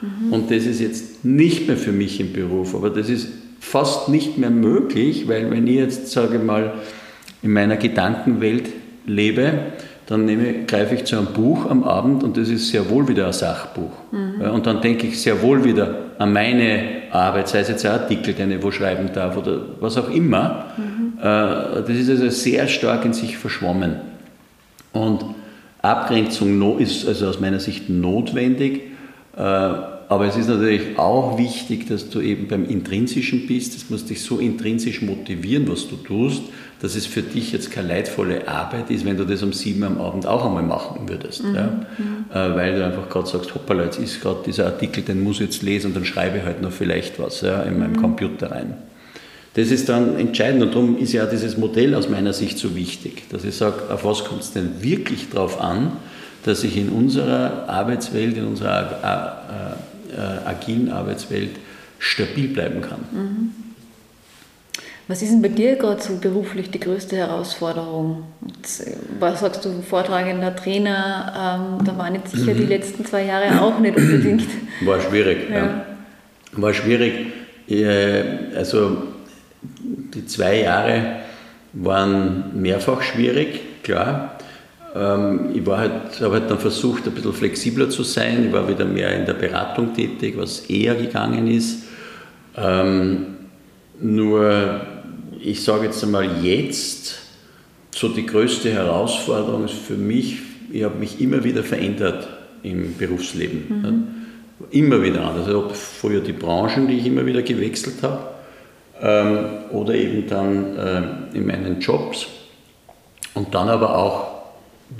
mhm. 0.00 0.32
und 0.32 0.50
das 0.50 0.64
ist 0.64 0.80
jetzt 0.80 1.24
nicht 1.24 1.66
mehr 1.66 1.76
für 1.76 1.92
mich 1.92 2.20
im 2.20 2.32
Beruf, 2.32 2.74
aber 2.74 2.90
das 2.90 3.10
ist 3.10 3.28
fast 3.62 4.08
nicht 4.08 4.38
mehr 4.38 4.50
möglich, 4.50 5.28
weil 5.28 5.50
wenn 5.50 5.66
ich 5.66 5.76
jetzt, 5.76 6.10
sage 6.10 6.36
ich 6.36 6.42
mal, 6.42 6.74
in 7.42 7.52
meiner 7.52 7.76
Gedankenwelt 7.76 8.68
lebe, 9.06 9.52
dann 10.06 10.24
nehme, 10.24 10.64
greife 10.66 10.96
ich 10.96 11.04
zu 11.04 11.16
einem 11.16 11.28
Buch 11.28 11.70
am 11.70 11.84
Abend 11.84 12.24
und 12.24 12.36
das 12.36 12.48
ist 12.48 12.68
sehr 12.68 12.90
wohl 12.90 13.06
wieder 13.06 13.28
ein 13.28 13.32
Sachbuch. 13.32 13.92
Mhm. 14.10 14.42
Und 14.50 14.66
dann 14.66 14.80
denke 14.80 15.06
ich 15.06 15.22
sehr 15.22 15.40
wohl 15.40 15.64
wieder 15.64 15.94
an 16.18 16.32
meine 16.32 17.02
Arbeit, 17.12 17.48
sei 17.48 17.60
es 17.60 17.68
jetzt 17.68 17.86
ein 17.86 17.92
Artikel, 17.92 18.34
den 18.34 18.50
ich 18.50 18.62
wo 18.62 18.72
schreiben 18.72 19.10
darf 19.14 19.36
oder 19.36 19.60
was 19.80 19.96
auch 19.96 20.10
immer. 20.10 20.66
Mhm. 20.76 21.18
Äh, 21.18 21.22
das 21.22 21.90
ist 21.90 22.10
also 22.10 22.28
sehr 22.30 22.66
stark 22.66 23.04
in 23.04 23.12
sich 23.12 23.38
verschwommen. 23.38 23.94
Und 24.92 25.24
Abgrenzung 25.80 26.78
ist 26.78 27.06
also 27.06 27.28
aus 27.28 27.40
meiner 27.40 27.60
Sicht 27.60 27.88
notwendig. 27.88 28.82
Äh, 30.12 30.14
aber 30.14 30.26
es 30.26 30.36
ist 30.36 30.48
natürlich 30.48 30.98
auch 30.98 31.38
wichtig, 31.38 31.88
dass 31.88 32.10
du 32.10 32.20
eben 32.20 32.48
beim 32.48 32.64
Intrinsischen 32.64 33.46
bist. 33.46 33.74
Es 33.74 33.90
muss 33.90 34.04
dich 34.04 34.22
so 34.22 34.38
intrinsisch 34.38 35.02
motivieren, 35.02 35.68
was 35.68 35.88
du 35.88 35.96
tust, 35.96 36.42
dass 36.80 36.96
es 36.96 37.06
für 37.06 37.22
dich 37.22 37.52
jetzt 37.52 37.70
keine 37.70 37.88
leidvolle 37.88 38.48
Arbeit 38.48 38.90
ist, 38.90 39.04
wenn 39.04 39.16
du 39.16 39.24
das 39.24 39.42
um 39.42 39.52
sieben 39.52 39.84
am 39.84 40.00
Abend 40.00 40.26
auch 40.26 40.44
einmal 40.44 40.64
machen 40.64 41.08
würdest. 41.08 41.44
Mhm. 41.44 41.54
Ja? 41.54 41.86
Äh, 42.32 42.56
weil 42.56 42.76
du 42.76 42.84
einfach 42.84 43.08
gerade 43.08 43.28
sagst, 43.28 43.54
hoppala, 43.54 43.84
jetzt 43.84 43.98
ist 43.98 44.20
gerade 44.20 44.40
dieser 44.44 44.66
Artikel, 44.66 45.02
den 45.02 45.22
muss 45.22 45.36
ich 45.36 45.46
jetzt 45.46 45.62
lesen 45.62 45.88
und 45.88 45.96
dann 45.96 46.04
schreibe 46.04 46.38
ich 46.38 46.44
halt 46.44 46.62
noch 46.62 46.72
vielleicht 46.72 47.18
was 47.18 47.40
ja, 47.40 47.62
in 47.62 47.78
meinem 47.78 47.92
mhm. 47.92 48.00
Computer 48.00 48.50
rein. 48.50 48.74
Das 49.54 49.70
ist 49.70 49.90
dann 49.90 50.18
entscheidend 50.18 50.62
und 50.62 50.74
darum 50.74 50.96
ist 50.96 51.12
ja 51.12 51.26
dieses 51.26 51.58
Modell 51.58 51.94
aus 51.94 52.08
meiner 52.08 52.32
Sicht 52.32 52.58
so 52.58 52.74
wichtig, 52.74 53.28
dass 53.28 53.44
ich 53.44 53.54
sage, 53.54 53.90
auf 53.90 54.02
was 54.02 54.24
kommt 54.24 54.40
es 54.40 54.52
denn 54.52 54.82
wirklich 54.82 55.28
drauf 55.28 55.60
an, 55.60 55.92
dass 56.44 56.64
ich 56.64 56.76
in 56.78 56.88
unserer 56.88 57.68
Arbeitswelt, 57.68 58.38
in 58.38 58.46
unserer 58.46 59.76
äh, 59.78 59.91
äh, 60.12 60.48
agilen 60.48 60.90
Arbeitswelt 60.90 61.50
stabil 61.98 62.48
bleiben 62.48 62.80
kann. 62.80 63.00
Mhm. 63.12 63.50
Was 65.08 65.20
ist 65.20 65.32
denn 65.32 65.42
bei 65.42 65.48
dir 65.48 65.76
gerade 65.76 66.00
so 66.00 66.16
beruflich 66.16 66.70
die 66.70 66.78
größte 66.80 67.16
Herausforderung? 67.16 68.24
Was 69.18 69.40
sagst 69.40 69.64
du, 69.64 69.82
vortragender 69.82 70.54
Trainer, 70.54 71.78
ähm, 71.80 71.84
da 71.84 71.98
waren 71.98 72.14
jetzt 72.14 72.30
sicher 72.30 72.54
mhm. 72.54 72.58
die 72.58 72.66
letzten 72.66 73.04
zwei 73.04 73.24
Jahre 73.24 73.60
auch 73.60 73.78
nicht 73.78 73.96
unbedingt. 73.96 74.44
War 74.82 75.00
schwierig, 75.00 75.50
ja. 75.50 75.56
ja. 75.56 75.86
War 76.52 76.72
schwierig. 76.72 77.32
Äh, 77.68 78.54
also 78.56 79.02
die 79.62 80.26
zwei 80.26 80.60
Jahre 80.62 81.16
waren 81.72 82.60
mehrfach 82.60 83.02
schwierig, 83.02 83.82
klar. 83.82 84.31
Ähm, 84.94 85.50
ich 85.54 85.64
war 85.64 85.78
halt, 85.78 86.20
habe 86.20 86.34
halt 86.34 86.50
dann 86.50 86.58
versucht, 86.58 87.06
ein 87.06 87.12
bisschen 87.12 87.32
flexibler 87.32 87.88
zu 87.88 88.02
sein. 88.02 88.46
Ich 88.46 88.52
war 88.52 88.68
wieder 88.68 88.84
mehr 88.84 89.16
in 89.18 89.26
der 89.26 89.34
Beratung 89.34 89.94
tätig, 89.94 90.34
was 90.36 90.60
eher 90.60 90.94
gegangen 90.94 91.46
ist. 91.48 91.84
Ähm, 92.56 93.26
nur, 94.00 94.80
ich 95.40 95.62
sage 95.62 95.86
jetzt 95.86 96.02
einmal, 96.02 96.42
jetzt, 96.42 97.18
so 97.94 98.08
die 98.08 98.26
größte 98.26 98.70
Herausforderung 98.70 99.64
ist 99.64 99.74
für 99.74 99.94
mich, 99.94 100.38
ich 100.70 100.84
habe 100.84 100.98
mich 100.98 101.20
immer 101.20 101.44
wieder 101.44 101.62
verändert 101.62 102.28
im 102.62 102.96
Berufsleben. 102.96 103.64
Mhm. 103.68 104.04
Immer 104.70 105.02
wieder 105.02 105.24
anders. 105.26 105.46
Also 105.46 105.70
früher 105.70 106.20
die 106.20 106.32
Branchen, 106.32 106.86
die 106.88 106.98
ich 106.98 107.06
immer 107.06 107.26
wieder 107.26 107.42
gewechselt 107.42 107.96
habe, 108.02 108.20
ähm, 109.00 109.46
oder 109.70 109.94
eben 109.94 110.26
dann 110.28 110.76
äh, 110.76 111.36
in 111.36 111.46
meinen 111.46 111.80
Jobs. 111.80 112.26
Und 113.34 113.54
dann 113.54 113.68
aber 113.68 113.96
auch 113.96 114.31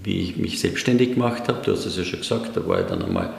wie 0.05 0.21
ich 0.21 0.37
mich 0.37 0.61
selbstständig 0.61 1.15
gemacht 1.15 1.49
habe, 1.49 1.59
du 1.65 1.73
hast 1.73 1.87
es 1.87 1.97
ja 1.97 2.05
schon 2.05 2.21
gesagt, 2.21 2.57
da 2.57 2.67
war 2.67 2.81
ich 2.81 2.87
dann 2.87 3.03
einmal 3.03 3.31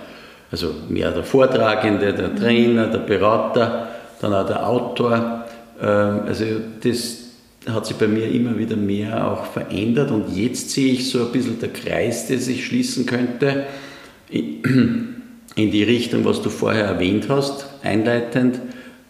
also 0.52 0.72
mehr 0.88 1.12
der 1.12 1.24
Vortragende, 1.24 2.14
der 2.14 2.36
Trainer, 2.36 2.88
der 2.88 3.00
Berater, 3.00 3.88
dann 4.22 4.34
auch 4.34 4.46
der 4.46 4.68
Autor. 4.68 5.46
Ähm, 5.82 6.22
also 6.28 6.46
das 6.84 7.24
hat 7.68 7.86
sich 7.88 7.96
bei 7.98 8.08
mir 8.08 8.30
immer 8.30 8.58
wieder 8.58 8.76
mehr 8.76 9.32
auch 9.32 9.46
verändert 9.46 10.12
und 10.12 10.36
jetzt 10.36 10.70
sehe 10.70 10.94
ich 10.94 11.10
so 11.10 11.26
ein 11.26 11.32
bisschen 11.32 11.60
der 11.60 11.70
Kreis, 11.70 12.28
der 12.28 12.38
sich 12.38 12.66
schließen 12.66 13.06
könnte 13.06 13.66
in 14.32 15.16
die 15.56 15.84
Richtung, 15.84 16.26
was 16.26 16.42
du 16.42 16.50
vorher 16.50 16.86
erwähnt 16.86 17.30
hast, 17.30 17.68
einleitend, 17.82 18.60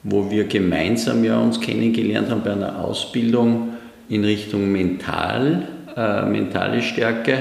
wo 0.04 0.30
wir 0.32 0.46
gemeinsam 0.46 1.24
ja 1.24 1.40
uns 1.40 1.60
kennengelernt 1.60 2.30
haben 2.30 2.44
bei 2.44 2.52
einer 2.52 2.80
Ausbildung 2.80 3.74
in 4.08 4.24
Richtung 4.24 4.72
Mental, 4.72 5.68
äh, 5.96 6.26
mentale 6.26 6.82
Stärke, 6.82 7.38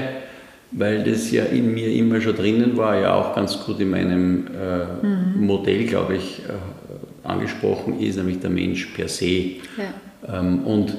weil 0.71 1.03
das 1.03 1.31
ja 1.31 1.43
in 1.45 1.73
mir 1.73 1.91
immer 1.91 2.19
schon 2.21 2.35
drinnen 2.35 2.77
war, 2.77 2.99
ja 2.99 3.13
auch 3.13 3.35
ganz 3.35 3.63
gut 3.63 3.79
in 3.79 3.89
meinem 3.89 4.47
äh, 4.47 5.05
mhm. 5.05 5.45
Modell, 5.45 5.85
glaube 5.85 6.15
ich, 6.15 6.39
äh, 6.39 7.27
angesprochen 7.27 7.99
ist, 7.99 8.17
nämlich 8.17 8.39
der 8.39 8.49
Mensch 8.49 8.87
per 8.95 9.07
se. 9.07 9.27
Ja. 9.27 10.39
Ähm, 10.39 10.59
und, 10.65 10.95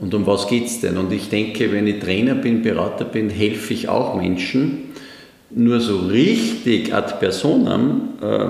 und 0.00 0.14
um 0.14 0.26
was 0.26 0.46
geht 0.46 0.66
es 0.66 0.80
denn? 0.80 0.96
Und 0.96 1.12
ich 1.12 1.28
denke, 1.28 1.72
wenn 1.72 1.86
ich 1.86 2.00
Trainer 2.00 2.34
bin, 2.34 2.62
Berater 2.62 3.04
bin, 3.04 3.30
helfe 3.30 3.74
ich 3.74 3.88
auch 3.88 4.14
Menschen. 4.14 4.94
Nur 5.50 5.80
so 5.80 5.98
richtig 5.98 6.92
ad 6.94 7.14
personam 7.20 8.10
äh, 8.20 8.46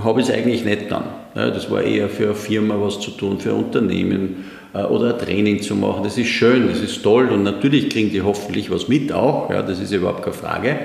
habe 0.00 0.20
ich 0.20 0.28
es 0.28 0.34
eigentlich 0.34 0.64
nicht 0.64 0.90
dann. 0.90 1.04
Ja, 1.34 1.50
das 1.50 1.70
war 1.70 1.82
eher 1.82 2.08
für 2.08 2.26
eine 2.26 2.34
Firma 2.34 2.76
was 2.78 3.00
zu 3.00 3.10
tun, 3.12 3.40
für 3.40 3.54
Unternehmen 3.54 4.22
äh, 4.22 4.61
oder 4.72 5.14
ein 5.14 5.18
Training 5.18 5.60
zu 5.60 5.76
machen. 5.76 6.02
Das 6.04 6.16
ist 6.16 6.28
schön, 6.28 6.68
das 6.68 6.80
ist 6.80 7.02
toll 7.02 7.28
und 7.28 7.42
natürlich 7.42 7.90
kriegen 7.90 8.10
die 8.10 8.22
hoffentlich 8.22 8.70
was 8.70 8.88
mit 8.88 9.12
auch, 9.12 9.50
ja, 9.50 9.62
das 9.62 9.80
ist 9.80 9.92
überhaupt 9.92 10.22
keine 10.22 10.34
Frage. 10.34 10.76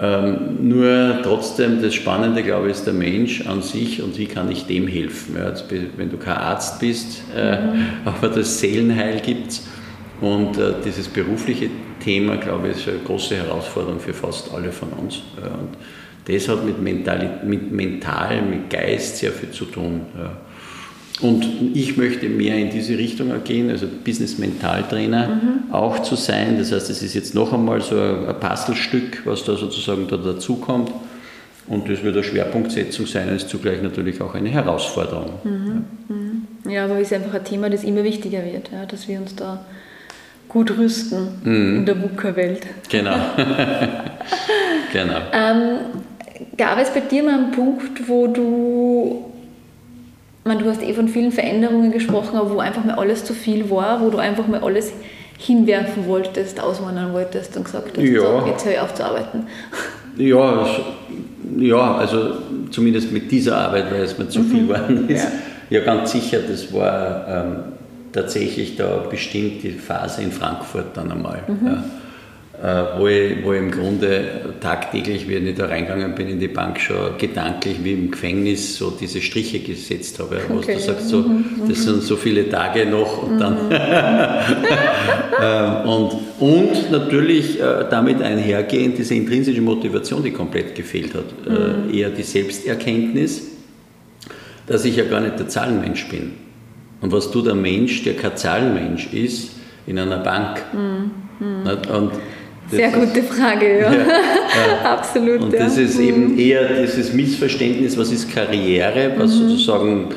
Ähm, 0.00 0.68
nur 0.68 1.18
trotzdem, 1.24 1.82
das 1.82 1.92
Spannende, 1.94 2.44
glaube 2.44 2.66
ich, 2.66 2.74
ist 2.74 2.86
der 2.86 2.94
Mensch 2.94 3.44
an 3.46 3.62
sich 3.62 4.00
und 4.00 4.16
wie 4.16 4.26
kann 4.26 4.50
ich 4.50 4.66
dem 4.66 4.86
helfen. 4.86 5.34
Ja, 5.36 5.48
jetzt, 5.48 5.64
wenn 5.96 6.10
du 6.10 6.16
kein 6.16 6.36
Arzt 6.36 6.78
bist, 6.78 7.22
äh, 7.36 7.60
mhm. 7.60 7.86
aber 8.04 8.28
das 8.28 8.60
Seelenheil 8.60 9.20
gibt 9.20 9.48
es. 9.48 9.66
Und 10.20 10.56
äh, 10.56 10.74
dieses 10.84 11.08
berufliche 11.08 11.68
Thema, 12.04 12.36
glaube 12.36 12.68
ich, 12.68 12.76
ist 12.76 12.88
eine 12.88 12.98
große 12.98 13.36
Herausforderung 13.36 13.98
für 13.98 14.14
fast 14.14 14.52
alle 14.54 14.70
von 14.70 14.88
uns. 14.90 15.22
Ja, 15.36 15.48
und 15.48 15.76
das 16.26 16.48
hat 16.48 16.64
mit, 16.64 16.80
Mentali 16.80 17.28
mit 17.44 17.72
mental, 17.72 18.42
mit 18.42 18.70
Geist 18.70 19.16
sehr 19.16 19.32
viel 19.32 19.50
zu 19.50 19.64
tun. 19.64 20.02
Ja. 20.16 20.36
Und 21.20 21.74
ich 21.74 21.96
möchte 21.96 22.28
mehr 22.28 22.56
in 22.56 22.70
diese 22.70 22.96
Richtung 22.96 23.32
gehen, 23.42 23.70
also 23.70 23.86
Business-Mental-Trainer 24.04 25.28
mhm. 25.28 25.74
auch 25.74 26.00
zu 26.02 26.14
sein. 26.14 26.56
Das 26.58 26.70
heißt, 26.70 26.90
es 26.90 27.02
ist 27.02 27.14
jetzt 27.14 27.34
noch 27.34 27.52
einmal 27.52 27.80
so 27.80 28.00
ein 28.00 28.38
Puzzlestück, 28.38 29.22
was 29.24 29.44
da 29.44 29.56
sozusagen 29.56 30.06
da 30.08 30.16
dazukommt. 30.16 30.92
Und 31.66 31.88
das 31.90 32.02
wird 32.02 32.14
eine 32.14 32.24
Schwerpunktsetzung 32.24 33.06
sein, 33.06 33.28
ist 33.28 33.48
zugleich 33.48 33.82
natürlich 33.82 34.20
auch 34.22 34.34
eine 34.34 34.48
Herausforderung. 34.48 35.32
Mhm. 35.42 35.84
Mhm. 36.08 36.70
Ja, 36.70 36.84
aber 36.84 36.94
es 36.94 37.08
ist 37.08 37.12
einfach 37.12 37.34
ein 37.34 37.44
Thema, 37.44 37.68
das 37.68 37.84
immer 37.84 38.04
wichtiger 38.04 38.44
wird, 38.44 38.70
ja, 38.72 38.86
dass 38.86 39.08
wir 39.08 39.18
uns 39.18 39.34
da 39.34 39.64
gut 40.48 40.70
rüsten 40.78 41.28
mhm. 41.44 41.76
in 41.78 41.86
der 41.86 42.00
VUCA-Welt. 42.00 42.66
Genau. 42.88 43.16
genau. 44.92 45.18
Ähm, 45.32 45.78
gab 46.56 46.78
es 46.78 46.90
bei 46.90 47.00
dir 47.00 47.22
mal 47.22 47.34
einen 47.34 47.50
Punkt, 47.50 48.08
wo 48.08 48.28
du 48.28 49.27
meine, 50.48 50.62
du 50.62 50.68
hast 50.68 50.82
eh 50.82 50.92
von 50.92 51.08
vielen 51.08 51.30
Veränderungen 51.30 51.92
gesprochen, 51.92 52.36
aber 52.36 52.50
wo 52.50 52.58
einfach 52.58 52.84
mal 52.84 52.96
alles 52.96 53.24
zu 53.24 53.34
viel 53.34 53.70
war, 53.70 54.00
wo 54.00 54.10
du 54.10 54.18
einfach 54.18 54.48
mal 54.48 54.60
alles 54.60 54.92
hinwerfen 55.38 56.06
wolltest, 56.06 56.60
auswandern 56.60 57.12
wolltest 57.12 57.56
und 57.56 57.64
gesagt 57.64 57.96
hast, 57.96 58.04
ja. 58.04 58.20
so, 58.20 58.46
jetzt 58.46 58.64
höre 58.64 58.72
ich 58.72 58.80
auf 58.80 58.94
zu 58.94 59.04
arbeiten. 59.04 59.46
Ja, 60.16 60.66
ja, 61.60 61.94
also 61.94 62.32
zumindest 62.72 63.12
mit 63.12 63.30
dieser 63.30 63.56
Arbeit, 63.56 63.84
weil 63.92 64.02
es 64.02 64.18
mir 64.18 64.28
zu 64.28 64.42
viel 64.42 64.62
mhm. 64.62 64.68
geworden 64.68 65.08
ist. 65.08 65.28
Ja. 65.70 65.78
ja. 65.78 65.84
ganz 65.84 66.10
sicher, 66.10 66.40
das 66.40 66.72
war 66.74 67.24
ähm, 67.28 67.56
tatsächlich 68.12 68.74
da 68.74 69.04
bestimmt 69.08 69.62
die 69.62 69.70
Phase 69.70 70.22
in 70.22 70.32
Frankfurt 70.32 70.86
dann 70.96 71.12
einmal. 71.12 71.42
Mhm. 71.46 71.66
Ja. 71.66 71.84
Äh, 72.60 72.98
wo 72.98 73.06
ich, 73.06 73.44
wo 73.44 73.52
ich 73.52 73.60
im 73.60 73.70
Grunde 73.70 74.54
tagtäglich, 74.58 75.28
wie 75.28 75.34
ich 75.34 75.54
da 75.54 75.66
reingegangen 75.66 76.16
bin 76.16 76.28
in 76.28 76.40
die 76.40 76.48
Bank, 76.48 76.80
schon 76.80 77.16
gedanklich 77.16 77.76
wie 77.84 77.92
im 77.92 78.10
Gefängnis 78.10 78.76
so 78.76 78.90
diese 78.90 79.20
Striche 79.20 79.60
gesetzt 79.60 80.18
habe. 80.18 80.40
Wo 80.48 80.56
okay. 80.56 80.74
du 80.74 80.80
sagst, 80.80 81.08
so, 81.08 81.18
mhm, 81.18 81.68
das 81.68 81.84
sind 81.84 82.02
so 82.02 82.16
viele 82.16 82.48
Tage 82.48 82.86
noch 82.86 83.22
und 83.22 83.38
dann. 83.38 83.56
Ähm, 85.40 85.88
und, 85.88 86.12
und 86.40 86.90
natürlich 86.90 87.60
äh, 87.60 87.84
damit 87.88 88.20
einhergehend 88.20 88.98
diese 88.98 89.14
intrinsische 89.14 89.60
Motivation, 89.60 90.20
die 90.20 90.32
komplett 90.32 90.74
gefehlt 90.74 91.14
hat. 91.14 91.26
Äh, 91.46 91.50
mhm. 91.50 91.94
Eher 91.94 92.10
die 92.10 92.24
Selbsterkenntnis, 92.24 93.42
dass 94.66 94.84
ich 94.84 94.96
ja 94.96 95.04
gar 95.04 95.20
nicht 95.20 95.38
der 95.38 95.46
Zahlenmensch 95.46 96.08
bin. 96.08 96.32
Und 97.00 97.12
was 97.12 97.30
tut 97.30 97.46
ein 97.46 97.62
Mensch, 97.62 98.02
der 98.02 98.14
kein 98.14 98.36
Zahlenmensch 98.36 99.12
ist, 99.12 99.52
in 99.86 100.00
einer 100.00 100.18
Bank? 100.18 100.60
Mhm. 100.72 101.10
mhm. 101.38 101.94
Und 101.94 102.10
sehr 102.70 102.90
gute 102.90 103.22
Frage, 103.22 103.80
ja. 103.80 103.92
ja, 103.92 103.98
ja. 104.00 104.04
Absolut. 104.84 105.40
Und 105.40 105.54
das 105.54 105.76
ist 105.76 105.98
eben 105.98 106.32
mhm. 106.32 106.38
eher 106.38 106.82
dieses 106.82 107.12
Missverständnis, 107.12 107.96
was 107.96 108.12
ist 108.12 108.32
Karriere, 108.32 109.12
was 109.16 109.34
mhm. 109.34 109.48
sozusagen 109.48 110.08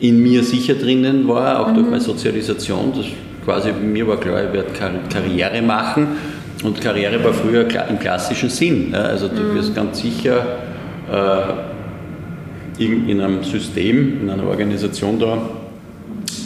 in 0.00 0.22
mir 0.22 0.42
sicher 0.42 0.74
drinnen 0.74 1.26
war, 1.28 1.60
auch 1.60 1.68
mhm. 1.68 1.74
durch 1.74 1.86
meine 1.86 2.00
Sozialisation. 2.00 2.92
Das 2.94 3.06
quasi 3.44 3.72
mir 3.72 4.06
war 4.06 4.18
klar, 4.18 4.44
ich 4.44 4.52
werde 4.52 4.70
Karriere 5.12 5.62
machen. 5.62 6.08
Und 6.62 6.80
Karriere 6.80 7.22
war 7.22 7.34
früher 7.34 7.66
im 7.88 7.98
klassischen 7.98 8.48
Sinn. 8.48 8.94
Also 8.94 9.28
du 9.28 9.42
mhm. 9.42 9.54
wirst 9.54 9.74
ganz 9.74 10.00
sicher 10.00 10.58
äh, 11.10 12.82
in 12.82 13.20
einem 13.20 13.44
System, 13.44 14.22
in 14.22 14.30
einer 14.30 14.46
Organisation 14.46 15.18
da 15.18 15.38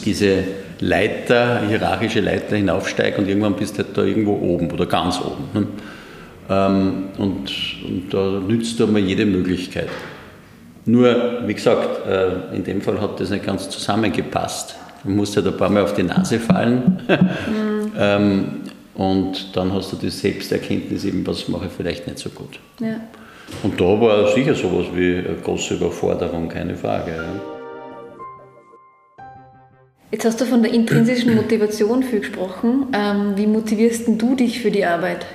diese 0.05 0.43
Leiter, 0.79 1.61
hierarchische 1.67 2.21
Leiter 2.21 2.55
hinaufsteige 2.55 3.17
und 3.17 3.27
irgendwann 3.27 3.55
bist 3.55 3.77
du 3.77 3.83
halt 3.83 3.97
da 3.97 4.03
irgendwo 4.03 4.33
oben 4.33 4.71
oder 4.71 4.85
ganz 4.85 5.19
oben. 5.19 5.43
Ne? 5.53 5.67
Ähm, 6.49 7.03
und, 7.17 7.51
und, 7.85 8.13
da 8.13 8.39
nützt 8.39 8.79
du 8.79 8.87
mal 8.87 8.99
jede 8.99 9.25
Möglichkeit. 9.25 9.89
Nur, 10.85 11.43
wie 11.45 11.53
gesagt, 11.53 12.07
äh, 12.07 12.55
in 12.55 12.63
dem 12.63 12.81
Fall 12.81 12.99
hat 12.99 13.19
das 13.19 13.29
nicht 13.29 13.45
ganz 13.45 13.69
zusammengepasst. 13.69 14.75
Du 15.03 15.11
musst 15.11 15.35
halt 15.35 15.47
ein 15.47 15.57
paar 15.57 15.69
Mal 15.69 15.83
auf 15.83 15.93
die 15.93 16.03
Nase 16.03 16.39
fallen. 16.39 17.01
Mhm. 17.09 17.91
ähm, 17.97 18.45
und 18.95 19.55
dann 19.55 19.73
hast 19.73 19.93
du 19.93 19.95
die 19.95 20.09
Selbsterkenntnis 20.09 21.05
eben, 21.05 21.25
was 21.25 21.47
mache 21.47 21.67
ich 21.67 21.71
vielleicht 21.71 22.05
nicht 22.05 22.19
so 22.19 22.29
gut. 22.29 22.59
Ja. 22.81 22.99
Und 23.63 23.79
da 23.79 23.85
war 23.85 24.27
sicher 24.33 24.53
sowas 24.53 24.87
wie 24.93 25.15
eine 25.15 25.37
große 25.43 25.75
Überforderung, 25.75 26.49
keine 26.49 26.75
Frage. 26.75 27.11
Ja. 27.11 27.58
Jetzt 30.11 30.25
hast 30.25 30.41
du 30.41 30.45
von 30.45 30.63
der 30.63 30.73
intrinsischen 30.73 31.35
Motivation 31.35 32.01
viel 32.01 32.19
gesprochen. 32.19 32.87
Ähm, 32.93 33.33
wie 33.35 33.45
motivierst 33.45 34.07
du 34.07 34.35
dich 34.35 34.59
für 34.59 34.71
die 34.71 34.83
Arbeit? 34.83 35.25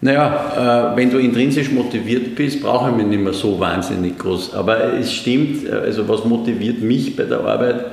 Naja, 0.00 0.92
äh, 0.92 0.96
wenn 0.96 1.10
du 1.10 1.18
intrinsisch 1.18 1.70
motiviert 1.70 2.34
bist, 2.34 2.62
brauche 2.62 2.90
ich 2.90 2.96
mich 2.96 3.06
nicht 3.06 3.22
mehr 3.22 3.34
so 3.34 3.60
wahnsinnig 3.60 4.18
groß. 4.18 4.54
Aber 4.54 4.94
es 4.94 5.12
stimmt, 5.12 5.68
äh, 5.68 5.72
also 5.72 6.08
was 6.08 6.24
motiviert 6.24 6.80
mich 6.80 7.14
bei 7.14 7.24
der 7.24 7.40
Arbeit, 7.40 7.84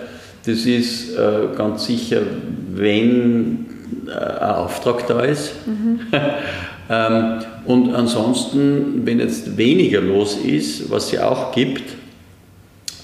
das 0.46 0.66
ist 0.66 1.16
äh, 1.18 1.56
ganz 1.58 1.86
sicher, 1.86 2.22
wenn 2.74 3.66
ein 4.08 4.56
Auftrag 4.56 5.08
da 5.08 5.22
ist. 5.22 5.54
Mhm. 5.66 6.00
ähm, 6.90 7.40
und 7.66 7.94
ansonsten, 7.94 9.06
wenn 9.06 9.20
jetzt 9.20 9.58
weniger 9.58 10.02
los 10.02 10.38
ist, 10.38 10.90
was 10.90 11.06
es 11.06 11.12
ja 11.14 11.30
auch 11.30 11.54
gibt, 11.54 11.84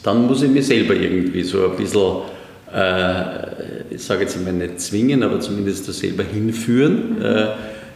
dann 0.03 0.25
muss 0.27 0.43
ich 0.43 0.49
mich 0.49 0.67
selber 0.67 0.95
irgendwie 0.95 1.43
so 1.43 1.69
ein 1.69 1.75
bisschen, 1.75 2.17
äh, 2.73 3.93
ich 3.93 4.03
sage 4.03 4.21
jetzt 4.21 4.43
mal 4.43 4.53
nicht 4.53 4.79
zwingen, 4.79 5.23
aber 5.23 5.39
zumindest 5.39 5.87
da 5.87 5.91
selber 5.91 6.23
hinführen 6.23 7.17
mhm. 7.17 7.25
äh, 7.25 7.47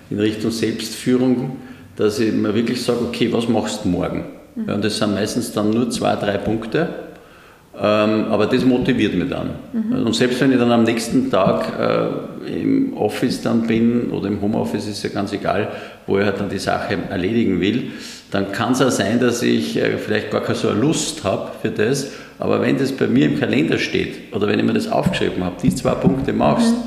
in 0.09 0.19
Richtung 0.19 0.51
Selbstführung, 0.51 1.57
dass 1.95 2.19
ich 2.19 2.33
mir 2.33 2.53
wirklich 2.53 2.81
sage, 2.81 2.99
okay, 3.01 3.31
was 3.31 3.47
machst 3.47 3.85
du 3.85 3.89
morgen? 3.89 4.25
Mhm. 4.55 4.67
Ja, 4.67 4.75
und 4.75 4.83
das 4.83 4.97
sind 4.97 5.13
meistens 5.13 5.51
dann 5.51 5.69
nur 5.69 5.89
zwei, 5.89 6.15
drei 6.15 6.37
Punkte. 6.37 6.89
Ähm, 7.75 8.25
aber 8.29 8.45
das 8.45 8.63
motiviert 8.65 9.15
mich 9.15 9.29
dann. 9.29 9.49
Mhm. 9.73 10.05
Und 10.05 10.15
selbst 10.15 10.39
wenn 10.41 10.51
ich 10.51 10.59
dann 10.59 10.71
am 10.71 10.83
nächsten 10.83 11.31
Tag 11.31 11.73
äh, 11.79 12.61
im 12.61 12.95
Office 12.95 13.41
dann 13.41 13.65
bin 13.65 14.11
oder 14.11 14.27
im 14.27 14.39
Homeoffice, 14.41 14.87
ist 14.87 15.03
ja 15.03 15.09
ganz 15.09 15.33
egal, 15.33 15.69
wo 16.05 16.19
ich 16.19 16.25
halt 16.25 16.39
dann 16.39 16.49
die 16.49 16.59
Sache 16.59 16.97
erledigen 17.09 17.59
will, 17.59 17.91
dann 18.29 18.51
kann 18.51 18.73
es 18.73 18.81
auch 18.81 18.91
sein, 18.91 19.19
dass 19.19 19.41
ich 19.41 19.75
äh, 19.77 19.97
vielleicht 19.97 20.29
gar 20.29 20.41
keine 20.41 20.55
so 20.55 20.69
eine 20.69 20.79
Lust 20.79 21.23
habe 21.23 21.49
für 21.63 21.71
das. 21.71 22.11
Aber 22.37 22.61
wenn 22.61 22.77
das 22.77 22.91
bei 22.91 23.07
mir 23.07 23.25
im 23.25 23.39
Kalender 23.39 23.79
steht 23.79 24.33
oder 24.35 24.47
wenn 24.47 24.59
ich 24.59 24.65
mir 24.65 24.73
das 24.73 24.91
aufgeschrieben 24.91 25.43
habe, 25.43 25.55
die 25.63 25.73
zwei 25.73 25.95
Punkte 25.95 26.31
machst, 26.31 26.73
mhm. 26.73 26.77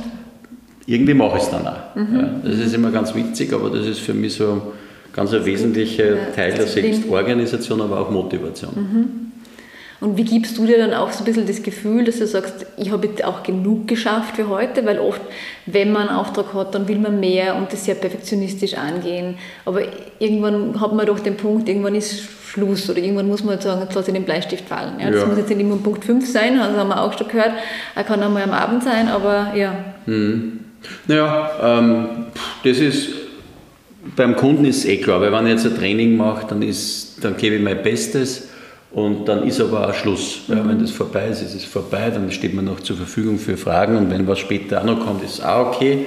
irgendwie 0.86 1.14
mache 1.14 1.38
ich 1.38 1.42
es 1.42 1.50
dann 1.50 1.66
auch. 1.66 1.96
Mhm. 1.96 2.14
Ja, 2.14 2.30
das 2.44 2.58
ist 2.60 2.74
immer 2.74 2.92
ganz 2.92 3.12
witzig, 3.12 3.52
aber 3.52 3.70
das 3.70 3.86
ist 3.86 3.98
für 3.98 4.14
mich 4.14 4.34
so 4.34 4.72
ganz 5.12 5.32
ein 5.32 5.44
wesentlicher 5.44 6.32
Teil 6.32 6.52
der 6.54 6.68
Selbstorganisation, 6.68 7.80
aber 7.80 7.98
auch 7.98 8.10
Motivation. 8.10 9.25
Mhm. 10.00 10.08
Und 10.08 10.16
wie 10.16 10.24
gibst 10.24 10.58
du 10.58 10.66
dir 10.66 10.78
dann 10.78 10.94
auch 10.94 11.12
so 11.12 11.20
ein 11.20 11.24
bisschen 11.24 11.46
das 11.46 11.62
Gefühl, 11.62 12.04
dass 12.04 12.18
du 12.18 12.26
sagst, 12.26 12.66
ich 12.76 12.90
habe 12.90 13.06
jetzt 13.06 13.24
auch 13.24 13.42
genug 13.42 13.88
geschafft 13.88 14.36
für 14.36 14.48
heute? 14.48 14.84
Weil 14.86 14.98
oft, 14.98 15.20
wenn 15.66 15.92
man 15.92 16.08
einen 16.08 16.18
Auftrag 16.18 16.54
hat, 16.54 16.74
dann 16.74 16.88
will 16.88 16.98
man 16.98 17.20
mehr 17.20 17.56
und 17.56 17.72
das 17.72 17.84
sehr 17.84 17.94
perfektionistisch 17.94 18.74
angehen. 18.74 19.36
Aber 19.64 19.80
irgendwann 20.18 20.80
hat 20.80 20.92
man 20.92 21.06
doch 21.06 21.20
den 21.20 21.36
Punkt, 21.36 21.68
irgendwann 21.68 21.94
ist 21.94 22.22
Schluss 22.46 22.88
oder 22.88 22.98
irgendwann 22.98 23.28
muss 23.28 23.42
man 23.42 23.54
halt 23.54 23.62
sagen, 23.62 23.82
jetzt 23.82 23.94
lasse 23.94 24.10
ich 24.10 24.14
den 24.16 24.24
Bleistift 24.24 24.68
fallen. 24.68 24.98
Ja, 25.00 25.10
das 25.10 25.22
ja. 25.22 25.26
muss 25.26 25.38
jetzt 25.38 25.50
nicht 25.50 25.60
immer 25.60 25.76
Punkt 25.76 26.04
5 26.04 26.26
sein, 26.26 26.56
das 26.56 26.76
haben 26.76 26.88
wir 26.88 27.02
auch 27.02 27.16
schon 27.16 27.28
gehört. 27.28 27.52
Er 27.94 28.04
kann 28.04 28.22
auch 28.22 28.30
mal 28.30 28.42
am 28.42 28.52
Abend 28.52 28.82
sein, 28.82 29.08
aber 29.08 29.52
ja. 29.54 29.74
Hm. 30.06 30.60
Naja, 31.06 31.50
ähm, 31.62 32.08
das 32.64 32.78
ist 32.78 33.08
beim 34.14 34.36
Kunden 34.36 34.64
ist 34.64 34.78
es 34.78 34.84
eh 34.84 34.98
klar, 34.98 35.20
weil 35.20 35.32
wenn 35.32 35.46
ich 35.46 35.52
jetzt 35.52 35.66
ein 35.66 35.76
Training 35.76 36.16
mache, 36.16 36.46
dann, 36.46 36.62
ist, 36.62 37.24
dann 37.24 37.36
gebe 37.36 37.56
ich 37.56 37.62
mein 37.62 37.82
Bestes 37.82 38.48
und 38.96 39.28
dann 39.28 39.46
ist 39.46 39.60
aber 39.60 39.86
auch 39.86 39.92
Schluss. 39.92 40.40
Ja, 40.48 40.66
wenn 40.66 40.78
das 40.78 40.90
vorbei 40.90 41.26
ist, 41.26 41.42
ist 41.42 41.54
es 41.54 41.66
vorbei, 41.66 42.08
dann 42.08 42.32
steht 42.32 42.54
man 42.54 42.64
noch 42.64 42.80
zur 42.80 42.96
Verfügung 42.96 43.38
für 43.38 43.58
Fragen 43.58 43.94
und 43.94 44.10
wenn 44.10 44.26
was 44.26 44.38
später 44.38 44.80
auch 44.80 44.86
noch 44.86 45.04
kommt, 45.04 45.22
ist 45.22 45.34
es 45.34 45.44
auch 45.44 45.74
okay. 45.74 46.06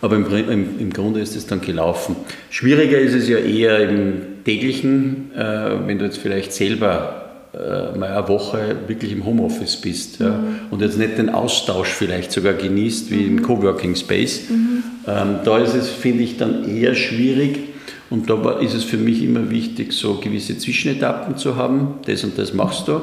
Aber 0.00 0.16
im, 0.16 0.24
im, 0.48 0.80
im 0.80 0.90
Grunde 0.90 1.20
ist 1.20 1.36
es 1.36 1.46
dann 1.46 1.60
gelaufen. 1.60 2.16
Schwieriger 2.48 2.96
ist 2.96 3.12
es 3.12 3.28
ja 3.28 3.36
eher 3.36 3.86
im 3.86 4.42
täglichen, 4.46 5.32
äh, 5.36 5.86
wenn 5.86 5.98
du 5.98 6.06
jetzt 6.06 6.16
vielleicht 6.16 6.54
selber 6.54 7.26
äh, 7.52 7.98
mal 7.98 8.16
eine 8.16 8.26
Woche 8.28 8.74
wirklich 8.86 9.12
im 9.12 9.26
Homeoffice 9.26 9.76
bist 9.76 10.20
ja, 10.20 10.30
mhm. 10.30 10.56
und 10.70 10.80
jetzt 10.80 10.96
nicht 10.96 11.18
den 11.18 11.28
Austausch 11.28 11.90
vielleicht 11.90 12.32
sogar 12.32 12.54
genießt 12.54 13.10
wie 13.10 13.26
im 13.26 13.34
mhm. 13.34 13.42
Coworking 13.42 13.94
Space. 13.96 14.48
Mhm. 14.48 14.82
Ähm, 15.06 15.40
da 15.44 15.58
ist 15.58 15.74
es, 15.74 15.90
finde 15.90 16.24
ich, 16.24 16.38
dann 16.38 16.66
eher 16.66 16.94
schwierig 16.94 17.69
und 18.10 18.28
da 18.28 18.58
ist 18.58 18.74
es 18.74 18.82
für 18.82 18.96
mich 18.96 19.22
immer 19.22 19.50
wichtig, 19.50 19.92
so 19.92 20.14
gewisse 20.14 20.58
Zwischenetappen 20.58 21.36
zu 21.36 21.56
haben. 21.56 22.00
Das 22.06 22.24
und 22.24 22.36
das 22.36 22.52
machst 22.52 22.88
du. 22.88 23.00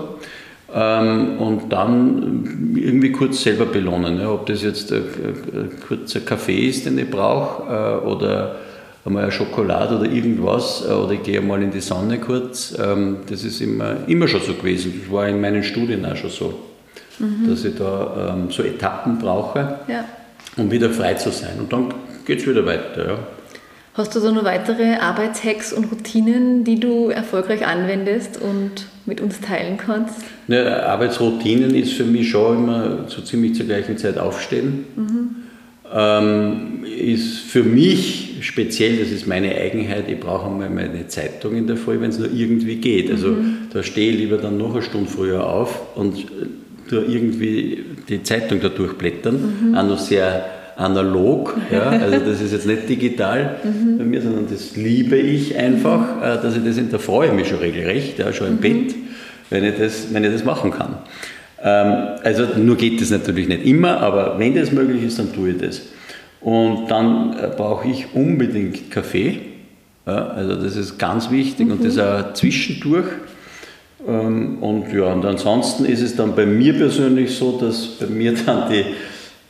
Ähm, 0.73 1.37
und 1.39 1.71
dann 1.71 2.75
irgendwie 2.75 3.13
kurz 3.13 3.41
selber 3.41 3.65
belohnen. 3.65 4.19
Ja, 4.19 4.31
ob 4.31 4.45
das 4.47 4.63
jetzt 4.63 4.91
ein, 4.91 5.03
ein 5.53 5.71
kurzer 5.87 6.19
Kaffee 6.19 6.67
ist, 6.67 6.85
den 6.85 6.97
ich 6.97 7.09
brauche, 7.09 7.63
äh, 7.71 8.05
oder 8.05 8.57
einmal 9.05 9.23
eine 9.23 9.31
Schokolade 9.31 9.97
oder 9.97 10.11
irgendwas, 10.11 10.83
äh, 10.85 10.91
oder 10.91 11.13
ich 11.13 11.23
gehe 11.23 11.39
mal 11.39 11.63
in 11.63 11.71
die 11.71 11.79
Sonne 11.79 12.19
kurz. 12.19 12.77
Ähm, 12.77 13.19
das 13.29 13.45
ist 13.45 13.61
immer, 13.61 13.95
immer 14.07 14.27
schon 14.27 14.41
so 14.41 14.55
gewesen. 14.55 15.01
Das 15.01 15.13
war 15.13 15.25
in 15.29 15.39
meinen 15.39 15.63
Studien 15.63 16.05
auch 16.05 16.17
schon 16.17 16.29
so, 16.29 16.53
mhm. 17.19 17.49
dass 17.49 17.63
ich 17.63 17.75
da 17.77 18.33
ähm, 18.35 18.51
so 18.51 18.61
Etappen 18.61 19.17
brauche, 19.19 19.79
ja. 19.87 20.03
um 20.57 20.69
wieder 20.69 20.89
frei 20.89 21.13
zu 21.13 21.31
sein. 21.31 21.59
Und 21.59 21.71
dann 21.71 21.93
geht 22.25 22.39
es 22.39 22.47
wieder 22.47 22.65
weiter. 22.65 23.07
Ja. 23.07 23.17
Hast 23.97 24.15
du 24.15 24.19
so 24.19 24.31
noch 24.31 24.43
weitere 24.43 24.97
Arbeitshacks 24.97 25.73
und 25.73 25.85
Routinen, 25.85 26.63
die 26.63 26.79
du 26.79 27.09
erfolgreich 27.09 27.65
anwendest 27.65 28.39
und 28.39 28.85
mit 29.07 29.21
uns 29.21 29.41
teilen 29.41 29.77
kannst? 29.77 30.21
Ja, 30.47 30.83
Arbeitsroutinen 30.83 31.73
ist 31.73 31.93
für 31.93 32.03
mich 32.03 32.29
schon 32.29 32.59
immer 32.59 33.05
so 33.07 33.23
ziemlich 33.23 33.55
zur 33.55 33.65
gleichen 33.65 33.97
Zeit 33.97 34.19
aufstehen. 34.19 34.85
Mhm. 34.95 35.35
Ähm, 35.91 36.85
ist 36.85 37.39
für 37.39 37.63
mich 37.63 38.35
speziell, 38.41 38.97
das 38.97 39.09
ist 39.09 39.25
meine 39.25 39.55
Eigenheit, 39.55 40.03
ich 40.07 40.19
brauche 40.19 40.45
einmal 40.45 40.69
meine 40.69 41.07
Zeitung 41.07 41.55
in 41.55 41.65
der 41.65 41.77
Früh, 41.77 41.99
wenn 41.99 42.11
es 42.11 42.19
nur 42.19 42.31
irgendwie 42.31 42.75
geht. 42.75 43.09
Also 43.09 43.29
mhm. 43.29 43.57
da 43.73 43.81
stehe 43.81 44.11
ich 44.11 44.19
lieber 44.19 44.37
dann 44.37 44.59
noch 44.59 44.75
eine 44.75 44.83
Stunde 44.83 45.09
früher 45.09 45.43
auf 45.43 45.97
und 45.97 46.23
tue 46.87 47.03
irgendwie 47.03 47.83
die 48.07 48.21
Zeitung 48.21 48.61
da 48.61 48.69
durchblättern. 48.69 49.69
Mhm. 49.71 49.75
Auch 49.75 49.87
noch 49.87 49.97
sehr 49.97 50.56
analog. 50.77 51.57
Ja? 51.71 51.89
Also 51.89 52.19
das 52.19 52.39
ist 52.39 52.53
jetzt 52.53 52.65
nicht 52.65 52.87
digital 52.87 53.57
mhm. 53.63 53.97
bei 53.97 54.03
mir, 54.05 54.21
sondern 54.21 54.47
das 54.49 54.75
liebe 54.75 55.17
ich 55.17 55.57
einfach, 55.57 56.21
äh, 56.21 56.41
dass 56.41 56.55
ich 56.55 56.63
das, 56.63 56.77
da 56.89 56.97
freue 56.99 57.33
mich 57.33 57.49
schon 57.49 57.59
regelrecht, 57.59 58.19
ja, 58.19 58.31
schon 58.31 58.47
im 58.47 58.53
mhm. 58.55 58.59
Bett, 58.59 58.95
wenn 59.49 59.63
ich, 59.65 59.77
das, 59.77 60.13
wenn 60.13 60.23
ich 60.23 60.31
das 60.31 60.45
machen 60.45 60.71
kann. 60.71 60.99
Ähm, 61.61 62.19
also 62.23 62.45
nur 62.57 62.77
geht 62.77 63.01
das 63.01 63.09
natürlich 63.09 63.47
nicht 63.47 63.65
immer, 63.65 63.99
aber 63.99 64.37
wenn 64.37 64.55
das 64.55 64.71
möglich 64.71 65.03
ist, 65.03 65.19
dann 65.19 65.33
tue 65.33 65.49
ich 65.49 65.57
das. 65.57 65.81
Und 66.39 66.89
dann 66.89 67.33
äh, 67.33 67.49
brauche 67.55 67.87
ich 67.87 68.13
unbedingt 68.13 68.91
Kaffee. 68.91 69.39
Ja, 70.05 70.27
also 70.27 70.55
das 70.55 70.77
ist 70.77 70.97
ganz 70.99 71.31
wichtig 71.31 71.65
mhm. 71.65 71.73
und 71.73 71.83
das 71.83 71.97
auch 71.97 72.33
zwischendurch. 72.33 73.07
Ähm, 74.07 74.59
und 74.61 74.93
ja, 74.93 75.11
und 75.11 75.25
ansonsten 75.25 75.85
ist 75.85 76.01
es 76.01 76.15
dann 76.15 76.35
bei 76.35 76.45
mir 76.45 76.73
persönlich 76.73 77.35
so, 77.35 77.59
dass 77.59 77.97
bei 77.99 78.05
mir 78.05 78.33
dann 78.45 78.69
die 78.71 78.85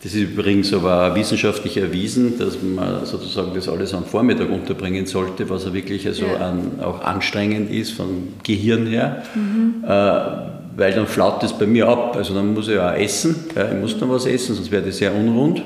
das 0.03 0.13
ist 0.13 0.21
übrigens 0.21 0.71
aber 0.73 1.15
wissenschaftlich 1.15 1.77
erwiesen, 1.77 2.37
dass 2.37 2.61
man 2.61 3.05
sozusagen 3.05 3.51
das 3.55 3.67
alles 3.67 3.95
am 3.95 4.05
Vormittag 4.05 4.49
unterbringen 4.49 5.07
sollte, 5.07 5.49
was 5.49 5.65
ja 5.65 5.73
wirklich 5.73 6.05
also 6.05 6.25
ja. 6.25 6.37
An, 6.37 6.79
auch 6.81 7.01
anstrengend 7.01 7.71
ist 7.71 7.91
vom 7.91 8.33
Gehirn 8.43 8.85
her, 8.85 9.23
mhm. 9.33 9.83
äh, 9.83 9.89
weil 10.77 10.93
dann 10.93 11.07
flaut 11.07 11.41
das 11.41 11.57
bei 11.57 11.65
mir 11.65 11.87
ab. 11.87 12.15
Also 12.15 12.35
dann 12.35 12.53
muss 12.53 12.67
ich 12.67 12.77
auch 12.77 12.93
essen, 12.93 13.35
ja, 13.55 13.71
ich 13.71 13.81
muss 13.81 13.97
dann 13.97 14.11
was 14.11 14.27
essen, 14.27 14.55
sonst 14.55 14.71
wäre 14.71 14.83
das 14.83 14.97
sehr 14.97 15.15
unrund. 15.15 15.63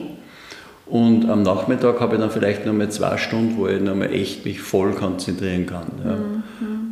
Und 0.85 1.29
am 1.29 1.43
Nachmittag 1.43 1.99
habe 1.99 2.15
ich 2.15 2.21
dann 2.21 2.31
vielleicht 2.31 2.65
noch 2.65 2.73
mal 2.73 2.89
zwei 2.89 3.17
Stunden, 3.17 3.57
wo 3.57 3.67
ich 3.67 3.81
noch 3.81 3.95
mal 3.95 4.13
echt 4.13 4.45
mich 4.45 4.61
voll 4.61 4.93
konzentrieren 4.93 5.65
kann. 5.65 5.87
Ja. 6.05 6.15
Mhm. 6.15 6.30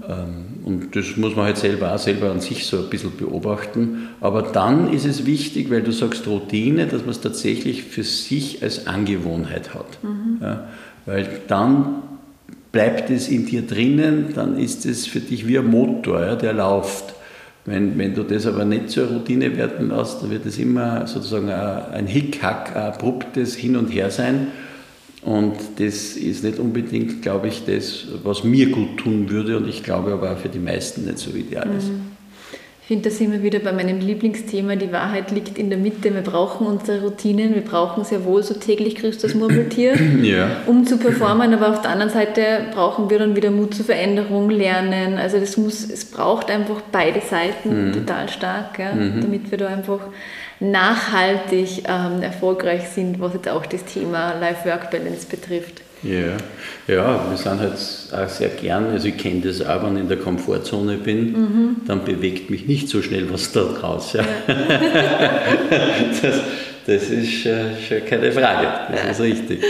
Ähm, 0.09 0.65
und 0.65 0.95
das 0.95 1.17
muss 1.17 1.35
man 1.35 1.45
halt 1.45 1.57
selber 1.57 1.93
auch 1.93 1.99
selber 1.99 2.31
an 2.31 2.41
sich 2.41 2.65
so 2.65 2.77
ein 2.79 2.89
bisschen 2.89 3.15
beobachten. 3.15 4.09
Aber 4.19 4.41
dann 4.41 4.91
ist 4.91 5.05
es 5.05 5.25
wichtig, 5.25 5.69
weil 5.69 5.83
du 5.83 5.91
sagst 5.91 6.25
Routine, 6.27 6.87
dass 6.87 7.01
man 7.01 7.11
es 7.11 7.21
tatsächlich 7.21 7.83
für 7.83 8.03
sich 8.03 8.63
als 8.63 8.87
Angewohnheit 8.87 9.73
hat. 9.73 10.03
Mhm. 10.03 10.39
Ja, 10.41 10.67
weil 11.05 11.27
dann 11.47 12.03
bleibt 12.71 13.09
es 13.09 13.29
in 13.29 13.45
dir 13.45 13.63
drinnen, 13.63 14.27
dann 14.35 14.57
ist 14.57 14.85
es 14.85 15.07
für 15.07 15.19
dich 15.19 15.47
wie 15.47 15.57
ein 15.57 15.67
Motor, 15.67 16.21
ja, 16.21 16.35
der 16.35 16.53
läuft. 16.53 17.13
Wenn, 17.65 17.97
wenn 17.97 18.15
du 18.15 18.23
das 18.23 18.47
aber 18.47 18.65
nicht 18.65 18.89
zur 18.89 19.07
Routine 19.07 19.55
werden 19.55 19.89
lässt, 19.89 20.23
dann 20.23 20.31
wird 20.31 20.45
es 20.45 20.57
immer 20.57 21.05
sozusagen 21.07 21.49
ein 21.49 22.07
Hickhack, 22.07 22.75
ein 22.75 22.83
abruptes 22.83 23.55
Hin 23.55 23.75
und 23.75 23.89
Her 23.89 24.09
sein. 24.09 24.47
Und 25.21 25.55
das 25.77 26.15
ist 26.15 26.43
nicht 26.43 26.59
unbedingt, 26.59 27.21
glaube 27.21 27.49
ich, 27.49 27.65
das, 27.65 28.05
was 28.23 28.43
mir 28.43 28.69
gut 28.69 28.97
tun 28.97 29.29
würde 29.29 29.57
und 29.57 29.67
ich 29.67 29.83
glaube 29.83 30.13
aber 30.13 30.31
auch 30.31 30.37
für 30.37 30.49
die 30.49 30.59
meisten 30.59 31.05
nicht 31.05 31.17
so 31.17 31.31
ideal 31.31 31.67
ist. 31.77 31.89
Mhm. 31.89 32.09
Ich 32.81 32.87
finde, 32.95 33.09
da 33.09 33.15
sind 33.15 33.31
wir 33.31 33.43
wieder 33.43 33.59
bei 33.59 33.71
meinem 33.71 33.99
Lieblingsthema, 33.99 34.75
die 34.75 34.91
Wahrheit 34.91 35.29
liegt 35.29 35.59
in 35.59 35.69
der 35.69 35.77
Mitte. 35.77 36.11
Wir 36.11 36.23
brauchen 36.23 36.65
unsere 36.65 37.03
Routinen, 37.03 37.53
wir 37.53 37.61
brauchen 37.61 38.03
sehr 38.03 38.25
wohl 38.25 38.41
so 38.41 38.55
täglich 38.55 38.95
Christus 38.95 39.35
Murmeltier, 39.35 39.93
ja. 40.23 40.61
um 40.65 40.87
zu 40.87 40.97
performen, 40.97 41.53
aber 41.53 41.69
auf 41.69 41.83
der 41.83 41.91
anderen 41.91 42.11
Seite 42.11 42.41
brauchen 42.73 43.11
wir 43.11 43.19
dann 43.19 43.35
wieder 43.35 43.51
Mut 43.51 43.75
zur 43.75 43.85
Veränderung, 43.85 44.49
Lernen. 44.49 45.19
Also 45.19 45.39
das 45.39 45.55
muss, 45.55 45.87
es 45.87 46.03
braucht 46.05 46.49
einfach 46.49 46.81
beide 46.91 47.21
Seiten 47.21 47.89
mhm. 47.89 47.93
total 47.93 48.27
stark, 48.27 48.79
ja, 48.79 48.95
mhm. 48.95 49.21
damit 49.21 49.51
wir 49.51 49.59
da 49.59 49.67
einfach 49.67 49.99
nachhaltig 50.59 51.83
ähm, 51.87 52.21
erfolgreich 52.21 52.89
sind, 52.89 53.19
was 53.19 53.33
jetzt 53.33 53.47
auch 53.49 53.65
das 53.65 53.85
Thema 53.85 54.33
Life-Work-Balance 54.39 55.27
betrifft. 55.27 55.81
Ja. 56.01 56.37
ja, 56.87 57.29
wir 57.29 57.35
sind 57.35 57.59
halt 57.59 57.73
auch 57.73 58.29
sehr 58.29 58.47
gern, 58.49 58.85
also 58.91 59.09
ich 59.09 59.17
kenne 59.17 59.41
das 59.41 59.61
auch, 59.61 59.83
wenn 59.83 59.97
ich 59.97 60.03
in 60.03 60.07
der 60.07 60.17
Komfortzone 60.17 60.95
bin, 60.95 61.31
mhm. 61.33 61.75
dann 61.87 62.05
bewegt 62.05 62.49
mich 62.49 62.67
nicht 62.67 62.87
so 62.87 63.01
schnell 63.01 63.29
was 63.29 63.51
da 63.51 63.63
draus. 63.63 64.13
Ja. 64.13 64.23
das, 66.21 66.41
das 66.85 67.09
ist 67.09 67.45
äh, 67.45 67.75
schon 67.87 68.05
keine 68.05 68.31
Frage, 68.31 68.67
das 68.91 69.19
ist 69.19 69.21
richtig. 69.21 69.63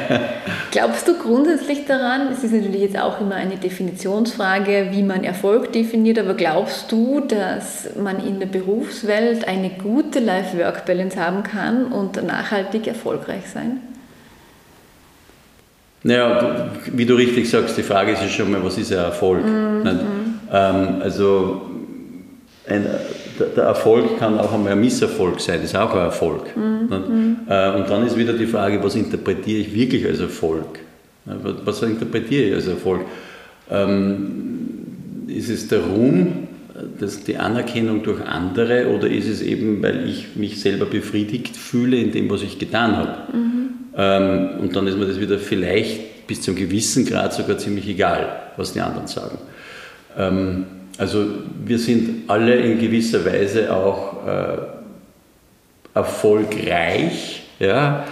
Glaubst 0.70 1.08
du 1.08 1.18
grundsätzlich 1.18 1.86
daran, 1.86 2.28
es 2.32 2.44
ist 2.44 2.52
natürlich 2.52 2.82
jetzt 2.82 2.98
auch 2.98 3.20
immer 3.20 3.34
eine 3.34 3.56
Definitionsfrage, 3.56 4.88
wie 4.90 5.02
man 5.02 5.24
Erfolg 5.24 5.72
definiert, 5.72 6.18
aber 6.18 6.34
glaubst 6.34 6.92
du, 6.92 7.20
dass 7.20 7.96
man 7.96 8.24
in 8.24 8.38
der 8.38 8.46
Berufswelt 8.46 9.48
eine 9.48 9.70
gute 9.70 10.20
Life-Work-Balance 10.20 11.18
haben 11.18 11.42
kann 11.42 11.86
und 11.86 12.22
nachhaltig 12.24 12.86
erfolgreich 12.86 13.48
sein? 13.52 13.80
Naja, 16.02 16.70
wie 16.86 17.04
du 17.04 17.14
richtig 17.14 17.50
sagst, 17.50 17.76
die 17.76 17.82
Frage 17.82 18.12
ist 18.12 18.22
ja 18.22 18.28
schon 18.28 18.50
mal, 18.50 18.64
was 18.64 18.78
ist 18.78 18.92
ein 18.92 18.98
Erfolg? 18.98 19.44
Mhm. 19.44 20.40
Ähm, 20.52 21.02
also 21.02 21.62
ein, 22.68 22.86
der 23.40 23.64
Erfolg 23.64 24.18
kann 24.18 24.38
auch 24.38 24.52
einmal 24.52 24.72
ein 24.72 24.80
Misserfolg 24.80 25.40
sein, 25.40 25.62
ist 25.62 25.76
auch 25.76 25.92
ein 25.94 26.00
Erfolg. 26.00 26.56
Mhm. 26.56 26.88
mhm. 26.88 27.36
Äh, 27.48 27.70
und 27.76 27.90
dann 27.90 28.06
ist 28.06 28.16
wieder 28.16 28.32
die 28.32 28.46
Frage, 28.46 28.82
was 28.82 28.94
interpretiere 28.94 29.60
ich 29.60 29.74
wirklich 29.74 30.06
als 30.06 30.20
Erfolg? 30.20 30.80
Was 31.64 31.82
interpretiere 31.82 32.44
ich 32.44 32.54
als 32.54 32.66
Erfolg? 32.66 33.02
Ähm, 33.70 35.26
ist 35.28 35.48
es 35.48 35.68
der 35.68 35.80
Ruhm, 35.80 36.48
das 36.98 37.24
die 37.24 37.36
Anerkennung 37.36 38.02
durch 38.02 38.20
andere 38.22 38.88
oder 38.88 39.08
ist 39.08 39.28
es 39.28 39.42
eben, 39.42 39.82
weil 39.82 40.08
ich 40.08 40.36
mich 40.36 40.60
selber 40.60 40.86
befriedigt 40.86 41.56
fühle 41.56 41.98
in 41.98 42.12
dem, 42.12 42.30
was 42.30 42.42
ich 42.42 42.58
getan 42.58 42.96
habe? 42.96 43.36
Mhm. 43.36 43.68
Ähm, 43.96 44.48
und 44.60 44.76
dann 44.76 44.86
ist 44.86 44.96
mir 44.96 45.06
das 45.06 45.20
wieder 45.20 45.38
vielleicht 45.38 46.26
bis 46.26 46.42
zu 46.42 46.52
einem 46.52 46.60
gewissen 46.60 47.04
Grad 47.04 47.34
sogar 47.34 47.58
ziemlich 47.58 47.88
egal, 47.88 48.40
was 48.56 48.72
die 48.72 48.80
anderen 48.80 49.06
sagen. 49.06 49.38
Ähm, 51.00 51.06
also 51.06 51.26
wir 51.64 51.78
sind 51.78 52.30
alle 52.30 52.56
in 52.56 52.78
gewisser 52.78 53.24
Weise 53.24 53.74
auch 53.74 54.26
äh, 54.26 54.58
erfolgreich, 55.94 57.42
ja, 57.58 58.04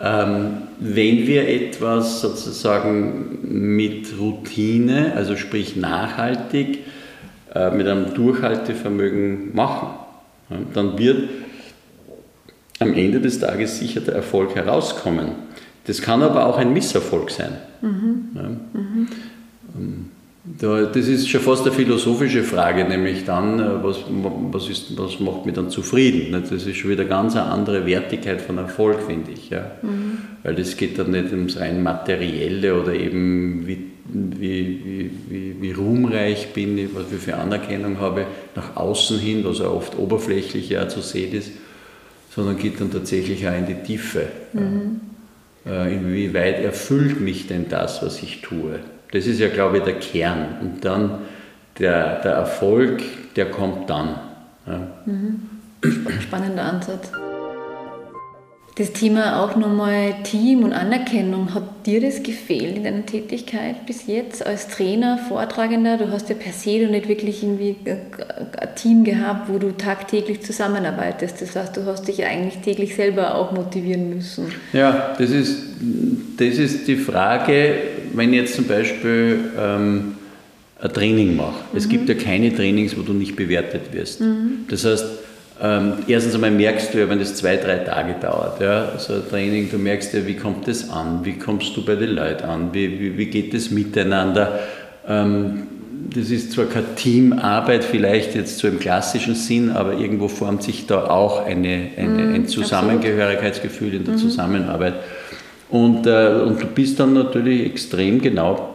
ähm, 0.00 0.62
wenn 0.80 1.26
wir 1.26 1.48
etwas 1.48 2.20
sozusagen 2.20 3.38
mit 3.42 4.18
Routine, 4.18 5.12
also 5.14 5.36
sprich 5.36 5.76
nachhaltig, 5.76 6.80
äh, 7.54 7.70
mit 7.70 7.86
einem 7.86 8.12
Durchhaltevermögen 8.14 9.54
machen, 9.54 9.88
ja, 10.50 10.56
dann 10.74 10.98
wird 10.98 11.28
am 12.80 12.92
Ende 12.92 13.20
des 13.20 13.38
Tages 13.38 13.78
sicher 13.78 14.00
der 14.00 14.14
Erfolg 14.14 14.56
herauskommen. 14.56 15.30
Das 15.86 16.02
kann 16.02 16.22
aber 16.22 16.46
auch 16.46 16.58
ein 16.58 16.72
Misserfolg 16.72 17.30
sein. 17.30 17.56
Mhm. 17.80 18.28
Ja. 18.34 18.42
Mhm. 19.78 20.10
Das 20.46 20.94
ist 20.94 21.26
schon 21.26 21.40
fast 21.40 21.62
eine 21.62 21.72
philosophische 21.72 22.42
Frage, 22.42 22.84
nämlich 22.84 23.24
dann, 23.24 23.58
äh, 23.58 23.82
was, 23.82 24.00
was, 24.50 24.68
ist, 24.68 24.96
was 24.98 25.18
macht 25.18 25.46
mich 25.46 25.54
dann 25.54 25.70
zufrieden? 25.70 26.32
Das 26.32 26.52
ist 26.52 26.76
schon 26.76 26.90
wieder 26.90 27.06
ganz 27.06 27.34
eine 27.34 27.46
andere 27.46 27.86
Wertigkeit 27.86 28.42
von 28.42 28.58
Erfolg, 28.58 29.00
finde 29.06 29.30
ich. 29.30 29.48
Ja. 29.48 29.70
Mhm. 29.80 30.18
Weil 30.42 30.54
das 30.54 30.76
geht 30.76 30.98
dann 30.98 31.12
nicht 31.12 31.32
ums 31.32 31.58
rein 31.58 31.82
Materielle 31.82 32.78
oder 32.78 32.92
eben 32.92 33.66
wie, 33.66 33.86
wie, 34.12 35.10
wie, 35.30 35.56
wie, 35.62 35.72
ruhmreich 35.72 36.52
bin 36.52 36.76
ich, 36.76 36.94
was 36.94 37.10
ich 37.10 37.20
für 37.22 37.36
Anerkennung 37.36 37.98
habe, 37.98 38.26
nach 38.54 38.76
außen 38.76 39.18
hin, 39.18 39.44
was 39.44 39.60
ja 39.60 39.68
oft 39.68 39.98
oberflächlich 39.98 40.68
ja 40.68 40.86
zu 40.90 41.00
sehen 41.00 41.32
ist, 41.32 41.52
sondern 42.34 42.58
geht 42.58 42.82
dann 42.82 42.92
tatsächlich 42.92 43.48
auch 43.48 43.56
in 43.56 43.66
die 43.66 43.82
Tiefe. 43.82 44.28
Mhm. 44.52 45.00
Äh, 45.64 45.94
inwieweit 45.94 46.62
erfüllt 46.62 47.22
mich 47.22 47.46
denn 47.46 47.70
das, 47.70 48.02
was 48.02 48.22
ich 48.22 48.42
tue? 48.42 48.80
Das 49.14 49.28
ist 49.28 49.38
ja, 49.38 49.46
glaube 49.48 49.78
ich, 49.78 49.84
der 49.84 49.94
Kern. 50.00 50.58
Und 50.60 50.84
dann 50.84 51.20
der, 51.78 52.20
der 52.22 52.32
Erfolg, 52.32 53.00
der 53.36 53.48
kommt 53.48 53.88
dann. 53.88 54.18
Ja. 54.66 54.88
Mhm. 55.06 55.40
Spannender 56.20 56.64
Ansatz. 56.64 57.12
Das 58.76 58.92
Thema 58.92 59.40
auch 59.40 59.54
nochmal 59.54 60.16
Team 60.24 60.64
und 60.64 60.72
Anerkennung, 60.72 61.54
hat 61.54 61.86
dir 61.86 62.00
das 62.00 62.24
gefehlt 62.24 62.76
in 62.76 62.82
deiner 62.82 63.06
Tätigkeit 63.06 63.86
bis 63.86 64.08
jetzt 64.08 64.44
als 64.44 64.66
Trainer, 64.66 65.16
Vortragender? 65.28 65.96
Du 65.96 66.10
hast 66.10 66.28
ja 66.28 66.34
per 66.34 66.52
se 66.52 66.82
noch 66.82 66.90
nicht 66.90 67.06
wirklich 67.06 67.44
irgendwie 67.44 67.76
ein 67.86 68.74
Team 68.74 69.04
gehabt, 69.04 69.48
wo 69.48 69.58
du 69.58 69.70
tagtäglich 69.76 70.42
zusammenarbeitest. 70.42 71.40
Das 71.40 71.54
heißt, 71.54 71.76
du 71.76 71.84
hast 71.86 72.08
dich 72.08 72.24
eigentlich 72.24 72.62
täglich 72.64 72.96
selber 72.96 73.36
auch 73.36 73.52
motivieren 73.52 74.10
müssen. 74.12 74.46
Ja, 74.72 75.14
das 75.18 75.30
ist, 75.30 75.56
das 76.36 76.58
ist 76.58 76.88
die 76.88 76.96
Frage, 76.96 77.76
wenn 78.12 78.32
ich 78.32 78.40
jetzt 78.40 78.56
zum 78.56 78.66
Beispiel 78.66 79.52
ähm, 79.56 80.16
ein 80.80 80.92
Training 80.92 81.36
mache. 81.36 81.60
Mhm. 81.70 81.78
Es 81.78 81.88
gibt 81.88 82.08
ja 82.08 82.16
keine 82.16 82.52
Trainings, 82.52 82.96
wo 82.98 83.02
du 83.02 83.12
nicht 83.12 83.36
bewertet 83.36 83.92
wirst. 83.92 84.20
Mhm. 84.20 84.64
Das 84.68 84.84
heißt, 84.84 85.04
ähm, 85.62 85.92
erstens 86.08 86.34
einmal 86.34 86.50
merkst 86.50 86.92
du 86.92 86.98
ja, 86.98 87.08
wenn 87.08 87.20
das 87.20 87.36
zwei, 87.36 87.56
drei 87.56 87.78
Tage 87.78 88.14
dauert, 88.20 88.60
ja, 88.60 88.98
so 88.98 89.14
ein 89.14 89.22
Training, 89.30 89.70
du 89.70 89.78
merkst 89.78 90.12
ja, 90.14 90.26
wie 90.26 90.34
kommt 90.34 90.66
das 90.66 90.90
an, 90.90 91.20
wie 91.24 91.38
kommst 91.38 91.76
du 91.76 91.84
bei 91.84 91.94
den 91.94 92.10
Leuten 92.10 92.44
an, 92.44 92.68
wie, 92.72 92.98
wie, 92.98 93.16
wie 93.16 93.26
geht 93.26 93.54
das 93.54 93.70
miteinander. 93.70 94.58
Ähm, 95.06 95.68
das 96.12 96.30
ist 96.30 96.52
zwar 96.52 96.66
keine 96.66 96.94
Teamarbeit 96.96 97.84
vielleicht 97.84 98.34
jetzt 98.34 98.58
so 98.58 98.68
im 98.68 98.78
klassischen 98.78 99.34
Sinn, 99.34 99.70
aber 99.70 99.94
irgendwo 99.94 100.28
formt 100.28 100.62
sich 100.62 100.86
da 100.86 101.06
auch 101.08 101.46
eine, 101.46 101.88
eine 101.96 102.08
mm, 102.08 102.34
ein 102.34 102.48
Zusammengehörigkeitsgefühl 102.48 103.94
in 103.94 104.04
der 104.04 104.14
mhm. 104.14 104.18
Zusammenarbeit. 104.18 104.94
Und, 105.70 106.06
äh, 106.06 106.42
und 106.44 106.62
du 106.62 106.66
bist 106.66 107.00
dann 107.00 107.14
natürlich 107.14 107.64
extrem 107.64 108.20
genau 108.20 108.74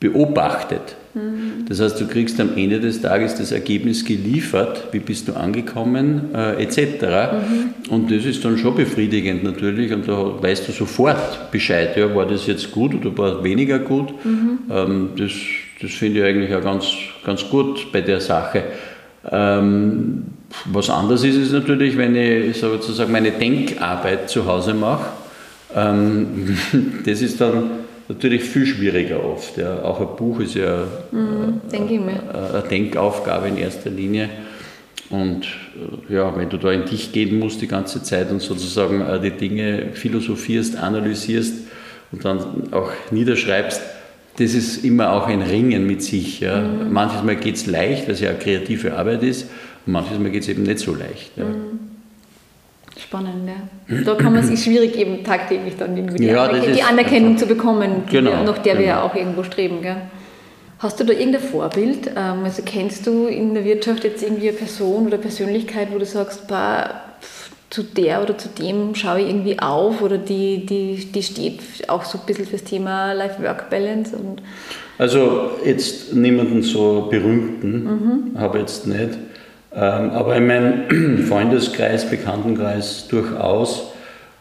beobachtet. 0.00 0.96
Mhm. 1.14 1.66
Das 1.68 1.80
heißt, 1.80 2.00
du 2.00 2.06
kriegst 2.06 2.40
am 2.40 2.56
Ende 2.56 2.80
des 2.80 3.00
Tages 3.00 3.34
das 3.34 3.52
Ergebnis 3.52 4.04
geliefert, 4.04 4.88
wie 4.92 5.00
bist 5.00 5.28
du 5.28 5.34
angekommen, 5.34 6.34
äh, 6.34 6.62
etc. 6.62 6.78
Mhm. 7.02 7.92
Und 7.92 8.10
das 8.10 8.24
ist 8.24 8.44
dann 8.44 8.56
schon 8.58 8.74
befriedigend 8.74 9.44
natürlich 9.44 9.92
und 9.92 10.08
da 10.08 10.42
weißt 10.42 10.68
du 10.68 10.72
sofort 10.72 11.50
Bescheid, 11.50 11.96
ja, 11.96 12.14
war 12.14 12.26
das 12.26 12.46
jetzt 12.46 12.70
gut 12.70 12.94
oder 12.94 13.16
war 13.18 13.38
es 13.38 13.44
weniger 13.44 13.78
gut. 13.78 14.12
Mhm. 14.24 14.58
Ähm, 14.70 15.08
das 15.16 15.32
das 15.82 15.90
finde 15.90 16.20
ich 16.20 16.24
eigentlich 16.24 16.54
auch 16.54 16.62
ganz, 16.62 16.86
ganz 17.24 17.48
gut 17.48 17.90
bei 17.90 18.02
der 18.02 18.20
Sache. 18.20 18.62
Ähm, 19.28 20.24
was 20.66 20.90
anders 20.90 21.24
ist, 21.24 21.36
ist 21.36 21.52
natürlich, 21.52 21.98
wenn 21.98 22.14
ich 22.14 22.58
sozusagen 22.58 23.10
meine 23.10 23.32
Denkarbeit 23.32 24.30
zu 24.30 24.46
Hause 24.46 24.74
mache. 24.74 25.06
Ähm, 25.74 26.56
das 27.04 27.20
ist 27.20 27.40
dann 27.40 27.70
natürlich 28.08 28.44
viel 28.44 28.66
schwieriger 28.66 29.24
oft. 29.24 29.56
Ja. 29.56 29.82
Auch 29.82 30.00
ein 30.00 30.16
Buch 30.16 30.40
ist 30.40 30.54
ja 30.54 30.84
mhm, 31.10 31.60
äh, 31.72 31.76
eine 31.76 32.64
Denkaufgabe 32.68 33.48
in 33.48 33.56
erster 33.56 33.90
Linie. 33.90 34.28
Und 35.10 35.46
äh, 36.08 36.14
ja, 36.14 36.34
wenn 36.36 36.48
du 36.48 36.56
da 36.56 36.72
in 36.72 36.86
dich 36.86 37.12
gehen 37.12 37.38
musst 37.38 37.60
die 37.60 37.68
ganze 37.68 38.02
Zeit 38.02 38.30
und 38.30 38.40
sozusagen 38.40 39.00
äh, 39.02 39.20
die 39.20 39.30
Dinge 39.30 39.90
philosophierst, 39.92 40.76
analysierst 40.76 41.54
und 42.12 42.24
dann 42.24 42.72
auch 42.72 42.90
niederschreibst, 43.10 43.80
das 44.38 44.54
ist 44.54 44.84
immer 44.84 45.12
auch 45.12 45.26
ein 45.26 45.42
Ringen 45.42 45.86
mit 45.86 46.02
sich. 46.02 46.40
Ja. 46.40 46.60
Mhm. 46.60 46.92
Manches 46.92 47.22
Mal 47.22 47.36
geht 47.36 47.56
es 47.56 47.66
leicht, 47.66 48.06
weil 48.06 48.14
es 48.14 48.20
ja 48.20 48.30
eine 48.30 48.38
kreative 48.38 48.96
Arbeit 48.96 49.22
ist, 49.22 49.48
und 49.84 49.92
manches 49.92 50.18
Mal 50.18 50.30
geht 50.30 50.42
es 50.42 50.48
eben 50.48 50.62
nicht 50.62 50.78
so 50.78 50.94
leicht. 50.94 51.32
Ja. 51.36 51.44
Mhm. 51.44 51.91
Spannend, 53.12 53.46
ja. 53.46 54.02
Da 54.04 54.14
kann 54.14 54.32
man 54.32 54.42
sich 54.42 54.62
schwierig 54.64 54.96
eben 54.96 55.22
tagtäglich 55.22 55.74
dann 55.78 55.94
die, 55.94 56.24
ja, 56.24 56.44
Anerkennung, 56.44 56.74
die 56.74 56.82
Anerkennung 56.82 57.36
zu 57.36 57.46
bekommen, 57.46 58.04
genau, 58.10 58.30
wir, 58.30 58.42
nach 58.42 58.58
der 58.58 58.72
genau. 58.72 58.78
wir 58.78 58.86
ja 58.86 59.02
auch 59.02 59.14
irgendwo 59.14 59.42
streben. 59.42 59.82
Gell? 59.82 59.96
Hast 60.78 60.98
du 60.98 61.04
da 61.04 61.12
irgendein 61.12 61.42
Vorbild? 61.42 62.06
Ähm, 62.16 62.44
also 62.44 62.62
kennst 62.64 63.06
du 63.06 63.26
in 63.26 63.52
der 63.52 63.66
Wirtschaft 63.66 64.04
jetzt 64.04 64.22
irgendwie 64.22 64.48
eine 64.48 64.56
Person 64.56 65.08
oder 65.08 65.18
Persönlichkeit, 65.18 65.88
wo 65.92 65.98
du 65.98 66.06
sagst, 66.06 66.48
bah, 66.48 67.02
zu 67.68 67.82
der 67.82 68.22
oder 68.22 68.38
zu 68.38 68.48
dem 68.48 68.94
schaue 68.94 69.20
ich 69.20 69.28
irgendwie 69.28 69.58
auf 69.58 70.00
oder 70.00 70.16
die, 70.16 70.64
die, 70.64 71.06
die 71.12 71.22
steht 71.22 71.60
auch 71.88 72.04
so 72.04 72.16
ein 72.16 72.24
bisschen 72.24 72.46
fürs 72.46 72.64
Thema 72.64 73.12
Life-Work-Balance? 73.12 74.16
Also 74.96 75.50
jetzt 75.66 76.14
niemanden 76.14 76.62
so 76.62 77.08
berühmten, 77.10 78.32
mhm. 78.34 78.40
habe 78.40 78.58
jetzt 78.58 78.86
nicht. 78.86 79.18
Ähm, 79.74 80.10
aber 80.10 80.36
in 80.36 80.46
meinem 80.46 81.24
Freundeskreis, 81.28 82.08
Bekanntenkreis 82.08 83.08
durchaus, 83.08 83.92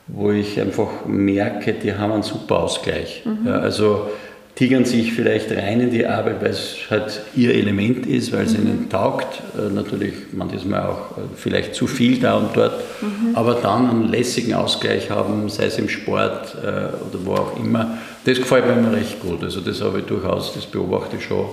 wo 0.07 0.31
ich 0.31 0.59
einfach 0.59 1.05
merke, 1.07 1.73
die 1.73 1.93
haben 1.93 2.11
einen 2.11 2.23
super 2.23 2.59
Ausgleich. 2.59 3.23
Mhm. 3.25 3.47
Ja, 3.47 3.59
also 3.59 4.09
tigern 4.55 4.83
sich 4.83 5.13
vielleicht 5.13 5.51
rein 5.51 5.79
in 5.79 5.91
die 5.91 6.05
Arbeit, 6.05 6.41
weil 6.41 6.49
es 6.49 6.75
halt 6.89 7.21
ihr 7.33 7.55
Element 7.55 8.05
ist, 8.05 8.33
weil 8.33 8.45
es 8.45 8.57
mhm. 8.57 8.67
ihnen 8.67 8.89
taugt. 8.89 9.41
Äh, 9.57 9.73
natürlich 9.73 10.13
manchmal 10.33 10.87
auch 10.87 11.17
äh, 11.17 11.21
vielleicht 11.35 11.75
zu 11.75 11.87
viel 11.87 12.19
da 12.19 12.35
und 12.35 12.55
dort, 12.55 12.73
mhm. 13.01 13.35
aber 13.35 13.55
dann 13.55 13.89
einen 13.89 14.09
lässigen 14.09 14.53
Ausgleich 14.53 15.09
haben, 15.09 15.47
sei 15.47 15.65
es 15.65 15.79
im 15.79 15.87
Sport 15.87 16.55
äh, 16.61 16.67
oder 16.67 17.25
wo 17.25 17.33
auch 17.33 17.57
immer. 17.57 17.97
Das 18.25 18.37
gefällt 18.37 18.67
mir 18.67 18.73
immer 18.73 18.91
recht 18.91 19.21
gut. 19.21 19.43
Also 19.43 19.61
das 19.61 19.81
habe 19.81 19.99
ich 19.99 20.05
durchaus, 20.05 20.53
das 20.53 20.65
beobachte 20.65 21.15
ich 21.17 21.23
schon 21.23 21.45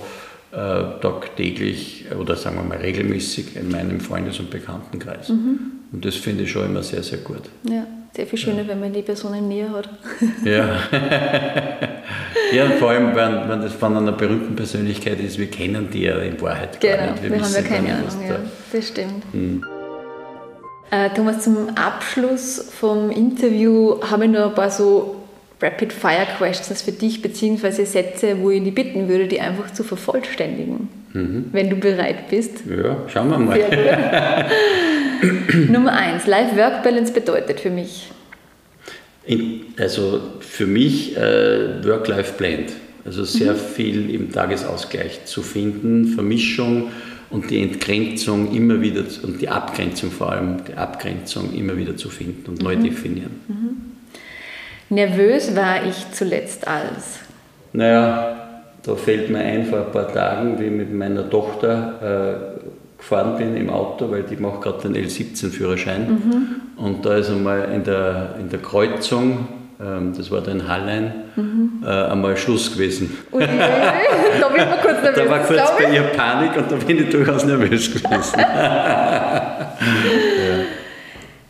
tagtäglich 0.51 2.07
oder 2.18 2.36
sagen 2.36 2.57
wir 2.57 2.62
mal 2.62 2.78
regelmäßig 2.78 3.57
in 3.57 3.70
meinem 3.70 4.01
Freundes- 4.01 4.40
und 4.40 4.51
Bekanntenkreis. 4.51 5.28
Mhm. 5.28 5.59
Und 5.92 6.05
das 6.05 6.16
finde 6.16 6.44
ich 6.44 6.51
schon 6.51 6.66
immer 6.66 6.82
sehr, 6.82 7.03
sehr 7.03 7.18
gut. 7.18 7.42
Ja, 7.68 7.86
sehr 8.14 8.26
viel 8.26 8.38
schöner, 8.38 8.62
ja. 8.62 8.68
wenn 8.68 8.80
man 8.80 8.92
die 8.92 9.03
Personen 9.03 9.49
näher 9.49 9.70
hat. 9.70 9.88
Ja. 10.44 10.78
ja, 12.53 12.64
und 12.64 12.74
vor 12.74 12.90
allem, 12.90 13.14
wenn, 13.14 13.49
wenn 13.49 13.61
das 13.61 13.74
von 13.74 13.96
einer 13.96 14.12
berühmten 14.12 14.57
Persönlichkeit 14.57 15.20
ist, 15.20 15.38
wir 15.38 15.49
kennen 15.49 15.88
die 15.92 16.03
ja 16.03 16.18
in 16.18 16.40
Wahrheit 16.40 16.80
genau, 16.80 16.96
gar 16.96 17.11
nicht. 17.12 17.22
Wir, 17.22 17.30
wir 17.30 17.42
haben 17.42 17.55
ja 17.55 17.62
keine 17.62 17.94
Ahnung, 17.94 18.28
ja, 18.28 18.36
das 18.72 18.88
stimmt. 18.88 19.24
Hm. 19.32 19.64
Äh, 20.90 21.11
Thomas, 21.11 21.44
zum 21.44 21.68
Abschluss 21.74 22.70
vom 22.80 23.11
Interview 23.11 24.01
habe 24.11 24.24
ich 24.24 24.30
noch 24.30 24.49
ein 24.49 24.55
paar 24.55 24.70
so 24.70 25.18
Rapid-Fire-Questions 25.61 26.82
für 26.82 26.92
dich, 26.92 27.20
beziehungsweise 27.20 27.84
Sätze, 27.84 28.40
wo 28.40 28.50
ich 28.50 28.62
dich 28.62 28.74
bitten 28.74 29.09
würde, 29.09 29.26
die 29.26 29.40
einfach 29.40 29.72
zu 29.72 29.82
vervollständigen, 29.82 30.88
mhm. 31.12 31.46
wenn 31.52 31.68
du 31.68 31.76
bereit 31.76 32.28
bist. 32.30 32.62
Ja, 32.66 32.96
schauen 33.09 33.30
wir 33.30 33.38
mal. 33.38 33.59
Nummer 35.68 35.92
eins, 35.92 36.26
Life-Work-Balance 36.26 37.12
bedeutet 37.12 37.61
für 37.61 37.70
mich? 37.70 38.11
In, 39.26 39.62
also 39.78 40.20
für 40.40 40.66
mich 40.66 41.16
äh, 41.16 41.84
Work-Life-Blend. 41.84 42.72
Also 43.04 43.24
sehr 43.24 43.54
mhm. 43.54 43.59
viel 43.59 44.14
im 44.14 44.32
Tagesausgleich 44.32 45.24
zu 45.24 45.42
finden, 45.42 46.06
Vermischung 46.06 46.90
und 47.30 47.50
die 47.50 47.62
Entgrenzung 47.62 48.54
immer 48.54 48.80
wieder 48.80 49.02
und 49.22 49.40
die 49.40 49.48
Abgrenzung 49.48 50.11
vor 50.11 50.32
allem, 50.32 50.64
die 50.66 50.74
Abgrenzung 50.74 51.54
immer 51.54 51.76
wieder 51.76 51.96
zu 51.96 52.11
finden 52.11 52.48
und 52.48 52.62
neu 52.62 52.76
mhm. 52.76 52.84
definieren. 52.84 53.40
Mhm. 53.48 53.97
Nervös 54.91 55.55
war 55.55 55.84
ich 55.84 56.11
zuletzt 56.12 56.66
als? 56.66 57.20
Naja, 57.72 58.36
da 58.82 58.95
fällt 58.95 59.30
mir 59.30 59.41
ein, 59.41 59.66
vor 59.66 59.80
ein 59.80 59.93
paar 59.93 60.12
Tagen, 60.12 60.59
wie 60.59 60.64
ich 60.64 60.70
mit 60.70 60.93
meiner 60.93 61.28
Tochter 61.28 62.59
gefahren 62.99 63.39
bin 63.39 63.57
im 63.57 63.70
Auto, 63.70 64.11
weil 64.11 64.24
ich 64.30 64.39
mache 64.39 64.61
gerade 64.61 64.89
den 64.89 64.97
L17-Führerschein. 64.97 66.09
Mhm. 66.09 66.61
Und 66.76 67.07
da 67.07 67.16
ist 67.16 67.30
einmal 67.30 67.70
in 67.72 67.84
der, 67.84 68.34
in 68.39 68.51
der 68.51 68.59
Kreuzung, 68.59 69.49
ähm, 69.80 70.12
das 70.16 70.30
war 70.30 70.41
da 70.41 70.51
in 70.51 70.68
Hallein, 70.68 71.12
mhm. 71.36 71.84
äh, 71.84 71.89
einmal 71.89 72.36
Schluss 72.36 72.72
gewesen. 72.72 73.16
Ui, 73.32 73.41
da 74.41 74.49
bin 74.49 74.62
ich 74.62 74.68
mal 74.68 74.78
kurz 74.82 75.03
nervös. 75.03 75.24
Da 75.24 75.30
war 75.30 75.39
kurz 75.41 75.76
bei 75.78 75.95
ihr 75.95 76.03
Panik 76.03 76.57
und 76.57 76.70
da 76.70 76.76
bin 76.76 76.99
ich 76.99 77.09
durchaus 77.09 77.45
nervös 77.45 77.91
gewesen. 77.93 78.41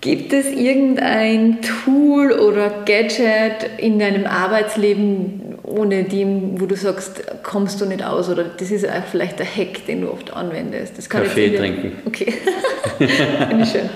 Gibt 0.00 0.32
es 0.32 0.46
irgendein 0.46 1.58
Tool 1.60 2.30
oder 2.30 2.84
Gadget 2.86 3.68
in 3.78 3.98
deinem 3.98 4.26
Arbeitsleben, 4.26 5.56
ohne 5.64 6.04
dem, 6.04 6.60
wo 6.60 6.66
du 6.66 6.76
sagst, 6.76 7.24
kommst 7.42 7.80
du 7.80 7.84
nicht 7.84 8.04
aus 8.04 8.28
oder 8.28 8.44
das 8.44 8.70
ist 8.70 8.88
auch 8.88 9.04
vielleicht 9.10 9.40
der 9.40 9.46
Hack, 9.46 9.86
den 9.88 10.02
du 10.02 10.12
oft 10.12 10.32
anwendest? 10.32 10.96
Das 10.96 11.10
kann 11.10 11.24
Kaffee 11.24 11.56
trinken. 11.56 11.92
Okay, 12.06 12.32
finde 12.98 13.64
ich 13.64 13.70
schön. 13.70 13.90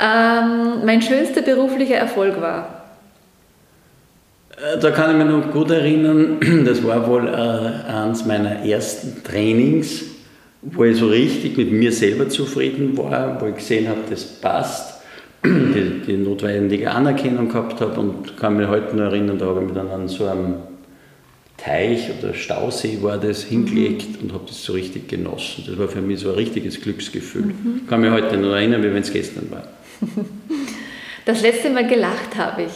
Ähm, 0.00 0.86
mein 0.86 1.02
schönster 1.02 1.42
beruflicher 1.42 1.96
Erfolg 1.96 2.40
war? 2.40 2.84
Äh, 4.56 4.78
da 4.78 4.90
kann 4.90 5.10
ich 5.10 5.22
mich 5.22 5.26
noch 5.26 5.52
gut 5.52 5.70
erinnern, 5.70 6.38
das 6.64 6.82
war 6.82 7.06
wohl 7.06 7.28
äh, 7.28 7.92
eines 7.92 8.24
meiner 8.24 8.64
ersten 8.64 9.22
Trainings, 9.22 10.02
wo 10.62 10.84
ich 10.84 10.96
so 10.96 11.08
richtig 11.08 11.58
mit 11.58 11.70
mir 11.72 11.92
selber 11.92 12.26
zufrieden 12.30 12.96
war, 12.96 13.38
wo 13.38 13.48
ich 13.48 13.56
gesehen 13.56 13.86
habe, 13.88 14.00
das 14.08 14.24
passt 14.24 14.95
die, 15.46 16.02
die 16.06 16.16
notwendige 16.16 16.90
Anerkennung 16.90 17.48
gehabt 17.48 17.80
habe 17.80 18.00
und 18.00 18.36
kann 18.36 18.56
mich 18.56 18.68
heute 18.68 18.96
noch 18.96 19.04
erinnern, 19.04 19.38
da 19.38 19.46
habe 19.46 19.60
ich 19.60 19.66
mich 19.66 19.74
dann 19.74 19.88
an 19.88 20.08
so 20.08 20.26
einem 20.26 20.54
Teich 21.56 22.10
oder 22.18 22.34
Stausee 22.34 22.98
war 23.02 23.18
das 23.18 23.44
hingelegt 23.44 24.20
mhm. 24.20 24.28
und 24.28 24.34
habe 24.34 24.44
das 24.46 24.62
so 24.62 24.74
richtig 24.74 25.08
genossen. 25.08 25.64
Das 25.66 25.78
war 25.78 25.88
für 25.88 26.02
mich 26.02 26.20
so 26.20 26.30
ein 26.30 26.34
richtiges 26.34 26.80
Glücksgefühl. 26.80 27.46
Mhm. 27.46 27.80
Ich 27.82 27.88
kann 27.88 28.00
mich 28.00 28.10
heute 28.10 28.36
noch 28.36 28.52
erinnern, 28.52 28.82
wie 28.82 28.92
wenn 28.92 29.02
es 29.02 29.12
gestern 29.12 29.50
war. 29.50 29.66
Das 31.24 31.42
letzte 31.42 31.70
Mal 31.70 31.88
gelacht 31.88 32.36
habe 32.36 32.62
ich. 32.62 32.72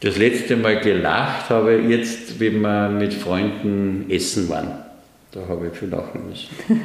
Das 0.00 0.18
letzte 0.18 0.56
Mal 0.56 0.80
gelacht 0.80 1.48
habe 1.48 1.76
ich 1.76 1.88
jetzt, 1.90 2.40
wenn 2.40 2.60
wir 2.60 2.88
mit 2.88 3.14
Freunden 3.14 4.06
essen 4.08 4.48
waren. 4.48 4.72
Da 5.30 5.46
habe 5.48 5.68
ich 5.68 5.78
viel 5.78 5.88
lachen 5.88 6.28
müssen. 6.28 6.48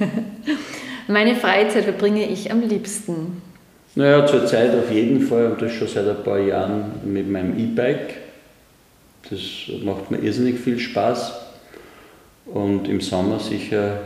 Meine 1.08 1.36
Freizeit 1.36 1.86
verbringe 1.86 2.30
ich 2.30 2.52
am 2.52 2.62
liebsten. 2.62 3.42
Naja, 3.98 4.28
zurzeit 4.28 4.76
auf 4.76 4.92
jeden 4.92 5.22
Fall 5.22 5.48
und 5.48 5.60
das 5.60 5.72
schon 5.72 5.88
seit 5.88 6.08
ein 6.08 6.24
paar 6.24 6.38
Jahren 6.38 6.92
mit 7.04 7.28
meinem 7.28 7.58
E-Bike. 7.58 8.14
Das 9.28 9.40
macht 9.84 10.12
mir 10.12 10.20
irrsinnig 10.20 10.60
viel 10.60 10.78
Spaß. 10.78 11.34
Und 12.46 12.88
im 12.88 13.02
Sommer 13.02 13.40
sicher 13.40 13.98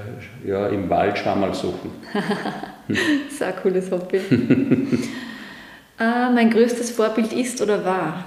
ja, 0.48 0.68
im 0.68 0.90
Wald 0.90 1.18
Schwammerl 1.18 1.54
suchen. 1.54 1.92
Sehr 3.38 3.48
ein 3.48 3.54
cooles 3.62 3.92
Hobby. 3.92 4.18
äh, 6.00 6.30
mein 6.34 6.50
größtes 6.50 6.92
Vorbild 6.92 7.34
ist 7.34 7.62
oder 7.62 7.84
war? 7.84 8.24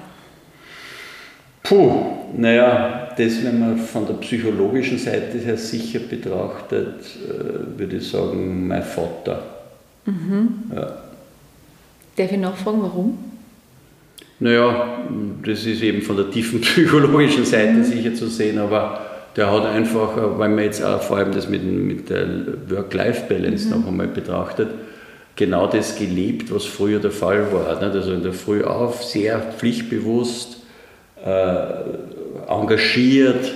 Puh, 1.63 1.93
naja, 2.37 3.09
das, 3.17 3.43
wenn 3.43 3.59
man 3.59 3.79
von 3.79 4.07
der 4.07 4.15
psychologischen 4.15 4.99
Seite 4.99 5.39
her 5.39 5.57
sicher 5.57 6.01
betrachtet, 6.01 7.01
äh, 7.27 7.79
würde 7.79 7.97
ich 7.97 8.07
sagen, 8.07 8.69
mein 8.69 8.83
Vater. 8.83 9.43
Mhm. 10.05 10.65
Ja. 10.77 11.04
Darf 12.17 12.31
ich 12.31 12.39
nachfragen, 12.39 12.83
warum? 12.83 13.19
Naja, 14.41 14.99
das 15.45 15.65
ist 15.65 15.83
eben 15.83 16.03
von 16.03 16.17
der 16.17 16.31
tiefen 16.31 16.61
psychologischen 16.63 17.45
Seite 17.45 17.73
mhm. 17.73 17.85
sicher 17.85 18.15
zu 18.15 18.29
sehen, 18.29 18.59
aber 18.59 19.01
der 19.37 19.51
hat 19.51 19.67
einfach, 19.67 20.17
weil 20.39 20.49
man 20.49 20.65
jetzt 20.65 20.83
auch 20.83 21.03
vor 21.03 21.17
allem 21.17 21.33
das 21.33 21.49
mit, 21.49 21.65
mit 21.65 22.11
der 22.11 22.27
Work-Life-Balance 22.69 23.67
mhm. 23.67 23.81
noch 23.81 23.89
einmal 23.89 24.07
betrachtet, 24.09 24.69
genau 25.37 25.67
das 25.67 25.97
gelebt, 25.97 26.53
was 26.55 26.65
früher 26.65 27.01
der 27.01 27.11
Fall 27.11 27.53
war. 27.53 27.67
Also 27.67 28.13
in 28.13 28.23
der 28.23 28.33
Früh 28.33 28.63
auf, 28.63 29.03
sehr 29.03 29.41
pflichtbewusst, 29.41 30.59
äh, 31.25 31.57
engagiert, 32.49 33.53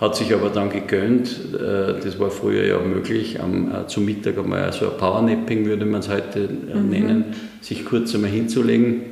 hat 0.00 0.14
sich 0.14 0.34
aber 0.34 0.50
dann 0.50 0.70
gegönnt, 0.70 1.54
äh, 1.54 2.00
das 2.02 2.18
war 2.18 2.30
früher 2.30 2.64
ja 2.64 2.78
möglich, 2.78 3.40
am, 3.40 3.70
äh, 3.72 3.86
zum 3.86 4.04
Mittag 4.04 4.38
einmal 4.38 4.72
so 4.72 4.90
ein 4.90 4.96
Powernapping 4.98 5.64
würde 5.64 5.86
man 5.86 6.00
es 6.00 6.08
heute 6.08 6.40
äh, 6.40 6.76
mhm. 6.76 6.90
nennen, 6.90 7.24
sich 7.62 7.84
kurz 7.84 8.14
einmal 8.14 8.30
hinzulegen 8.30 9.02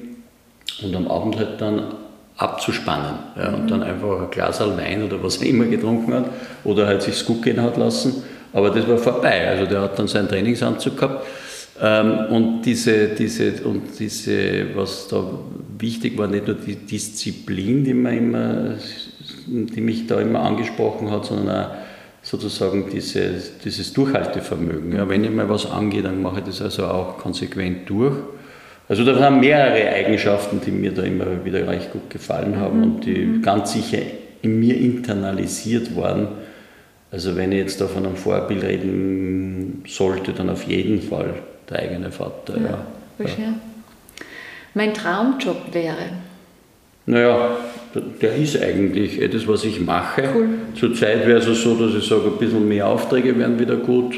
und 0.83 0.95
am 0.95 1.09
Abend 1.09 1.39
halt 1.39 1.61
dann 1.61 1.95
abzuspannen 2.37 3.19
ja, 3.37 3.51
mhm. 3.51 3.55
und 3.55 3.71
dann 3.71 3.83
einfach 3.83 4.23
ein 4.23 4.31
Glas 4.31 4.61
Wein 4.61 5.03
oder 5.05 5.23
was 5.23 5.39
er 5.39 5.49
immer 5.49 5.65
getrunken 5.65 6.13
hat 6.13 6.27
oder 6.65 6.87
halt 6.87 7.03
sich 7.03 7.25
gut 7.25 7.43
gehen 7.43 7.63
hat 7.63 7.77
lassen. 7.77 8.23
Aber 8.53 8.71
das 8.71 8.87
war 8.87 8.99
vorbei. 8.99 9.49
Also 9.49 9.67
der 9.67 9.81
hat 9.83 9.99
dann 9.99 10.07
seinen 10.07 10.29
Trainingsanzug 10.29 10.97
gehabt. 10.97 11.27
Ähm, 11.81 12.27
und 12.31 12.63
diese, 12.63 13.09
diese, 13.09 13.53
und 13.65 13.99
diese, 13.99 14.77
was 14.77 15.09
da 15.09 15.25
wichtig 15.79 16.17
war, 16.17 16.29
nicht 16.29 16.47
nur 16.47 16.57
die 16.57 16.77
Disziplin, 16.77 17.83
die 17.83 17.95
man 17.95 18.17
immer 18.17 18.75
die 19.47 19.81
mich 19.81 20.07
da 20.07 20.21
immer 20.21 20.41
angesprochen 20.41 21.11
hat, 21.11 21.27
sondern 21.27 21.67
auch 21.67 21.71
sozusagen 22.25 22.89
dieses, 22.91 23.59
dieses 23.59 23.93
Durchhaltevermögen. 23.93 24.97
Ja, 24.97 25.09
wenn 25.09 25.25
ich 25.25 25.31
mal 25.31 25.49
was 25.49 25.71
angehe, 25.71 26.03
dann 26.03 26.23
mache 26.23 26.41
ich 26.41 26.47
das 26.47 26.63
also 26.63 26.87
auch 26.87 27.19
konsequent 27.19 27.89
durch. 27.89 28.17
Also 28.89 29.05
da 29.05 29.19
waren 29.19 29.41
mehrere 29.41 29.91
Eigenschaften, 29.91 30.61
die 30.65 30.71
mir 30.71 30.93
da 30.93 31.03
immer 31.03 31.45
wieder 31.45 31.67
recht 31.69 31.93
gut 31.93 32.11
gefallen 32.11 32.57
haben 32.57 32.79
mhm. 32.79 32.83
und 32.83 33.05
die 33.05 33.19
mhm. 33.19 33.43
ganz 33.43 33.73
sicher 33.73 33.99
in 34.43 34.59
mir 34.59 34.77
internalisiert 34.77 35.95
waren. 35.97 36.29
Also 37.11 37.37
wenn 37.37 37.53
ich 37.53 37.59
jetzt 37.59 37.81
da 37.81 37.87
von 37.87 38.05
einem 38.05 38.17
Vorbild 38.17 38.65
reden 38.65 39.85
sollte, 39.87 40.33
dann 40.33 40.51
auf 40.51 40.65
jeden 40.65 41.01
Fall 41.01 41.35
der 41.69 41.79
eigene 41.81 42.11
Vater. 42.11 42.55
Ja, 42.59 42.87
ja. 43.19 43.27
ja. 43.27 43.55
Mein 44.75 44.93
Traumjob 44.93 45.73
wäre? 45.73 46.09
Naja, 47.07 47.57
der 48.01 48.37
ist 48.37 48.61
eigentlich 48.61 49.21
etwas, 49.21 49.47
was 49.47 49.65
ich 49.65 49.81
mache. 49.81 50.29
Cool. 50.35 50.49
Zurzeit 50.75 51.27
wäre 51.27 51.39
es 51.39 51.63
so, 51.63 51.75
dass 51.75 51.95
ich 51.95 52.07
sage, 52.09 52.27
ein 52.27 52.39
bisschen 52.39 52.67
mehr 52.67 52.89
Aufträge 52.89 53.39
wären 53.39 53.59
wieder 53.59 53.77
gut. 53.77 54.17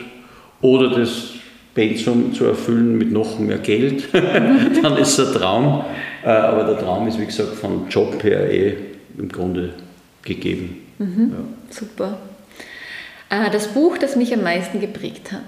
Oder 0.62 0.98
das 0.98 1.30
Pensum 1.74 2.32
zu 2.32 2.46
erfüllen 2.46 2.96
mit 2.96 3.12
noch 3.12 3.38
mehr 3.38 3.58
Geld. 3.58 4.08
Dann 4.12 4.96
ist 4.96 5.18
es 5.18 5.28
ein 5.28 5.34
Traum. 5.34 5.84
Äh, 6.24 6.28
aber 6.28 6.64
der 6.64 6.78
Traum 6.78 7.06
ist, 7.06 7.20
wie 7.20 7.26
gesagt, 7.26 7.54
vom 7.54 7.86
Job 7.88 8.22
her 8.22 8.50
eh 8.50 8.76
im 9.18 9.28
Grunde 9.28 9.74
gegeben. 10.22 10.76
Mhm. 10.98 11.32
Ja. 11.32 11.44
Super. 11.70 12.18
Äh, 13.28 13.50
das 13.50 13.68
Buch, 13.68 13.98
das 13.98 14.16
mich 14.16 14.32
am 14.32 14.42
meisten 14.42 14.80
geprägt 14.80 15.32
hat. 15.32 15.42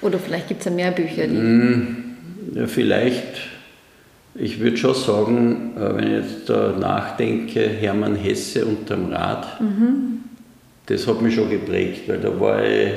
Oder 0.00 0.18
vielleicht 0.18 0.48
gibt 0.48 0.60
es 0.60 0.66
ja 0.66 0.72
mehr 0.72 0.90
Bücher. 0.90 1.26
Die 1.26 1.34
mm, 1.34 2.16
ja, 2.54 2.66
vielleicht 2.66 3.53
ich 4.34 4.60
würde 4.60 4.76
schon 4.76 4.94
sagen, 4.94 5.72
äh, 5.76 5.96
wenn 5.96 6.04
ich 6.04 6.24
jetzt 6.24 6.48
da 6.48 6.74
nachdenke, 6.78 7.60
Hermann 7.60 8.16
Hesse 8.16 8.64
unterm 8.64 9.12
Rad, 9.12 9.60
mhm. 9.60 10.20
das 10.86 11.06
hat 11.06 11.22
mich 11.22 11.34
schon 11.34 11.50
geprägt, 11.50 12.08
weil 12.08 12.18
da 12.18 12.38
war 12.40 12.64
ich 12.64 12.92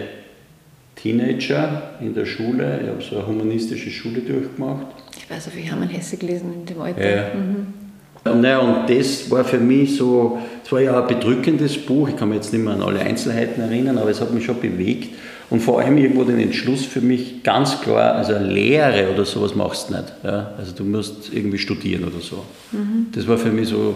Teenager 0.96 1.94
in 2.02 2.14
der 2.14 2.26
Schule, 2.26 2.80
ich 2.82 2.90
habe 2.90 3.02
so 3.02 3.18
eine 3.18 3.28
humanistische 3.28 3.92
Schule 3.92 4.22
durchgemacht. 4.22 4.88
Ich 5.16 5.30
weiß, 5.30 5.50
wie 5.56 5.62
Hermann 5.62 5.90
Hesse 5.90 6.18
gelesen 6.18 6.54
in 6.54 6.66
dem 6.66 6.82
Alter. 6.82 7.10
Ja. 7.10 7.24
Mhm. 7.34 8.42
Naja, 8.42 8.60
und 8.60 8.90
das 8.90 9.30
war 9.32 9.46
für 9.46 9.60
mich 9.60 9.96
so, 9.96 10.40
es 10.64 10.72
war 10.72 10.82
ja 10.82 11.02
ein 11.02 11.08
bedrückendes 11.08 11.78
Buch, 11.78 12.10
ich 12.10 12.18
kann 12.18 12.30
mich 12.30 12.38
jetzt 12.38 12.52
nicht 12.52 12.64
mehr 12.64 12.74
an 12.74 12.82
alle 12.82 13.00
Einzelheiten 13.00 13.62
erinnern, 13.62 13.98
aber 13.98 14.10
es 14.10 14.20
hat 14.20 14.34
mich 14.34 14.44
schon 14.44 14.60
bewegt 14.60 15.16
und 15.50 15.62
vor 15.62 15.80
allem 15.80 15.98
irgendwo 15.98 16.24
den 16.24 16.40
Entschluss 16.40 16.86
für 16.86 17.00
mich 17.00 17.42
ganz 17.44 17.80
klar, 17.82 18.16
also 18.16 18.34
eine 18.34 18.48
Lehre 18.48 19.14
oder 19.14 19.24
sowas 19.24 19.56
machst 19.56 19.90
du 19.90 19.94
nicht. 19.96 20.14
Ja? 20.24 20.54
Also 20.58 20.74
du 20.74 20.84
musst 20.84 21.34
irgendwie 21.34 21.58
studieren 21.58 22.04
oder 22.04 22.20
so. 22.20 22.44
Mhm. 22.74 23.08
Das 23.14 23.28
war 23.28 23.38
für 23.38 23.52
mich 23.52 23.70
so 23.70 23.96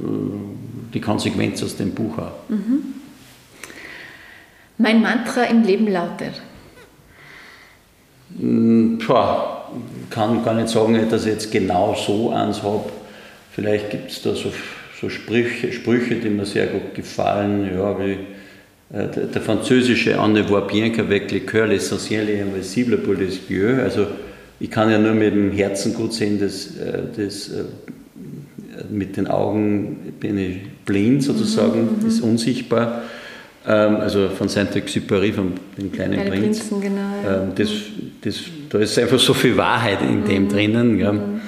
äh, 0.00 0.04
die 0.92 1.00
Konsequenz 1.00 1.62
aus 1.62 1.76
dem 1.76 1.92
Buch 1.92 2.18
auch. 2.18 2.50
Mhm. 2.50 2.94
Mein 4.76 5.00
Mantra 5.00 5.44
im 5.44 5.62
Leben 5.62 5.88
lautet? 5.88 6.40
Hm, 8.38 8.98
Tja, 9.04 9.64
kann 10.10 10.44
gar 10.44 10.54
nicht 10.54 10.68
sagen, 10.68 11.08
dass 11.10 11.24
ich 11.24 11.32
jetzt 11.32 11.50
genau 11.50 11.94
so 11.94 12.30
eins 12.30 12.62
habe. 12.62 12.84
Vielleicht 13.52 13.90
gibt 13.90 14.10
es 14.10 14.22
da 14.22 14.34
so, 14.34 14.52
so 15.00 15.08
Sprüche, 15.08 15.72
Sprüche, 15.72 16.16
die 16.16 16.28
mir 16.28 16.44
sehr 16.44 16.66
gut 16.66 16.94
gefallen, 16.94 17.68
ja, 17.74 17.98
wie 17.98 18.18
der, 18.90 19.42
französische 19.42 20.18
En 20.18 20.28
ne 20.28 20.42
voit 20.42 20.66
bien 20.66 20.90
qu'avec 20.90 21.30
les 21.30 21.40
cœurs 21.40 21.66
l'essentiel 21.66 22.30
est 22.30 22.40
invisible 22.40 22.98
pour 22.98 23.14
les 23.14 23.38
yeux. 23.50 23.82
Also 23.82 24.06
ich 24.60 24.70
kann 24.70 24.90
ja 24.90 24.98
nur 24.98 25.14
mit 25.14 25.34
dem 25.34 25.52
Herzen 25.52 25.94
gut 25.94 26.12
sehen, 26.12 26.40
dass, 26.40 26.76
äh, 26.76 27.02
das, 27.16 27.48
äh, 27.48 27.64
mit 28.90 29.16
den 29.16 29.26
Augen 29.26 30.14
bin 30.18 30.38
ich 30.38 30.56
blind 30.84 31.22
sozusagen, 31.22 31.98
mhm, 32.00 32.08
ist 32.08 32.20
unsichtbar. 32.20 33.02
Ähm, 33.66 33.96
also 33.96 34.28
von 34.30 34.48
Saint-Exupéry, 34.48 35.32
von 35.32 35.52
dem 35.76 35.92
kleinen 35.92 36.14
Kleine 36.14 36.30
Prinz. 36.30 36.60
Prinzen, 36.60 36.80
genau, 36.80 37.10
ja. 37.24 37.42
Ähm, 37.42 37.52
das, 37.54 37.68
das, 38.22 38.36
da 38.70 38.78
ist 38.78 38.98
einfach 38.98 39.18
so 39.18 39.34
viel 39.34 39.56
Wahrheit 39.56 39.98
in 40.00 40.24
dem 40.24 40.44
mhm. 40.44 40.48
drinnen. 40.48 40.98
Ja. 40.98 41.12
Mhm. 41.12 41.40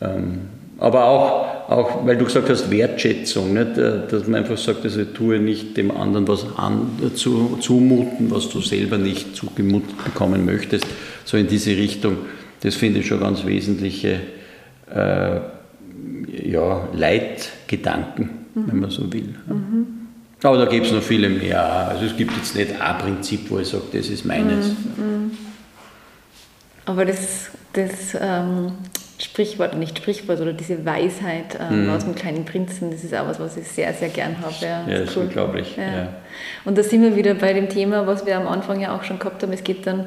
Ähm, 0.00 0.38
aber 0.78 1.04
auch 1.04 1.45
auch, 1.68 2.06
weil 2.06 2.16
du 2.16 2.24
gesagt 2.24 2.48
hast, 2.48 2.70
Wertschätzung, 2.70 3.54
nicht? 3.54 3.76
Äh, 3.76 4.06
dass 4.08 4.26
man 4.26 4.42
einfach 4.42 4.58
sagt, 4.58 4.84
also 4.84 5.04
tue 5.04 5.38
nicht 5.38 5.76
dem 5.76 5.90
anderen 5.90 6.28
was 6.28 6.46
an, 6.56 6.90
zu, 7.14 7.58
zumuten, 7.60 8.30
was 8.30 8.48
du 8.48 8.60
selber 8.60 8.98
nicht 8.98 9.34
zugemutet 9.34 10.04
bekommen 10.04 10.44
möchtest, 10.44 10.86
so 11.24 11.36
in 11.36 11.46
diese 11.46 11.70
Richtung. 11.70 12.18
Das 12.60 12.74
finde 12.74 13.00
ich 13.00 13.06
schon 13.06 13.20
ganz 13.20 13.44
wesentliche 13.44 14.20
äh, 14.94 15.40
ja, 16.44 16.88
Leitgedanken, 16.94 18.30
mhm. 18.54 18.64
wenn 18.66 18.80
man 18.80 18.90
so 18.90 19.12
will. 19.12 19.34
Mhm. 19.46 19.86
Aber 20.42 20.58
da 20.58 20.66
gibt 20.66 20.86
es 20.86 20.92
noch 20.92 21.02
viele 21.02 21.28
mehr. 21.28 21.88
Also 21.88 22.04
es 22.04 22.16
gibt 22.16 22.36
jetzt 22.36 22.54
nicht 22.54 22.80
ein 22.80 22.98
Prinzip, 22.98 23.50
wo 23.50 23.58
ich 23.58 23.68
sage, 23.68 23.84
das 23.92 24.08
ist 24.08 24.24
meines. 24.24 24.68
Mhm. 24.68 25.32
Aber 26.84 27.04
das, 27.04 27.50
das 27.72 28.16
ähm, 28.20 28.72
Sprichwort, 29.18 29.76
nicht 29.76 29.98
Sprichwort, 29.98 30.40
oder 30.40 30.52
diese 30.52 30.84
Weisheit 30.84 31.58
ähm, 31.58 31.84
mhm. 31.84 31.90
aus 31.90 32.04
dem 32.04 32.14
kleinen 32.14 32.44
Prinzen, 32.44 32.90
das 32.90 33.02
ist 33.02 33.14
auch 33.14 33.26
was, 33.26 33.40
was 33.40 33.56
ich 33.56 33.66
sehr, 33.66 33.92
sehr 33.94 34.10
gern 34.10 34.36
habe. 34.40 34.54
Ja, 34.60 34.86
ja 34.86 34.98
das 34.98 35.10
ist 35.10 35.16
cool. 35.16 35.24
unglaublich. 35.24 35.76
Ja. 35.76 35.82
Ja. 35.84 36.08
Und 36.64 36.76
da 36.76 36.82
sind 36.82 37.02
wir 37.02 37.16
wieder 37.16 37.34
bei 37.34 37.52
dem 37.52 37.68
Thema, 37.68 38.06
was 38.06 38.26
wir 38.26 38.36
am 38.36 38.46
Anfang 38.46 38.80
ja 38.80 38.94
auch 38.94 39.04
schon 39.04 39.18
gehabt 39.18 39.42
haben. 39.42 39.52
Es 39.52 39.64
geht 39.64 39.86
dann 39.86 40.06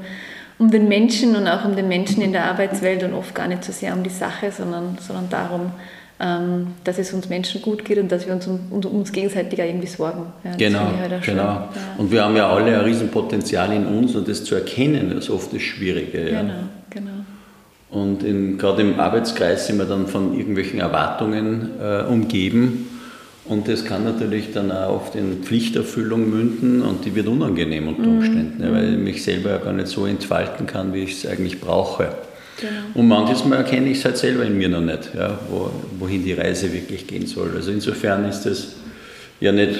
um 0.60 0.70
den 0.70 0.88
Menschen 0.88 1.36
und 1.36 1.48
auch 1.48 1.66
um 1.66 1.76
den 1.76 1.88
Menschen 1.88 2.22
in 2.22 2.34
der 2.34 2.46
Arbeitswelt 2.46 3.04
und 3.04 3.14
oft 3.14 3.34
gar 3.34 3.48
nicht 3.48 3.64
so 3.64 3.72
sehr 3.72 3.94
um 3.94 4.04
die 4.04 4.10
Sache, 4.10 4.52
sondern, 4.52 4.98
sondern 5.00 5.30
darum, 5.30 5.72
ähm, 6.20 6.76
dass 6.84 7.00
es 7.00 7.14
uns 7.14 7.30
Menschen 7.30 7.62
gut 7.62 7.86
geht 7.86 7.98
und 7.98 8.12
dass 8.12 8.28
wir 8.28 8.34
uns 8.34 8.46
um, 8.46 8.60
um 8.70 8.86
uns 8.86 9.12
gegenseitig 9.12 9.60
auch 9.62 9.66
irgendwie 9.66 9.88
sorgen. 9.88 10.26
Ja, 10.44 10.56
genau, 10.58 10.92
halt 11.00 11.24
genau. 11.24 11.44
Ja. 11.44 11.70
Und 11.98 12.12
wir 12.12 12.26
haben 12.26 12.36
ja 12.36 12.50
alle 12.50 12.78
ein 12.78 12.84
Riesenpotenzial 12.84 13.72
in 13.72 13.86
uns 13.86 14.16
und 14.16 14.28
das 14.28 14.44
zu 14.44 14.54
erkennen 14.56 15.18
ist 15.18 15.30
oft 15.30 15.54
das 15.54 15.62
Schwierige. 15.62 16.30
Ja. 16.30 16.42
Genau, 16.42 16.54
genau. 16.54 16.64
Und 17.90 18.24
in, 18.24 18.58
gerade 18.58 18.84
im 18.84 19.00
Arbeitskreis 19.00 19.68
sind 19.68 19.78
wir 19.78 19.86
dann 19.86 20.08
von 20.08 20.38
irgendwelchen 20.38 20.80
Erwartungen 20.80 21.72
äh, 21.82 22.04
umgeben. 22.04 22.88
Und 23.46 23.68
das 23.68 23.84
kann 23.84 24.04
natürlich 24.04 24.54
dann 24.54 24.72
auch 24.72 24.96
oft 24.96 25.16
in 25.16 25.42
Pflichterfüllung 25.42 26.30
münden 26.30 26.84
und 26.84 27.04
die 27.04 27.16
wird 27.16 27.28
unangenehm 27.28 27.88
unter 27.88 28.04
mhm. 28.04 28.18
Umständen, 28.20 28.70
mhm. 28.70 28.76
weil 28.76 28.94
ich 28.94 29.00
mich 29.00 29.24
selber 29.24 29.50
ja 29.50 29.58
gar 29.58 29.74
nicht 29.74 29.88
so 29.88 30.06
entfalten 30.06 30.68
kann, 30.68 30.94
wie 30.94 31.04
ich 31.04 31.24
es 31.24 31.30
eigentlich 31.30 31.60
brauche. 31.60 32.10
Genau. 32.60 32.72
Und 32.94 33.08
manches 33.08 33.44
Mal 33.46 33.56
erkenne 33.56 33.90
ich 33.90 34.00
es 34.00 34.06
halt 34.06 34.18
selber 34.18 34.46
in 34.46 34.56
mir 34.56 34.70
noch 34.70 34.82
nicht, 34.82 35.16
ja, 35.16 35.40
wo, 35.50 35.72
wohin 35.98 36.24
die 36.24 36.34
Reise 36.34 36.72
wirklich 36.72 37.08
gehen 37.08 37.26
soll. 37.26 37.52
Also 37.56 37.72
insofern 37.72 38.26
ist 38.26 38.42
das 38.42 38.76
ja 39.40 39.52
nicht 39.52 39.80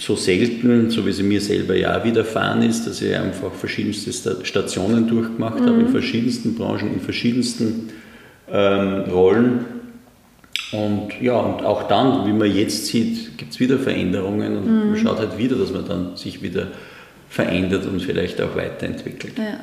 so 0.00 0.16
selten, 0.16 0.88
so 0.90 1.04
wie 1.04 1.12
sie 1.12 1.22
mir 1.22 1.42
selber 1.42 1.76
ja 1.76 2.02
widerfahren 2.02 2.62
ist, 2.62 2.86
dass 2.86 3.02
ich 3.02 3.14
einfach 3.14 3.52
verschiedenste 3.52 4.44
Stationen 4.44 5.06
durchgemacht 5.06 5.60
mhm. 5.60 5.66
habe, 5.66 5.80
in 5.80 5.86
mhm. 5.86 5.90
verschiedensten 5.90 6.54
Branchen, 6.54 6.94
in 6.94 7.00
verschiedensten 7.00 7.90
ähm, 8.50 9.04
Rollen. 9.10 9.66
Und 10.72 11.20
ja, 11.20 11.36
und 11.36 11.64
auch 11.64 11.82
dann, 11.86 12.26
wie 12.26 12.32
man 12.32 12.50
jetzt 12.50 12.86
sieht, 12.86 13.36
gibt 13.36 13.52
es 13.52 13.60
wieder 13.60 13.78
Veränderungen 13.78 14.56
und 14.56 14.66
mhm. 14.66 14.90
man 14.90 14.96
schaut 14.96 15.18
halt 15.18 15.36
wieder, 15.36 15.56
dass 15.56 15.70
man 15.70 15.86
dann 15.86 16.16
sich 16.16 16.42
wieder 16.42 16.68
verändert 17.28 17.86
und 17.86 18.00
vielleicht 18.00 18.40
auch 18.40 18.56
weiterentwickelt. 18.56 19.36
Ja. 19.36 19.60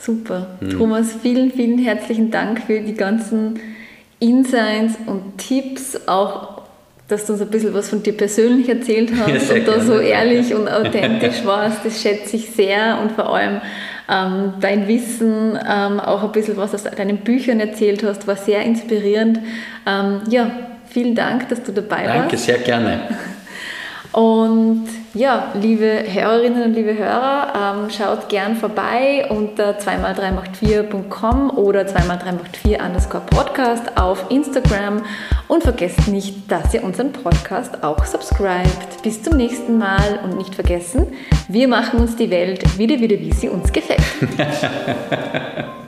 Super. 0.00 0.58
Mhm. 0.60 0.70
Thomas, 0.70 1.14
vielen, 1.22 1.52
vielen 1.52 1.78
herzlichen 1.78 2.32
Dank 2.32 2.62
für 2.62 2.80
die 2.80 2.94
ganzen 2.94 3.60
Insights 4.18 4.94
und 5.06 5.38
Tipps, 5.38 5.96
auch 6.06 6.55
dass 7.08 7.26
du 7.26 7.34
uns 7.34 7.42
ein 7.42 7.48
bisschen 7.48 7.72
was 7.72 7.88
von 7.88 8.02
dir 8.02 8.16
persönlich 8.16 8.68
erzählt 8.68 9.12
hast 9.16 9.50
ja, 9.50 9.56
und 9.56 9.68
da 9.68 9.80
so 9.80 9.98
ehrlich 9.98 10.54
und 10.54 10.68
authentisch 10.68 11.44
warst. 11.44 11.84
Das 11.84 12.02
schätze 12.02 12.36
ich 12.36 12.50
sehr 12.50 12.98
und 13.00 13.12
vor 13.12 13.32
allem 13.32 13.60
ähm, 14.08 14.54
dein 14.60 14.88
Wissen, 14.88 15.58
ähm, 15.68 16.00
auch 16.00 16.22
ein 16.22 16.32
bisschen 16.32 16.56
was 16.56 16.74
aus 16.74 16.84
deinen 16.84 17.18
Büchern 17.18 17.60
erzählt 17.60 18.02
hast, 18.02 18.26
war 18.26 18.36
sehr 18.36 18.62
inspirierend. 18.62 19.40
Ähm, 19.86 20.20
ja, 20.30 20.50
vielen 20.88 21.14
Dank, 21.14 21.48
dass 21.48 21.62
du 21.62 21.72
dabei 21.72 22.04
Danke, 22.04 22.08
warst. 22.08 22.20
Danke, 22.20 22.36
sehr 22.36 22.58
gerne. 22.58 23.00
Und 24.12 24.88
ja, 25.16 25.52
liebe 25.54 26.04
Hörerinnen 26.06 26.62
und 26.62 26.74
liebe 26.74 26.96
Hörer, 26.96 27.78
ähm, 27.84 27.90
schaut 27.90 28.28
gern 28.28 28.54
vorbei 28.54 29.26
unter 29.30 29.78
2x3 29.78 30.32
macht 30.32 30.50
4.com 30.62 31.50
oder 31.56 31.82
2x3 31.82 32.32
macht 32.32 32.56
4 32.58 32.80
underscore 32.80 33.24
Podcast 33.24 33.96
auf 33.96 34.26
Instagram 34.30 35.02
und 35.48 35.62
vergesst 35.62 36.06
nicht, 36.08 36.50
dass 36.52 36.74
ihr 36.74 36.84
unseren 36.84 37.12
Podcast 37.12 37.82
auch 37.82 38.04
subscribt. 38.04 39.02
Bis 39.02 39.22
zum 39.22 39.38
nächsten 39.38 39.78
Mal 39.78 40.20
und 40.22 40.36
nicht 40.36 40.54
vergessen, 40.54 41.06
wir 41.48 41.66
machen 41.66 42.00
uns 42.00 42.16
die 42.16 42.30
Welt 42.30 42.78
wieder, 42.78 43.00
wieder, 43.00 43.18
wie 43.18 43.32
sie 43.32 43.48
uns 43.48 43.72
gefällt. 43.72 44.02